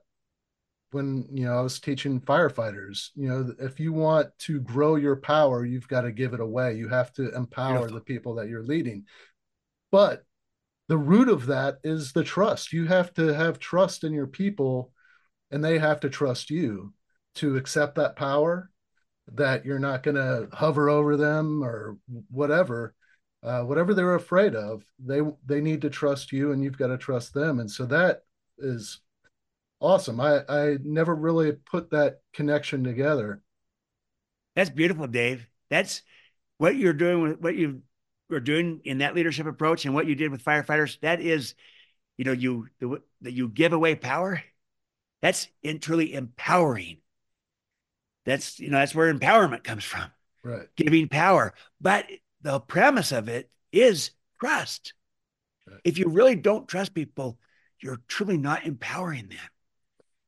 when 0.90 1.26
you 1.30 1.44
know 1.44 1.58
I 1.58 1.60
was 1.60 1.80
teaching 1.80 2.20
firefighters. 2.20 3.10
You 3.14 3.28
know, 3.28 3.52
if 3.58 3.78
you 3.78 3.92
want 3.92 4.28
to 4.40 4.60
grow 4.60 4.96
your 4.96 5.16
power, 5.16 5.64
you've 5.64 5.88
got 5.88 6.02
to 6.02 6.12
give 6.12 6.34
it 6.34 6.40
away. 6.40 6.76
You 6.76 6.88
have 6.88 7.12
to 7.14 7.34
empower 7.34 7.78
Beautiful. 7.78 7.98
the 7.98 8.04
people 8.04 8.34
that 8.36 8.48
you're 8.48 8.64
leading. 8.64 9.04
But 9.90 10.24
the 10.88 10.98
root 10.98 11.28
of 11.28 11.46
that 11.46 11.78
is 11.84 12.12
the 12.12 12.24
trust. 12.24 12.72
You 12.72 12.86
have 12.86 13.12
to 13.14 13.34
have 13.34 13.58
trust 13.58 14.04
in 14.04 14.12
your 14.12 14.26
people 14.26 14.92
and 15.50 15.64
they 15.64 15.78
have 15.78 16.00
to 16.00 16.10
trust 16.10 16.50
you 16.50 16.92
to 17.36 17.56
accept 17.56 17.96
that 17.96 18.16
power 18.16 18.70
that 19.32 19.64
you're 19.64 19.78
not 19.78 20.02
going 20.02 20.14
to 20.16 20.48
hover 20.52 20.88
over 20.88 21.16
them 21.16 21.62
or 21.62 21.98
whatever 22.30 22.94
uh, 23.42 23.62
whatever 23.62 23.94
they're 23.94 24.14
afraid 24.14 24.54
of 24.54 24.84
they 24.98 25.20
they 25.46 25.60
need 25.60 25.80
to 25.80 25.90
trust 25.90 26.32
you 26.32 26.52
and 26.52 26.62
you've 26.62 26.78
got 26.78 26.88
to 26.88 26.98
trust 26.98 27.32
them 27.34 27.60
and 27.60 27.70
so 27.70 27.86
that 27.86 28.24
is 28.58 29.00
awesome 29.80 30.20
i 30.20 30.40
i 30.48 30.76
never 30.82 31.14
really 31.14 31.52
put 31.52 31.90
that 31.90 32.20
connection 32.32 32.82
together 32.82 33.40
that's 34.56 34.70
beautiful 34.70 35.06
dave 35.06 35.46
that's 35.70 36.02
what 36.58 36.76
you're 36.76 36.92
doing 36.92 37.22
with 37.22 37.40
what 37.40 37.54
you 37.54 37.82
are 38.30 38.40
doing 38.40 38.80
in 38.84 38.98
that 38.98 39.14
leadership 39.14 39.46
approach 39.46 39.84
and 39.84 39.94
what 39.94 40.06
you 40.06 40.14
did 40.14 40.30
with 40.30 40.44
firefighters, 40.44 40.98
that 41.00 41.20
is, 41.20 41.54
you 42.16 42.24
know, 42.24 42.32
you 42.32 42.68
that 43.22 43.32
you 43.32 43.48
give 43.48 43.72
away 43.72 43.94
power. 43.94 44.42
That's 45.22 45.48
in, 45.62 45.80
truly 45.80 46.14
empowering. 46.14 46.98
That's 48.24 48.60
you 48.60 48.70
know 48.70 48.78
that's 48.78 48.94
where 48.94 49.12
empowerment 49.12 49.64
comes 49.64 49.84
from. 49.84 50.10
Right. 50.44 50.68
Giving 50.76 51.08
power, 51.08 51.54
but 51.80 52.06
the 52.42 52.60
premise 52.60 53.12
of 53.12 53.28
it 53.28 53.50
is 53.72 54.10
trust. 54.40 54.94
Right. 55.66 55.80
If 55.84 55.98
you 55.98 56.08
really 56.08 56.36
don't 56.36 56.68
trust 56.68 56.94
people, 56.94 57.38
you're 57.80 58.00
truly 58.08 58.38
not 58.38 58.66
empowering 58.66 59.28
them, 59.28 59.38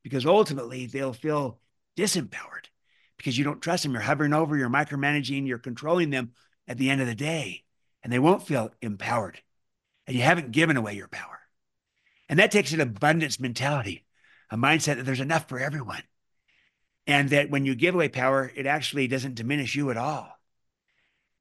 because 0.03 0.25
ultimately 0.25 0.85
they'll 0.85 1.13
feel 1.13 1.59
disempowered 1.97 2.67
because 3.17 3.37
you 3.37 3.43
don't 3.43 3.61
trust 3.61 3.83
them. 3.83 3.91
You're 3.93 4.01
hovering 4.01 4.33
over, 4.33 4.57
you're 4.57 4.69
micromanaging, 4.69 5.47
you're 5.47 5.59
controlling 5.59 6.09
them 6.09 6.31
at 6.67 6.77
the 6.77 6.89
end 6.89 7.01
of 7.01 7.07
the 7.07 7.15
day 7.15 7.63
and 8.03 8.11
they 8.11 8.19
won't 8.19 8.47
feel 8.47 8.71
empowered. 8.81 9.39
And 10.07 10.15
you 10.15 10.23
haven't 10.23 10.51
given 10.51 10.77
away 10.77 10.95
your 10.95 11.07
power. 11.07 11.39
And 12.27 12.39
that 12.39 12.51
takes 12.51 12.73
an 12.73 12.81
abundance 12.81 13.39
mentality, 13.39 14.05
a 14.49 14.57
mindset 14.57 14.95
that 14.95 15.05
there's 15.05 15.19
enough 15.19 15.47
for 15.47 15.59
everyone. 15.59 16.03
And 17.05 17.29
that 17.29 17.49
when 17.49 17.65
you 17.65 17.75
give 17.75 17.93
away 17.93 18.09
power, 18.09 18.51
it 18.55 18.65
actually 18.65 19.07
doesn't 19.07 19.35
diminish 19.35 19.75
you 19.75 19.91
at 19.91 19.97
all. 19.97 20.29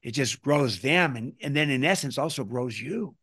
It 0.02 0.12
just 0.12 0.42
grows 0.42 0.80
them 0.80 1.16
and, 1.16 1.34
and 1.42 1.54
then 1.54 1.70
in 1.70 1.84
essence 1.84 2.18
also 2.18 2.44
grows 2.44 2.80
you. 2.80 3.16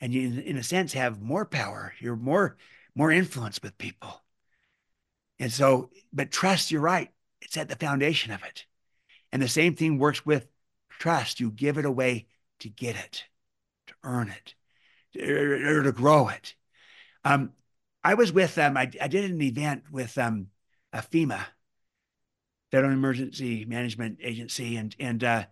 And 0.00 0.12
you 0.14 0.40
in 0.40 0.56
a 0.56 0.62
sense 0.62 0.94
have 0.94 1.20
more 1.20 1.44
power. 1.44 1.92
You're 1.98 2.16
more 2.16 2.56
more 2.94 3.10
influence 3.10 3.60
with 3.62 3.78
people. 3.78 4.22
And 5.38 5.52
so 5.52 5.90
but 6.12 6.30
trust 6.30 6.70
you're 6.70 6.80
right 6.80 7.10
it's 7.40 7.56
at 7.56 7.68
the 7.68 7.76
foundation 7.76 8.32
of 8.32 8.42
it. 8.44 8.66
And 9.32 9.40
the 9.40 9.48
same 9.48 9.74
thing 9.74 9.98
works 9.98 10.26
with 10.26 10.46
trust. 10.88 11.40
You 11.40 11.50
give 11.50 11.78
it 11.78 11.84
away 11.84 12.26
to 12.60 12.68
get 12.68 12.96
it 12.96 13.24
to 13.86 13.94
earn 14.04 14.30
it 14.30 14.54
or, 15.20 15.82
to 15.82 15.92
grow 15.92 16.28
it. 16.28 16.54
Um, 17.24 17.52
i 18.02 18.14
was 18.14 18.32
with 18.32 18.56
um, 18.56 18.76
I, 18.76 18.90
I 19.00 19.08
did 19.08 19.30
an 19.30 19.42
event 19.42 19.84
with 19.90 20.16
um, 20.16 20.46
a 20.92 20.98
fema 21.02 21.44
federal 22.70 22.92
emergency 22.92 23.64
management 23.66 24.18
agency 24.22 24.76
and 24.76 24.94
and 24.98 25.22
uh, 25.22 25.44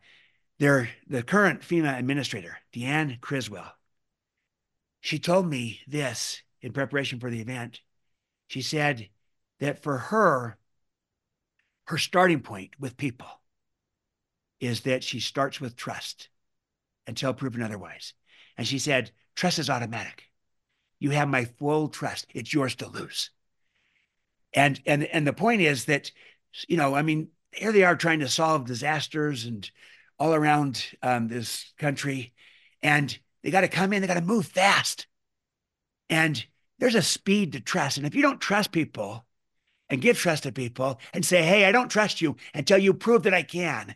their 0.59 0.89
the 1.07 1.23
current 1.23 1.63
FEMA 1.63 1.99
administrator, 1.99 2.59
Deanne 2.73 3.21
Criswell, 3.21 3.73
she 5.01 5.19
told 5.19 5.47
me 5.47 5.81
this 5.87 6.43
in 6.61 6.73
preparation 6.73 7.21
for 7.21 7.31
the 7.31 7.41
event. 7.41 7.81
She 8.49 8.63
said 8.63 9.09
that 9.61 9.83
for 9.83 9.99
her, 9.99 10.59
her 11.85 11.99
starting 11.99 12.41
point 12.41 12.71
with 12.79 12.97
people 12.97 13.29
is 14.61 14.83
that 14.83 15.05
she 15.05 15.21
starts 15.21 15.61
with 15.61 15.77
trust 15.77 16.29
until 17.07 17.33
proven 17.33 17.63
otherwise. 17.63 18.15
And 18.57 18.67
she 18.67 18.79
said, 18.79 19.13
trust 19.37 19.59
is 19.59 19.71
automatic. 19.71 20.25
You 20.99 21.11
have 21.11 21.29
my 21.29 21.45
full 21.45 21.89
trust. 21.89 22.27
It's 22.35 22.53
yours 22.53 22.75
to 22.77 22.89
lose. 22.89 23.31
And 24.53 24.81
and 24.87 25.05
and 25.05 25.27
the 25.27 25.33
point 25.33 25.61
is 25.61 25.85
that, 25.85 26.11
you 26.67 26.77
know, 26.77 26.95
I 26.95 27.03
mean, 27.03 27.29
here 27.53 27.71
they 27.71 27.85
are 27.85 27.95
trying 27.95 28.21
to 28.21 28.29
solve 28.29 28.67
disasters 28.67 29.45
and 29.45 29.71
all 30.19 30.35
around 30.35 30.85
um, 31.03 31.29
this 31.29 31.73
country, 31.79 32.33
and 32.83 33.16
they 33.43 33.51
got 33.51 33.61
to 33.62 33.69
come 33.69 33.93
in, 33.93 34.01
they 34.01 34.09
got 34.09 34.14
to 34.14 34.21
move 34.21 34.47
fast. 34.47 35.07
And 36.11 36.45
there's 36.79 36.95
a 36.95 37.03
speed 37.03 37.53
to 37.53 37.61
trust. 37.61 37.99
And 37.99 38.07
if 38.07 38.14
you 38.14 38.23
don't 38.23 38.41
trust 38.41 38.73
people 38.73 39.25
and 39.91 40.01
give 40.01 40.19
trust 40.19 40.45
to 40.45 40.53
people 40.53 41.01
and 41.12 41.25
say, 41.25 41.43
hey, 41.43 41.64
I 41.64 41.73
don't 41.73 41.91
trust 41.91 42.21
you 42.21 42.37
until 42.55 42.79
you 42.79 42.95
prove 42.95 43.25
that 43.25 43.35
I 43.35 43.43
can, 43.43 43.95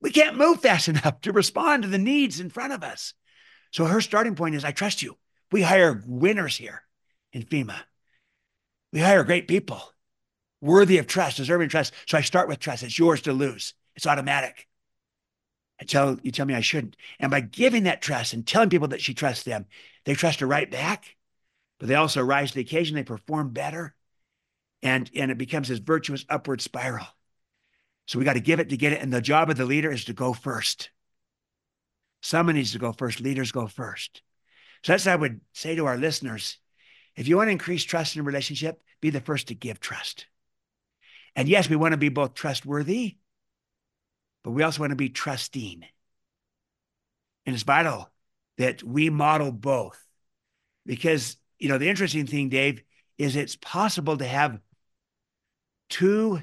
we 0.00 0.10
can't 0.10 0.36
move 0.36 0.60
fast 0.60 0.88
enough 0.88 1.20
to 1.22 1.32
respond 1.32 1.82
to 1.82 1.88
the 1.88 1.98
needs 1.98 2.40
in 2.40 2.50
front 2.50 2.72
of 2.72 2.82
us. 2.82 3.14
So 3.70 3.84
her 3.84 4.00
starting 4.00 4.34
point 4.34 4.54
is 4.54 4.64
I 4.64 4.72
trust 4.72 5.02
you. 5.02 5.16
We 5.50 5.62
hire 5.62 6.02
winners 6.06 6.56
here 6.56 6.82
in 7.32 7.42
FEMA. 7.42 7.76
We 8.92 9.00
hire 9.00 9.24
great 9.24 9.48
people, 9.48 9.82
worthy 10.60 10.98
of 10.98 11.06
trust, 11.06 11.36
deserving 11.36 11.68
trust. 11.68 11.92
So 12.06 12.16
I 12.16 12.22
start 12.22 12.48
with 12.48 12.58
trust. 12.58 12.82
It's 12.82 12.98
yours 12.98 13.22
to 13.22 13.32
lose. 13.32 13.74
It's 13.98 14.06
automatic. 14.06 14.68
I 15.80 15.84
tell 15.84 16.20
you 16.22 16.30
tell 16.30 16.46
me 16.46 16.54
I 16.54 16.60
shouldn't. 16.60 16.96
And 17.18 17.32
by 17.32 17.40
giving 17.40 17.82
that 17.82 18.00
trust 18.00 18.32
and 18.32 18.46
telling 18.46 18.70
people 18.70 18.86
that 18.88 19.00
she 19.00 19.12
trusts 19.12 19.42
them, 19.42 19.66
they 20.04 20.14
trust 20.14 20.38
her 20.38 20.46
right 20.46 20.70
back, 20.70 21.16
but 21.80 21.88
they 21.88 21.96
also 21.96 22.22
rise 22.22 22.50
to 22.50 22.54
the 22.54 22.60
occasion, 22.60 22.94
they 22.94 23.02
perform 23.02 23.50
better, 23.50 23.96
and, 24.84 25.10
and 25.16 25.32
it 25.32 25.36
becomes 25.36 25.66
this 25.66 25.80
virtuous 25.80 26.24
upward 26.28 26.60
spiral. 26.60 27.08
So 28.06 28.20
we 28.20 28.24
got 28.24 28.34
to 28.34 28.40
give 28.40 28.60
it 28.60 28.68
to 28.68 28.76
get 28.76 28.92
it. 28.92 29.02
And 29.02 29.12
the 29.12 29.20
job 29.20 29.50
of 29.50 29.56
the 29.56 29.64
leader 29.64 29.90
is 29.90 30.04
to 30.04 30.12
go 30.12 30.32
first. 30.32 30.90
Someone 32.22 32.54
needs 32.54 32.70
to 32.72 32.78
go 32.78 32.92
first. 32.92 33.20
Leaders 33.20 33.50
go 33.50 33.66
first. 33.66 34.22
So 34.84 34.92
that's 34.92 35.06
what 35.06 35.12
I 35.12 35.16
would 35.16 35.40
say 35.54 35.74
to 35.74 35.86
our 35.86 35.96
listeners. 35.96 36.58
If 37.16 37.26
you 37.26 37.36
want 37.36 37.48
to 37.48 37.52
increase 37.52 37.82
trust 37.82 38.14
in 38.14 38.20
a 38.20 38.24
relationship, 38.24 38.80
be 39.00 39.10
the 39.10 39.20
first 39.20 39.48
to 39.48 39.56
give 39.56 39.80
trust. 39.80 40.26
And 41.34 41.48
yes, 41.48 41.68
we 41.68 41.74
want 41.74 41.94
to 41.94 41.98
be 41.98 42.10
both 42.10 42.34
trustworthy 42.34 43.16
but 44.48 44.54
we 44.54 44.62
also 44.62 44.80
want 44.80 44.92
to 44.92 44.96
be 44.96 45.10
trusting. 45.10 45.84
And 47.44 47.54
it's 47.54 47.64
vital 47.64 48.08
that 48.56 48.82
we 48.82 49.10
model 49.10 49.52
both 49.52 50.02
because, 50.86 51.36
you 51.58 51.68
know, 51.68 51.76
the 51.76 51.90
interesting 51.90 52.26
thing, 52.26 52.48
Dave, 52.48 52.82
is 53.18 53.36
it's 53.36 53.56
possible 53.56 54.16
to 54.16 54.24
have 54.24 54.58
two 55.90 56.42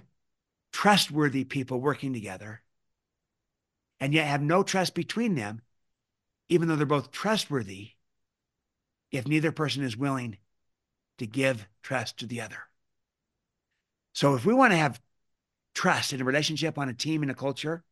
trustworthy 0.72 1.45
people 1.45 1.82
working 1.82 2.14
together 2.14 2.62
and 3.99 4.14
yet 4.14 4.28
have 4.28 4.43
no 4.43 4.62
trust 4.62 4.93
between 4.93 5.34
them, 5.34 5.64
even 6.47 6.68
though 6.68 6.76
they're 6.76 6.86
both 6.86 7.10
trustworthy, 7.10 7.89
if 9.10 9.28
neither 9.28 9.51
person 9.51 9.84
is 9.84 9.97
willing 9.97 10.38
to 11.18 11.26
give 11.26 11.68
trust 11.82 12.20
to 12.20 12.28
the 12.28 12.41
other. 12.41 12.60
So 14.14 14.36
if 14.36 14.45
we 14.45 14.53
want 14.53 14.74
to 14.74 14.78
have 14.78 15.01
trust 15.74 16.14
in 16.14 16.22
a 16.22 16.24
relationship, 16.24 16.78
on 16.78 16.88
a 16.88 16.93
team, 16.93 17.24
in 17.24 17.32
a 17.32 17.34
culture, 17.34 17.84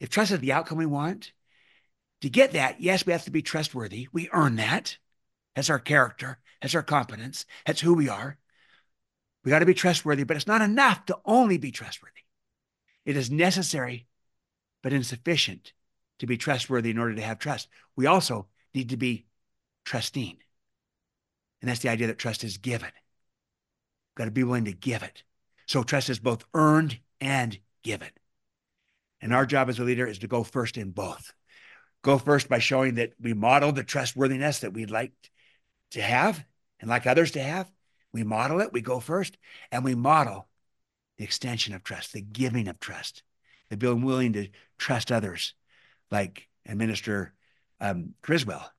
if 0.00 0.10
trust 0.10 0.32
is 0.32 0.40
the 0.40 0.52
outcome 0.52 0.78
we 0.78 0.86
want, 0.86 1.32
to 2.20 2.28
get 2.28 2.52
that, 2.52 2.80
yes, 2.80 3.06
we 3.06 3.12
have 3.12 3.24
to 3.24 3.30
be 3.30 3.42
trustworthy. 3.42 4.08
We 4.12 4.28
earn 4.32 4.56
that. 4.56 4.96
That's 5.54 5.70
our 5.70 5.78
character. 5.78 6.38
That's 6.60 6.74
our 6.74 6.82
competence. 6.82 7.46
That's 7.66 7.80
who 7.80 7.94
we 7.94 8.08
are. 8.08 8.38
We 9.44 9.50
got 9.50 9.60
to 9.60 9.66
be 9.66 9.74
trustworthy, 9.74 10.24
but 10.24 10.36
it's 10.36 10.46
not 10.46 10.62
enough 10.62 11.06
to 11.06 11.18
only 11.24 11.58
be 11.58 11.70
trustworthy. 11.70 12.14
It 13.04 13.16
is 13.16 13.30
necessary, 13.30 14.06
but 14.82 14.92
insufficient 14.92 15.72
to 16.18 16.26
be 16.26 16.36
trustworthy 16.36 16.90
in 16.90 16.98
order 16.98 17.14
to 17.14 17.22
have 17.22 17.38
trust. 17.38 17.68
We 17.96 18.06
also 18.06 18.48
need 18.74 18.90
to 18.90 18.96
be 18.96 19.26
trusting. 19.84 20.36
And 21.60 21.70
that's 21.70 21.80
the 21.80 21.88
idea 21.88 22.08
that 22.08 22.18
trust 22.18 22.44
is 22.44 22.58
given. 22.58 22.90
Got 24.16 24.26
to 24.26 24.30
be 24.30 24.44
willing 24.44 24.66
to 24.66 24.72
give 24.72 25.02
it. 25.02 25.22
So 25.66 25.82
trust 25.82 26.10
is 26.10 26.18
both 26.18 26.44
earned 26.54 26.98
and 27.20 27.58
given. 27.82 28.10
And 29.20 29.34
our 29.34 29.46
job 29.46 29.68
as 29.68 29.78
a 29.78 29.84
leader 29.84 30.06
is 30.06 30.18
to 30.20 30.28
go 30.28 30.42
first 30.42 30.76
in 30.76 30.90
both. 30.90 31.32
Go 32.02 32.18
first 32.18 32.48
by 32.48 32.58
showing 32.58 32.94
that 32.94 33.12
we 33.20 33.34
model 33.34 33.72
the 33.72 33.82
trustworthiness 33.82 34.60
that 34.60 34.72
we'd 34.72 34.90
like 34.90 35.12
to 35.90 36.00
have 36.00 36.44
and 36.80 36.88
like 36.88 37.06
others 37.06 37.32
to 37.32 37.42
have. 37.42 37.70
We 38.12 38.24
model 38.24 38.60
it, 38.60 38.72
we 38.72 38.80
go 38.80 39.00
first, 39.00 39.36
and 39.70 39.84
we 39.84 39.94
model 39.94 40.48
the 41.18 41.24
extension 41.24 41.74
of 41.74 41.82
trust, 41.82 42.12
the 42.12 42.22
giving 42.22 42.68
of 42.68 42.80
trust, 42.80 43.22
the 43.68 43.76
being 43.76 44.02
willing 44.02 44.32
to 44.34 44.48
trust 44.78 45.12
others, 45.12 45.54
like 46.10 46.48
and 46.64 46.78
Minister 46.78 47.34
um, 47.80 48.14
Criswell 48.22 48.70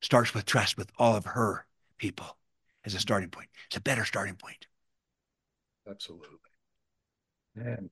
starts 0.00 0.34
with 0.34 0.46
trust 0.46 0.76
with 0.76 0.90
all 0.98 1.16
of 1.16 1.24
her 1.24 1.66
people 1.98 2.36
as 2.84 2.94
a 2.94 3.00
starting 3.00 3.30
point. 3.30 3.48
It's 3.66 3.76
a 3.76 3.80
better 3.80 4.04
starting 4.04 4.36
point. 4.36 4.66
Absolutely. 5.88 6.38
Man, 7.54 7.90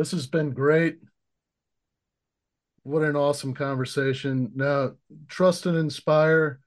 this 0.00 0.10
has 0.12 0.26
been 0.26 0.52
great. 0.52 0.98
What 2.84 3.02
an 3.02 3.16
awesome 3.16 3.52
conversation. 3.52 4.50
Now, 4.54 4.92
Trust 5.28 5.66
and 5.66 5.76
Inspire 5.76 6.60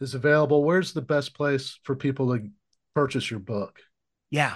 is 0.00 0.14
available. 0.14 0.62
Where's 0.62 0.92
the 0.92 1.02
best 1.02 1.34
place 1.34 1.80
for 1.82 1.96
people 1.96 2.32
to 2.32 2.48
purchase 2.94 3.28
your 3.28 3.40
book? 3.40 3.80
Yeah. 4.30 4.54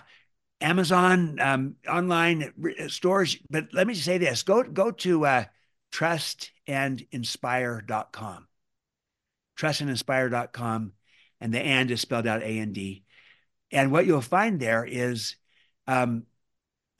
Amazon, 0.60 1.40
um, 1.40 1.74
online 1.88 2.52
uh, 2.78 2.86
stores. 2.86 3.36
But 3.50 3.70
let 3.72 3.88
me 3.88 3.94
say 3.94 4.18
this 4.18 4.44
go, 4.44 4.62
go 4.62 4.92
to 4.92 5.26
uh, 5.26 5.46
trustandinspire.com. 5.92 8.46
Trustandinspire.com. 9.58 10.92
And 11.40 11.52
the 11.52 11.58
and 11.58 11.90
is 11.90 12.00
spelled 12.00 12.28
out 12.28 12.44
A 12.44 12.58
and 12.58 12.72
D. 12.72 13.02
And 13.72 13.90
what 13.90 14.06
you'll 14.06 14.20
find 14.20 14.60
there 14.60 14.84
is 14.84 15.34
um, 15.88 16.26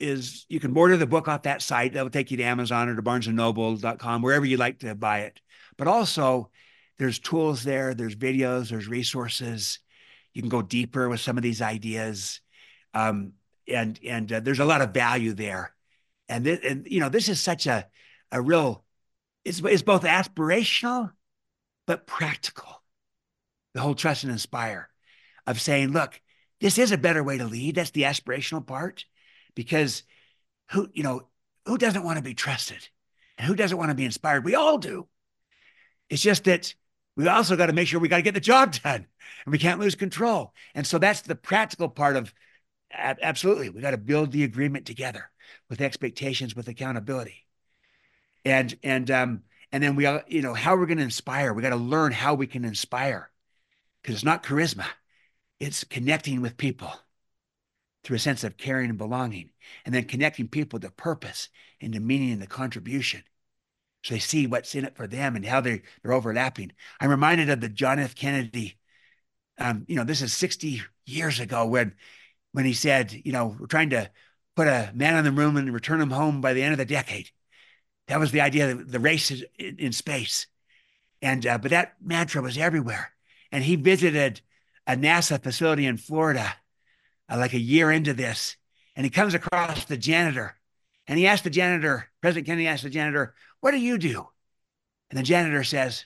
is 0.01 0.45
you 0.49 0.59
can 0.59 0.75
order 0.75 0.97
the 0.97 1.05
book 1.05 1.27
off 1.27 1.43
that 1.43 1.61
site. 1.61 1.93
That 1.93 2.03
will 2.03 2.09
take 2.09 2.31
you 2.31 2.37
to 2.37 2.43
Amazon 2.43 2.89
or 2.89 2.95
to 2.95 3.01
barnesandnoble.com, 3.01 4.21
wherever 4.21 4.45
you 4.45 4.57
like 4.57 4.79
to 4.79 4.95
buy 4.95 5.21
it. 5.21 5.39
But 5.77 5.87
also, 5.87 6.49
there's 6.97 7.19
tools 7.19 7.63
there, 7.63 7.93
there's 7.93 8.15
videos, 8.15 8.69
there's 8.69 8.87
resources. 8.87 9.79
You 10.33 10.41
can 10.41 10.49
go 10.49 10.61
deeper 10.61 11.07
with 11.09 11.19
some 11.19 11.37
of 11.37 11.43
these 11.43 11.61
ideas. 11.61 12.41
Um, 12.93 13.33
and 13.67 13.99
and 14.05 14.31
uh, 14.31 14.39
there's 14.39 14.59
a 14.59 14.65
lot 14.65 14.81
of 14.81 14.93
value 14.93 15.33
there. 15.33 15.73
And, 16.27 16.45
th- 16.45 16.61
and 16.63 16.87
you 16.89 16.99
know, 16.99 17.09
this 17.09 17.29
is 17.29 17.39
such 17.39 17.67
a, 17.67 17.87
a 18.31 18.41
real, 18.41 18.83
it's, 19.43 19.59
it's 19.59 19.81
both 19.81 20.03
aspirational, 20.03 21.11
but 21.85 22.07
practical. 22.07 22.81
The 23.73 23.81
whole 23.81 23.95
trust 23.95 24.23
and 24.23 24.31
inspire 24.31 24.89
of 25.47 25.59
saying, 25.59 25.91
look, 25.91 26.19
this 26.59 26.77
is 26.77 26.91
a 26.91 26.97
better 26.97 27.23
way 27.23 27.37
to 27.37 27.45
lead. 27.45 27.75
That's 27.75 27.91
the 27.91 28.03
aspirational 28.03 28.65
part 28.65 29.05
because 29.55 30.03
who, 30.71 30.89
you 30.93 31.03
know, 31.03 31.27
who 31.65 31.77
doesn't 31.77 32.03
want 32.03 32.17
to 32.17 32.23
be 32.23 32.33
trusted 32.33 32.87
and 33.37 33.47
who 33.47 33.55
doesn't 33.55 33.77
want 33.77 33.89
to 33.89 33.95
be 33.95 34.05
inspired? 34.05 34.45
We 34.45 34.55
all 34.55 34.77
do. 34.77 35.07
It's 36.09 36.21
just 36.21 36.45
that 36.45 36.73
we 37.15 37.27
also 37.27 37.55
got 37.55 37.67
to 37.67 37.73
make 37.73 37.87
sure 37.87 37.99
we 37.99 38.07
got 38.07 38.17
to 38.17 38.21
get 38.21 38.33
the 38.33 38.39
job 38.39 38.73
done 38.83 39.05
and 39.45 39.51
we 39.51 39.57
can't 39.57 39.79
lose 39.79 39.95
control. 39.95 40.53
And 40.75 40.85
so 40.85 40.97
that's 40.97 41.21
the 41.21 41.35
practical 41.35 41.89
part 41.89 42.15
of 42.15 42.33
absolutely. 42.91 43.69
We 43.69 43.81
got 43.81 43.91
to 43.91 43.97
build 43.97 44.31
the 44.31 44.43
agreement 44.43 44.85
together 44.85 45.29
with 45.69 45.81
expectations, 45.81 46.55
with 46.55 46.67
accountability. 46.67 47.45
And, 48.43 48.75
and, 48.83 49.09
um, 49.11 49.43
and 49.71 49.81
then 49.81 49.95
we, 49.95 50.07
you 50.27 50.41
know, 50.41 50.53
how 50.53 50.75
we're 50.75 50.85
going 50.85 50.97
to 50.97 51.03
inspire. 51.03 51.53
We 51.53 51.61
got 51.61 51.69
to 51.69 51.75
learn 51.75 52.11
how 52.11 52.33
we 52.33 52.47
can 52.47 52.65
inspire 52.65 53.29
because 54.01 54.15
it's 54.15 54.25
not 54.25 54.43
charisma, 54.43 54.85
it's 55.59 55.83
connecting 55.83 56.41
with 56.41 56.57
people 56.57 56.91
through 58.03 58.15
a 58.15 58.19
sense 58.19 58.43
of 58.43 58.57
caring 58.57 58.89
and 58.89 58.97
belonging, 58.97 59.51
and 59.85 59.93
then 59.93 60.05
connecting 60.05 60.47
people 60.47 60.79
to 60.79 60.89
purpose 60.89 61.49
and 61.79 61.93
to 61.93 61.99
meaning 61.99 62.31
and 62.31 62.41
the 62.41 62.47
contribution. 62.47 63.23
So 64.03 64.15
they 64.15 64.19
see 64.19 64.47
what's 64.47 64.73
in 64.73 64.85
it 64.85 64.95
for 64.95 65.07
them 65.07 65.35
and 65.35 65.45
how 65.45 65.61
they, 65.61 65.83
they're 66.01 66.13
overlapping. 66.13 66.71
I'm 66.99 67.09
reminded 67.09 67.49
of 67.49 67.61
the 67.61 67.69
John 67.69 67.99
F. 67.99 68.15
Kennedy. 68.15 68.79
Um, 69.59 69.85
you 69.87 69.95
know, 69.95 70.03
this 70.03 70.21
is 70.21 70.33
60 70.33 70.81
years 71.05 71.39
ago 71.39 71.65
when 71.65 71.93
when 72.53 72.65
he 72.65 72.73
said, 72.73 73.13
you 73.23 73.31
know, 73.31 73.55
we're 73.57 73.67
trying 73.67 73.91
to 73.91 74.09
put 74.55 74.67
a 74.67 74.91
man 74.93 75.15
on 75.15 75.23
the 75.23 75.31
moon 75.31 75.55
and 75.55 75.73
return 75.73 76.01
him 76.01 76.09
home 76.09 76.41
by 76.41 76.53
the 76.53 76.61
end 76.63 76.73
of 76.73 76.77
the 76.77 76.85
decade. 76.85 77.29
That 78.07 78.19
was 78.19 78.31
the 78.31 78.41
idea 78.41 78.71
of 78.71 78.91
the 78.91 78.99
race 78.99 79.31
in, 79.31 79.77
in 79.77 79.91
space. 79.93 80.47
And 81.21 81.45
uh, 81.45 81.59
but 81.59 81.71
that 81.71 81.95
mantra 82.01 82.41
was 82.41 82.57
everywhere. 82.57 83.13
And 83.51 83.63
he 83.63 83.75
visited 83.75 84.41
a 84.87 84.95
NASA 84.95 85.41
facility 85.41 85.85
in 85.85 85.97
Florida 85.97 86.55
uh, 87.31 87.37
like 87.37 87.53
a 87.53 87.59
year 87.59 87.91
into 87.91 88.13
this, 88.13 88.57
and 88.95 89.05
he 89.05 89.09
comes 89.09 89.33
across 89.33 89.85
the 89.85 89.97
janitor, 89.97 90.57
and 91.07 91.17
he 91.17 91.25
asked 91.25 91.43
the 91.43 91.49
janitor, 91.49 92.09
President 92.21 92.45
Kennedy 92.45 92.67
asked 92.67 92.83
the 92.83 92.89
janitor, 92.89 93.33
"What 93.61 93.71
do 93.71 93.77
you 93.77 93.97
do?" 93.97 94.27
And 95.09 95.17
the 95.17 95.23
janitor 95.23 95.63
says, 95.63 96.05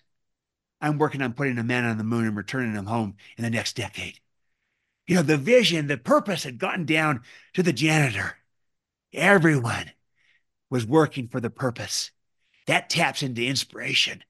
"I'm 0.79 0.97
working 0.97 1.21
on 1.21 1.33
putting 1.33 1.57
a 1.57 1.63
man 1.63 1.85
on 1.85 1.97
the 1.97 2.03
moon 2.03 2.27
and 2.27 2.37
returning 2.37 2.73
him 2.73 2.85
home 2.85 3.15
in 3.37 3.43
the 3.43 3.49
next 3.49 3.75
decade." 3.75 4.19
You 5.07 5.15
know, 5.15 5.21
the 5.21 5.37
vision, 5.37 5.87
the 5.87 5.97
purpose 5.97 6.43
had 6.43 6.57
gotten 6.57 6.85
down 6.85 7.21
to 7.53 7.63
the 7.63 7.73
janitor. 7.73 8.37
Everyone 9.13 9.91
was 10.69 10.85
working 10.85 11.27
for 11.27 11.39
the 11.39 11.49
purpose. 11.49 12.11
That 12.67 12.89
taps 12.89 13.21
into 13.21 13.45
inspiration. 13.45 14.23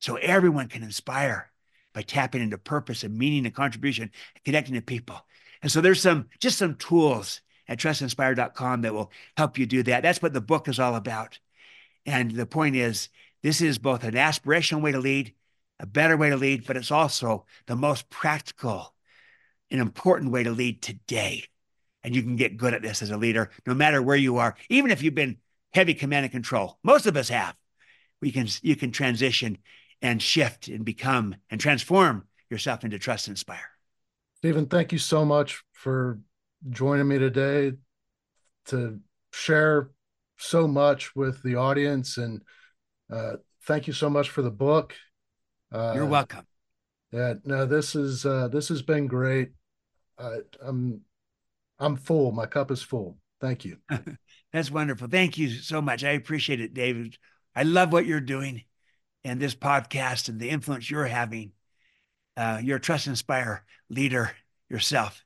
So 0.00 0.16
everyone 0.16 0.68
can 0.68 0.82
inspire 0.82 1.50
by 1.92 2.02
tapping 2.02 2.42
into 2.42 2.58
purpose 2.58 3.02
and 3.02 3.18
meaning 3.18 3.46
and 3.46 3.54
contribution 3.54 4.10
and 4.34 4.44
connecting 4.44 4.74
to 4.74 4.82
people. 4.82 5.20
And 5.62 5.70
so 5.70 5.80
there's 5.80 6.00
some 6.00 6.26
just 6.40 6.58
some 6.58 6.74
tools 6.74 7.40
at 7.68 7.78
trustinspire.com 7.78 8.82
that 8.82 8.94
will 8.94 9.10
help 9.36 9.58
you 9.58 9.66
do 9.66 9.82
that. 9.84 10.02
That's 10.02 10.22
what 10.22 10.32
the 10.32 10.40
book 10.40 10.68
is 10.68 10.78
all 10.78 10.94
about. 10.94 11.38
And 12.04 12.30
the 12.30 12.46
point 12.46 12.76
is, 12.76 13.08
this 13.42 13.60
is 13.60 13.78
both 13.78 14.04
an 14.04 14.14
aspirational 14.14 14.82
way 14.82 14.92
to 14.92 14.98
lead, 14.98 15.34
a 15.80 15.86
better 15.86 16.16
way 16.16 16.30
to 16.30 16.36
lead, 16.36 16.66
but 16.66 16.76
it's 16.76 16.90
also 16.90 17.46
the 17.66 17.76
most 17.76 18.08
practical 18.08 18.94
and 19.70 19.80
important 19.80 20.30
way 20.30 20.44
to 20.44 20.50
lead 20.50 20.80
today. 20.80 21.44
And 22.04 22.14
you 22.14 22.22
can 22.22 22.36
get 22.36 22.56
good 22.56 22.74
at 22.74 22.82
this 22.82 23.02
as 23.02 23.10
a 23.10 23.16
leader, 23.16 23.50
no 23.66 23.74
matter 23.74 24.00
where 24.00 24.16
you 24.16 24.36
are, 24.36 24.56
even 24.68 24.92
if 24.92 25.02
you've 25.02 25.14
been 25.14 25.38
heavy 25.72 25.94
command 25.94 26.24
and 26.24 26.32
control. 26.32 26.78
Most 26.84 27.06
of 27.06 27.16
us 27.16 27.28
have. 27.28 27.54
We 28.22 28.30
can 28.30 28.48
you 28.62 28.76
can 28.76 28.92
transition 28.92 29.58
and 30.00 30.22
shift 30.22 30.68
and 30.68 30.84
become 30.84 31.36
and 31.50 31.60
transform 31.60 32.24
yourself 32.48 32.84
into 32.84 32.98
trust 32.98 33.28
inspire. 33.28 33.75
Stephen, 34.36 34.66
thank 34.66 34.92
you 34.92 34.98
so 34.98 35.24
much 35.24 35.62
for 35.72 36.20
joining 36.68 37.08
me 37.08 37.18
today 37.18 37.72
to 38.66 39.00
share 39.32 39.90
so 40.36 40.68
much 40.68 41.16
with 41.16 41.42
the 41.42 41.56
audience. 41.56 42.18
And 42.18 42.42
uh, 43.10 43.36
thank 43.64 43.86
you 43.86 43.92
so 43.92 44.10
much 44.10 44.30
for 44.30 44.42
the 44.42 44.50
book. 44.50 44.94
Uh, 45.72 45.92
You're 45.94 46.06
welcome. 46.06 46.46
Yeah, 47.12 47.34
no, 47.44 47.64
this 47.66 47.94
is 47.94 48.26
uh, 48.26 48.48
this 48.48 48.68
has 48.68 48.82
been 48.82 49.06
great. 49.06 49.50
I'm 50.18 51.00
I'm 51.78 51.96
full. 51.96 52.32
My 52.32 52.46
cup 52.46 52.70
is 52.70 52.82
full. 52.82 53.18
Thank 53.40 53.64
you. 53.64 53.78
That's 54.52 54.70
wonderful. 54.70 55.08
Thank 55.08 55.38
you 55.38 55.50
so 55.50 55.80
much. 55.80 56.04
I 56.04 56.10
appreciate 56.10 56.60
it, 56.60 56.74
David. 56.74 57.16
I 57.54 57.62
love 57.62 57.92
what 57.92 58.06
you're 58.06 58.20
doing 58.20 58.64
and 59.24 59.40
this 59.40 59.54
podcast 59.54 60.28
and 60.28 60.40
the 60.40 60.50
influence 60.50 60.90
you're 60.90 61.06
having. 61.06 61.52
Uh, 62.36 62.60
you're 62.62 62.76
a 62.76 62.80
trust 62.80 63.06
inspire 63.06 63.64
leader 63.88 64.30
yourself. 64.68 65.24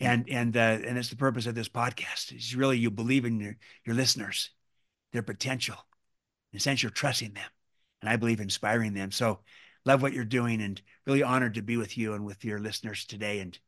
And 0.00 0.28
and 0.28 0.56
uh, 0.56 0.78
and 0.84 0.98
it's 0.98 1.10
the 1.10 1.16
purpose 1.16 1.46
of 1.46 1.54
this 1.54 1.68
podcast. 1.68 2.32
It's 2.32 2.54
really 2.54 2.78
you 2.78 2.90
believe 2.90 3.24
in 3.24 3.38
your, 3.38 3.56
your 3.86 3.94
listeners, 3.94 4.50
their 5.12 5.22
potential. 5.22 5.76
In 6.52 6.56
a 6.56 6.60
sense, 6.60 6.82
you're 6.82 6.90
trusting 6.90 7.32
them. 7.32 7.48
And 8.02 8.10
I 8.10 8.16
believe 8.16 8.40
inspiring 8.40 8.92
them. 8.94 9.12
So 9.12 9.40
love 9.84 10.02
what 10.02 10.12
you're 10.12 10.24
doing 10.24 10.60
and 10.60 10.80
really 11.06 11.22
honored 11.22 11.54
to 11.54 11.62
be 11.62 11.76
with 11.76 11.96
you 11.96 12.14
and 12.14 12.24
with 12.24 12.44
your 12.44 12.58
listeners 12.58 13.04
today. 13.04 13.38
And 13.38 13.58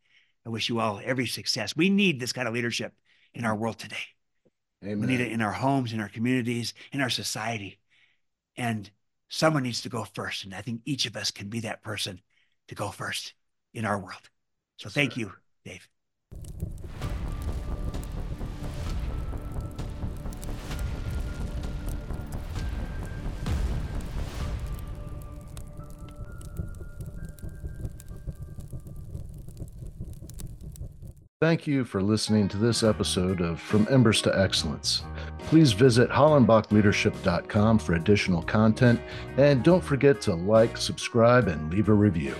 I 0.44 0.50
wish 0.50 0.68
you 0.68 0.80
all 0.80 1.00
every 1.02 1.26
success. 1.26 1.76
We 1.76 1.90
need 1.90 2.20
this 2.20 2.32
kind 2.32 2.48
of 2.48 2.54
leadership 2.54 2.92
in 3.34 3.44
our 3.44 3.54
world 3.54 3.78
today. 3.78 3.96
Amen. 4.84 5.00
We 5.00 5.06
need 5.06 5.20
it 5.20 5.32
in 5.32 5.42
our 5.42 5.52
homes, 5.52 5.92
in 5.92 6.00
our 6.00 6.08
communities, 6.08 6.74
in 6.92 7.00
our 7.00 7.10
society. 7.10 7.78
And 8.56 8.90
someone 9.28 9.62
needs 9.62 9.82
to 9.82 9.88
go 9.88 10.04
first. 10.04 10.44
And 10.44 10.54
I 10.54 10.60
think 10.60 10.82
each 10.84 11.06
of 11.06 11.16
us 11.16 11.30
can 11.30 11.48
be 11.48 11.60
that 11.60 11.82
person 11.82 12.20
to 12.68 12.74
go 12.74 12.90
first 12.90 13.34
in 13.74 13.84
our 13.84 13.98
world. 13.98 14.30
So 14.76 14.88
thank 14.88 15.16
you, 15.16 15.32
Dave. 15.64 15.88
Thank 31.38 31.66
you 31.66 31.84
for 31.84 32.02
listening 32.02 32.48
to 32.48 32.56
this 32.56 32.82
episode 32.82 33.42
of 33.42 33.60
From 33.60 33.86
Embers 33.90 34.22
to 34.22 34.36
Excellence. 34.36 35.02
Please 35.40 35.72
visit 35.72 36.08
hollenbachleadership.com 36.08 37.78
for 37.78 37.94
additional 37.94 38.42
content, 38.42 39.00
and 39.36 39.62
don't 39.62 39.84
forget 39.84 40.20
to 40.22 40.34
like, 40.34 40.78
subscribe, 40.78 41.46
and 41.46 41.70
leave 41.72 41.90
a 41.90 41.94
review. 41.94 42.34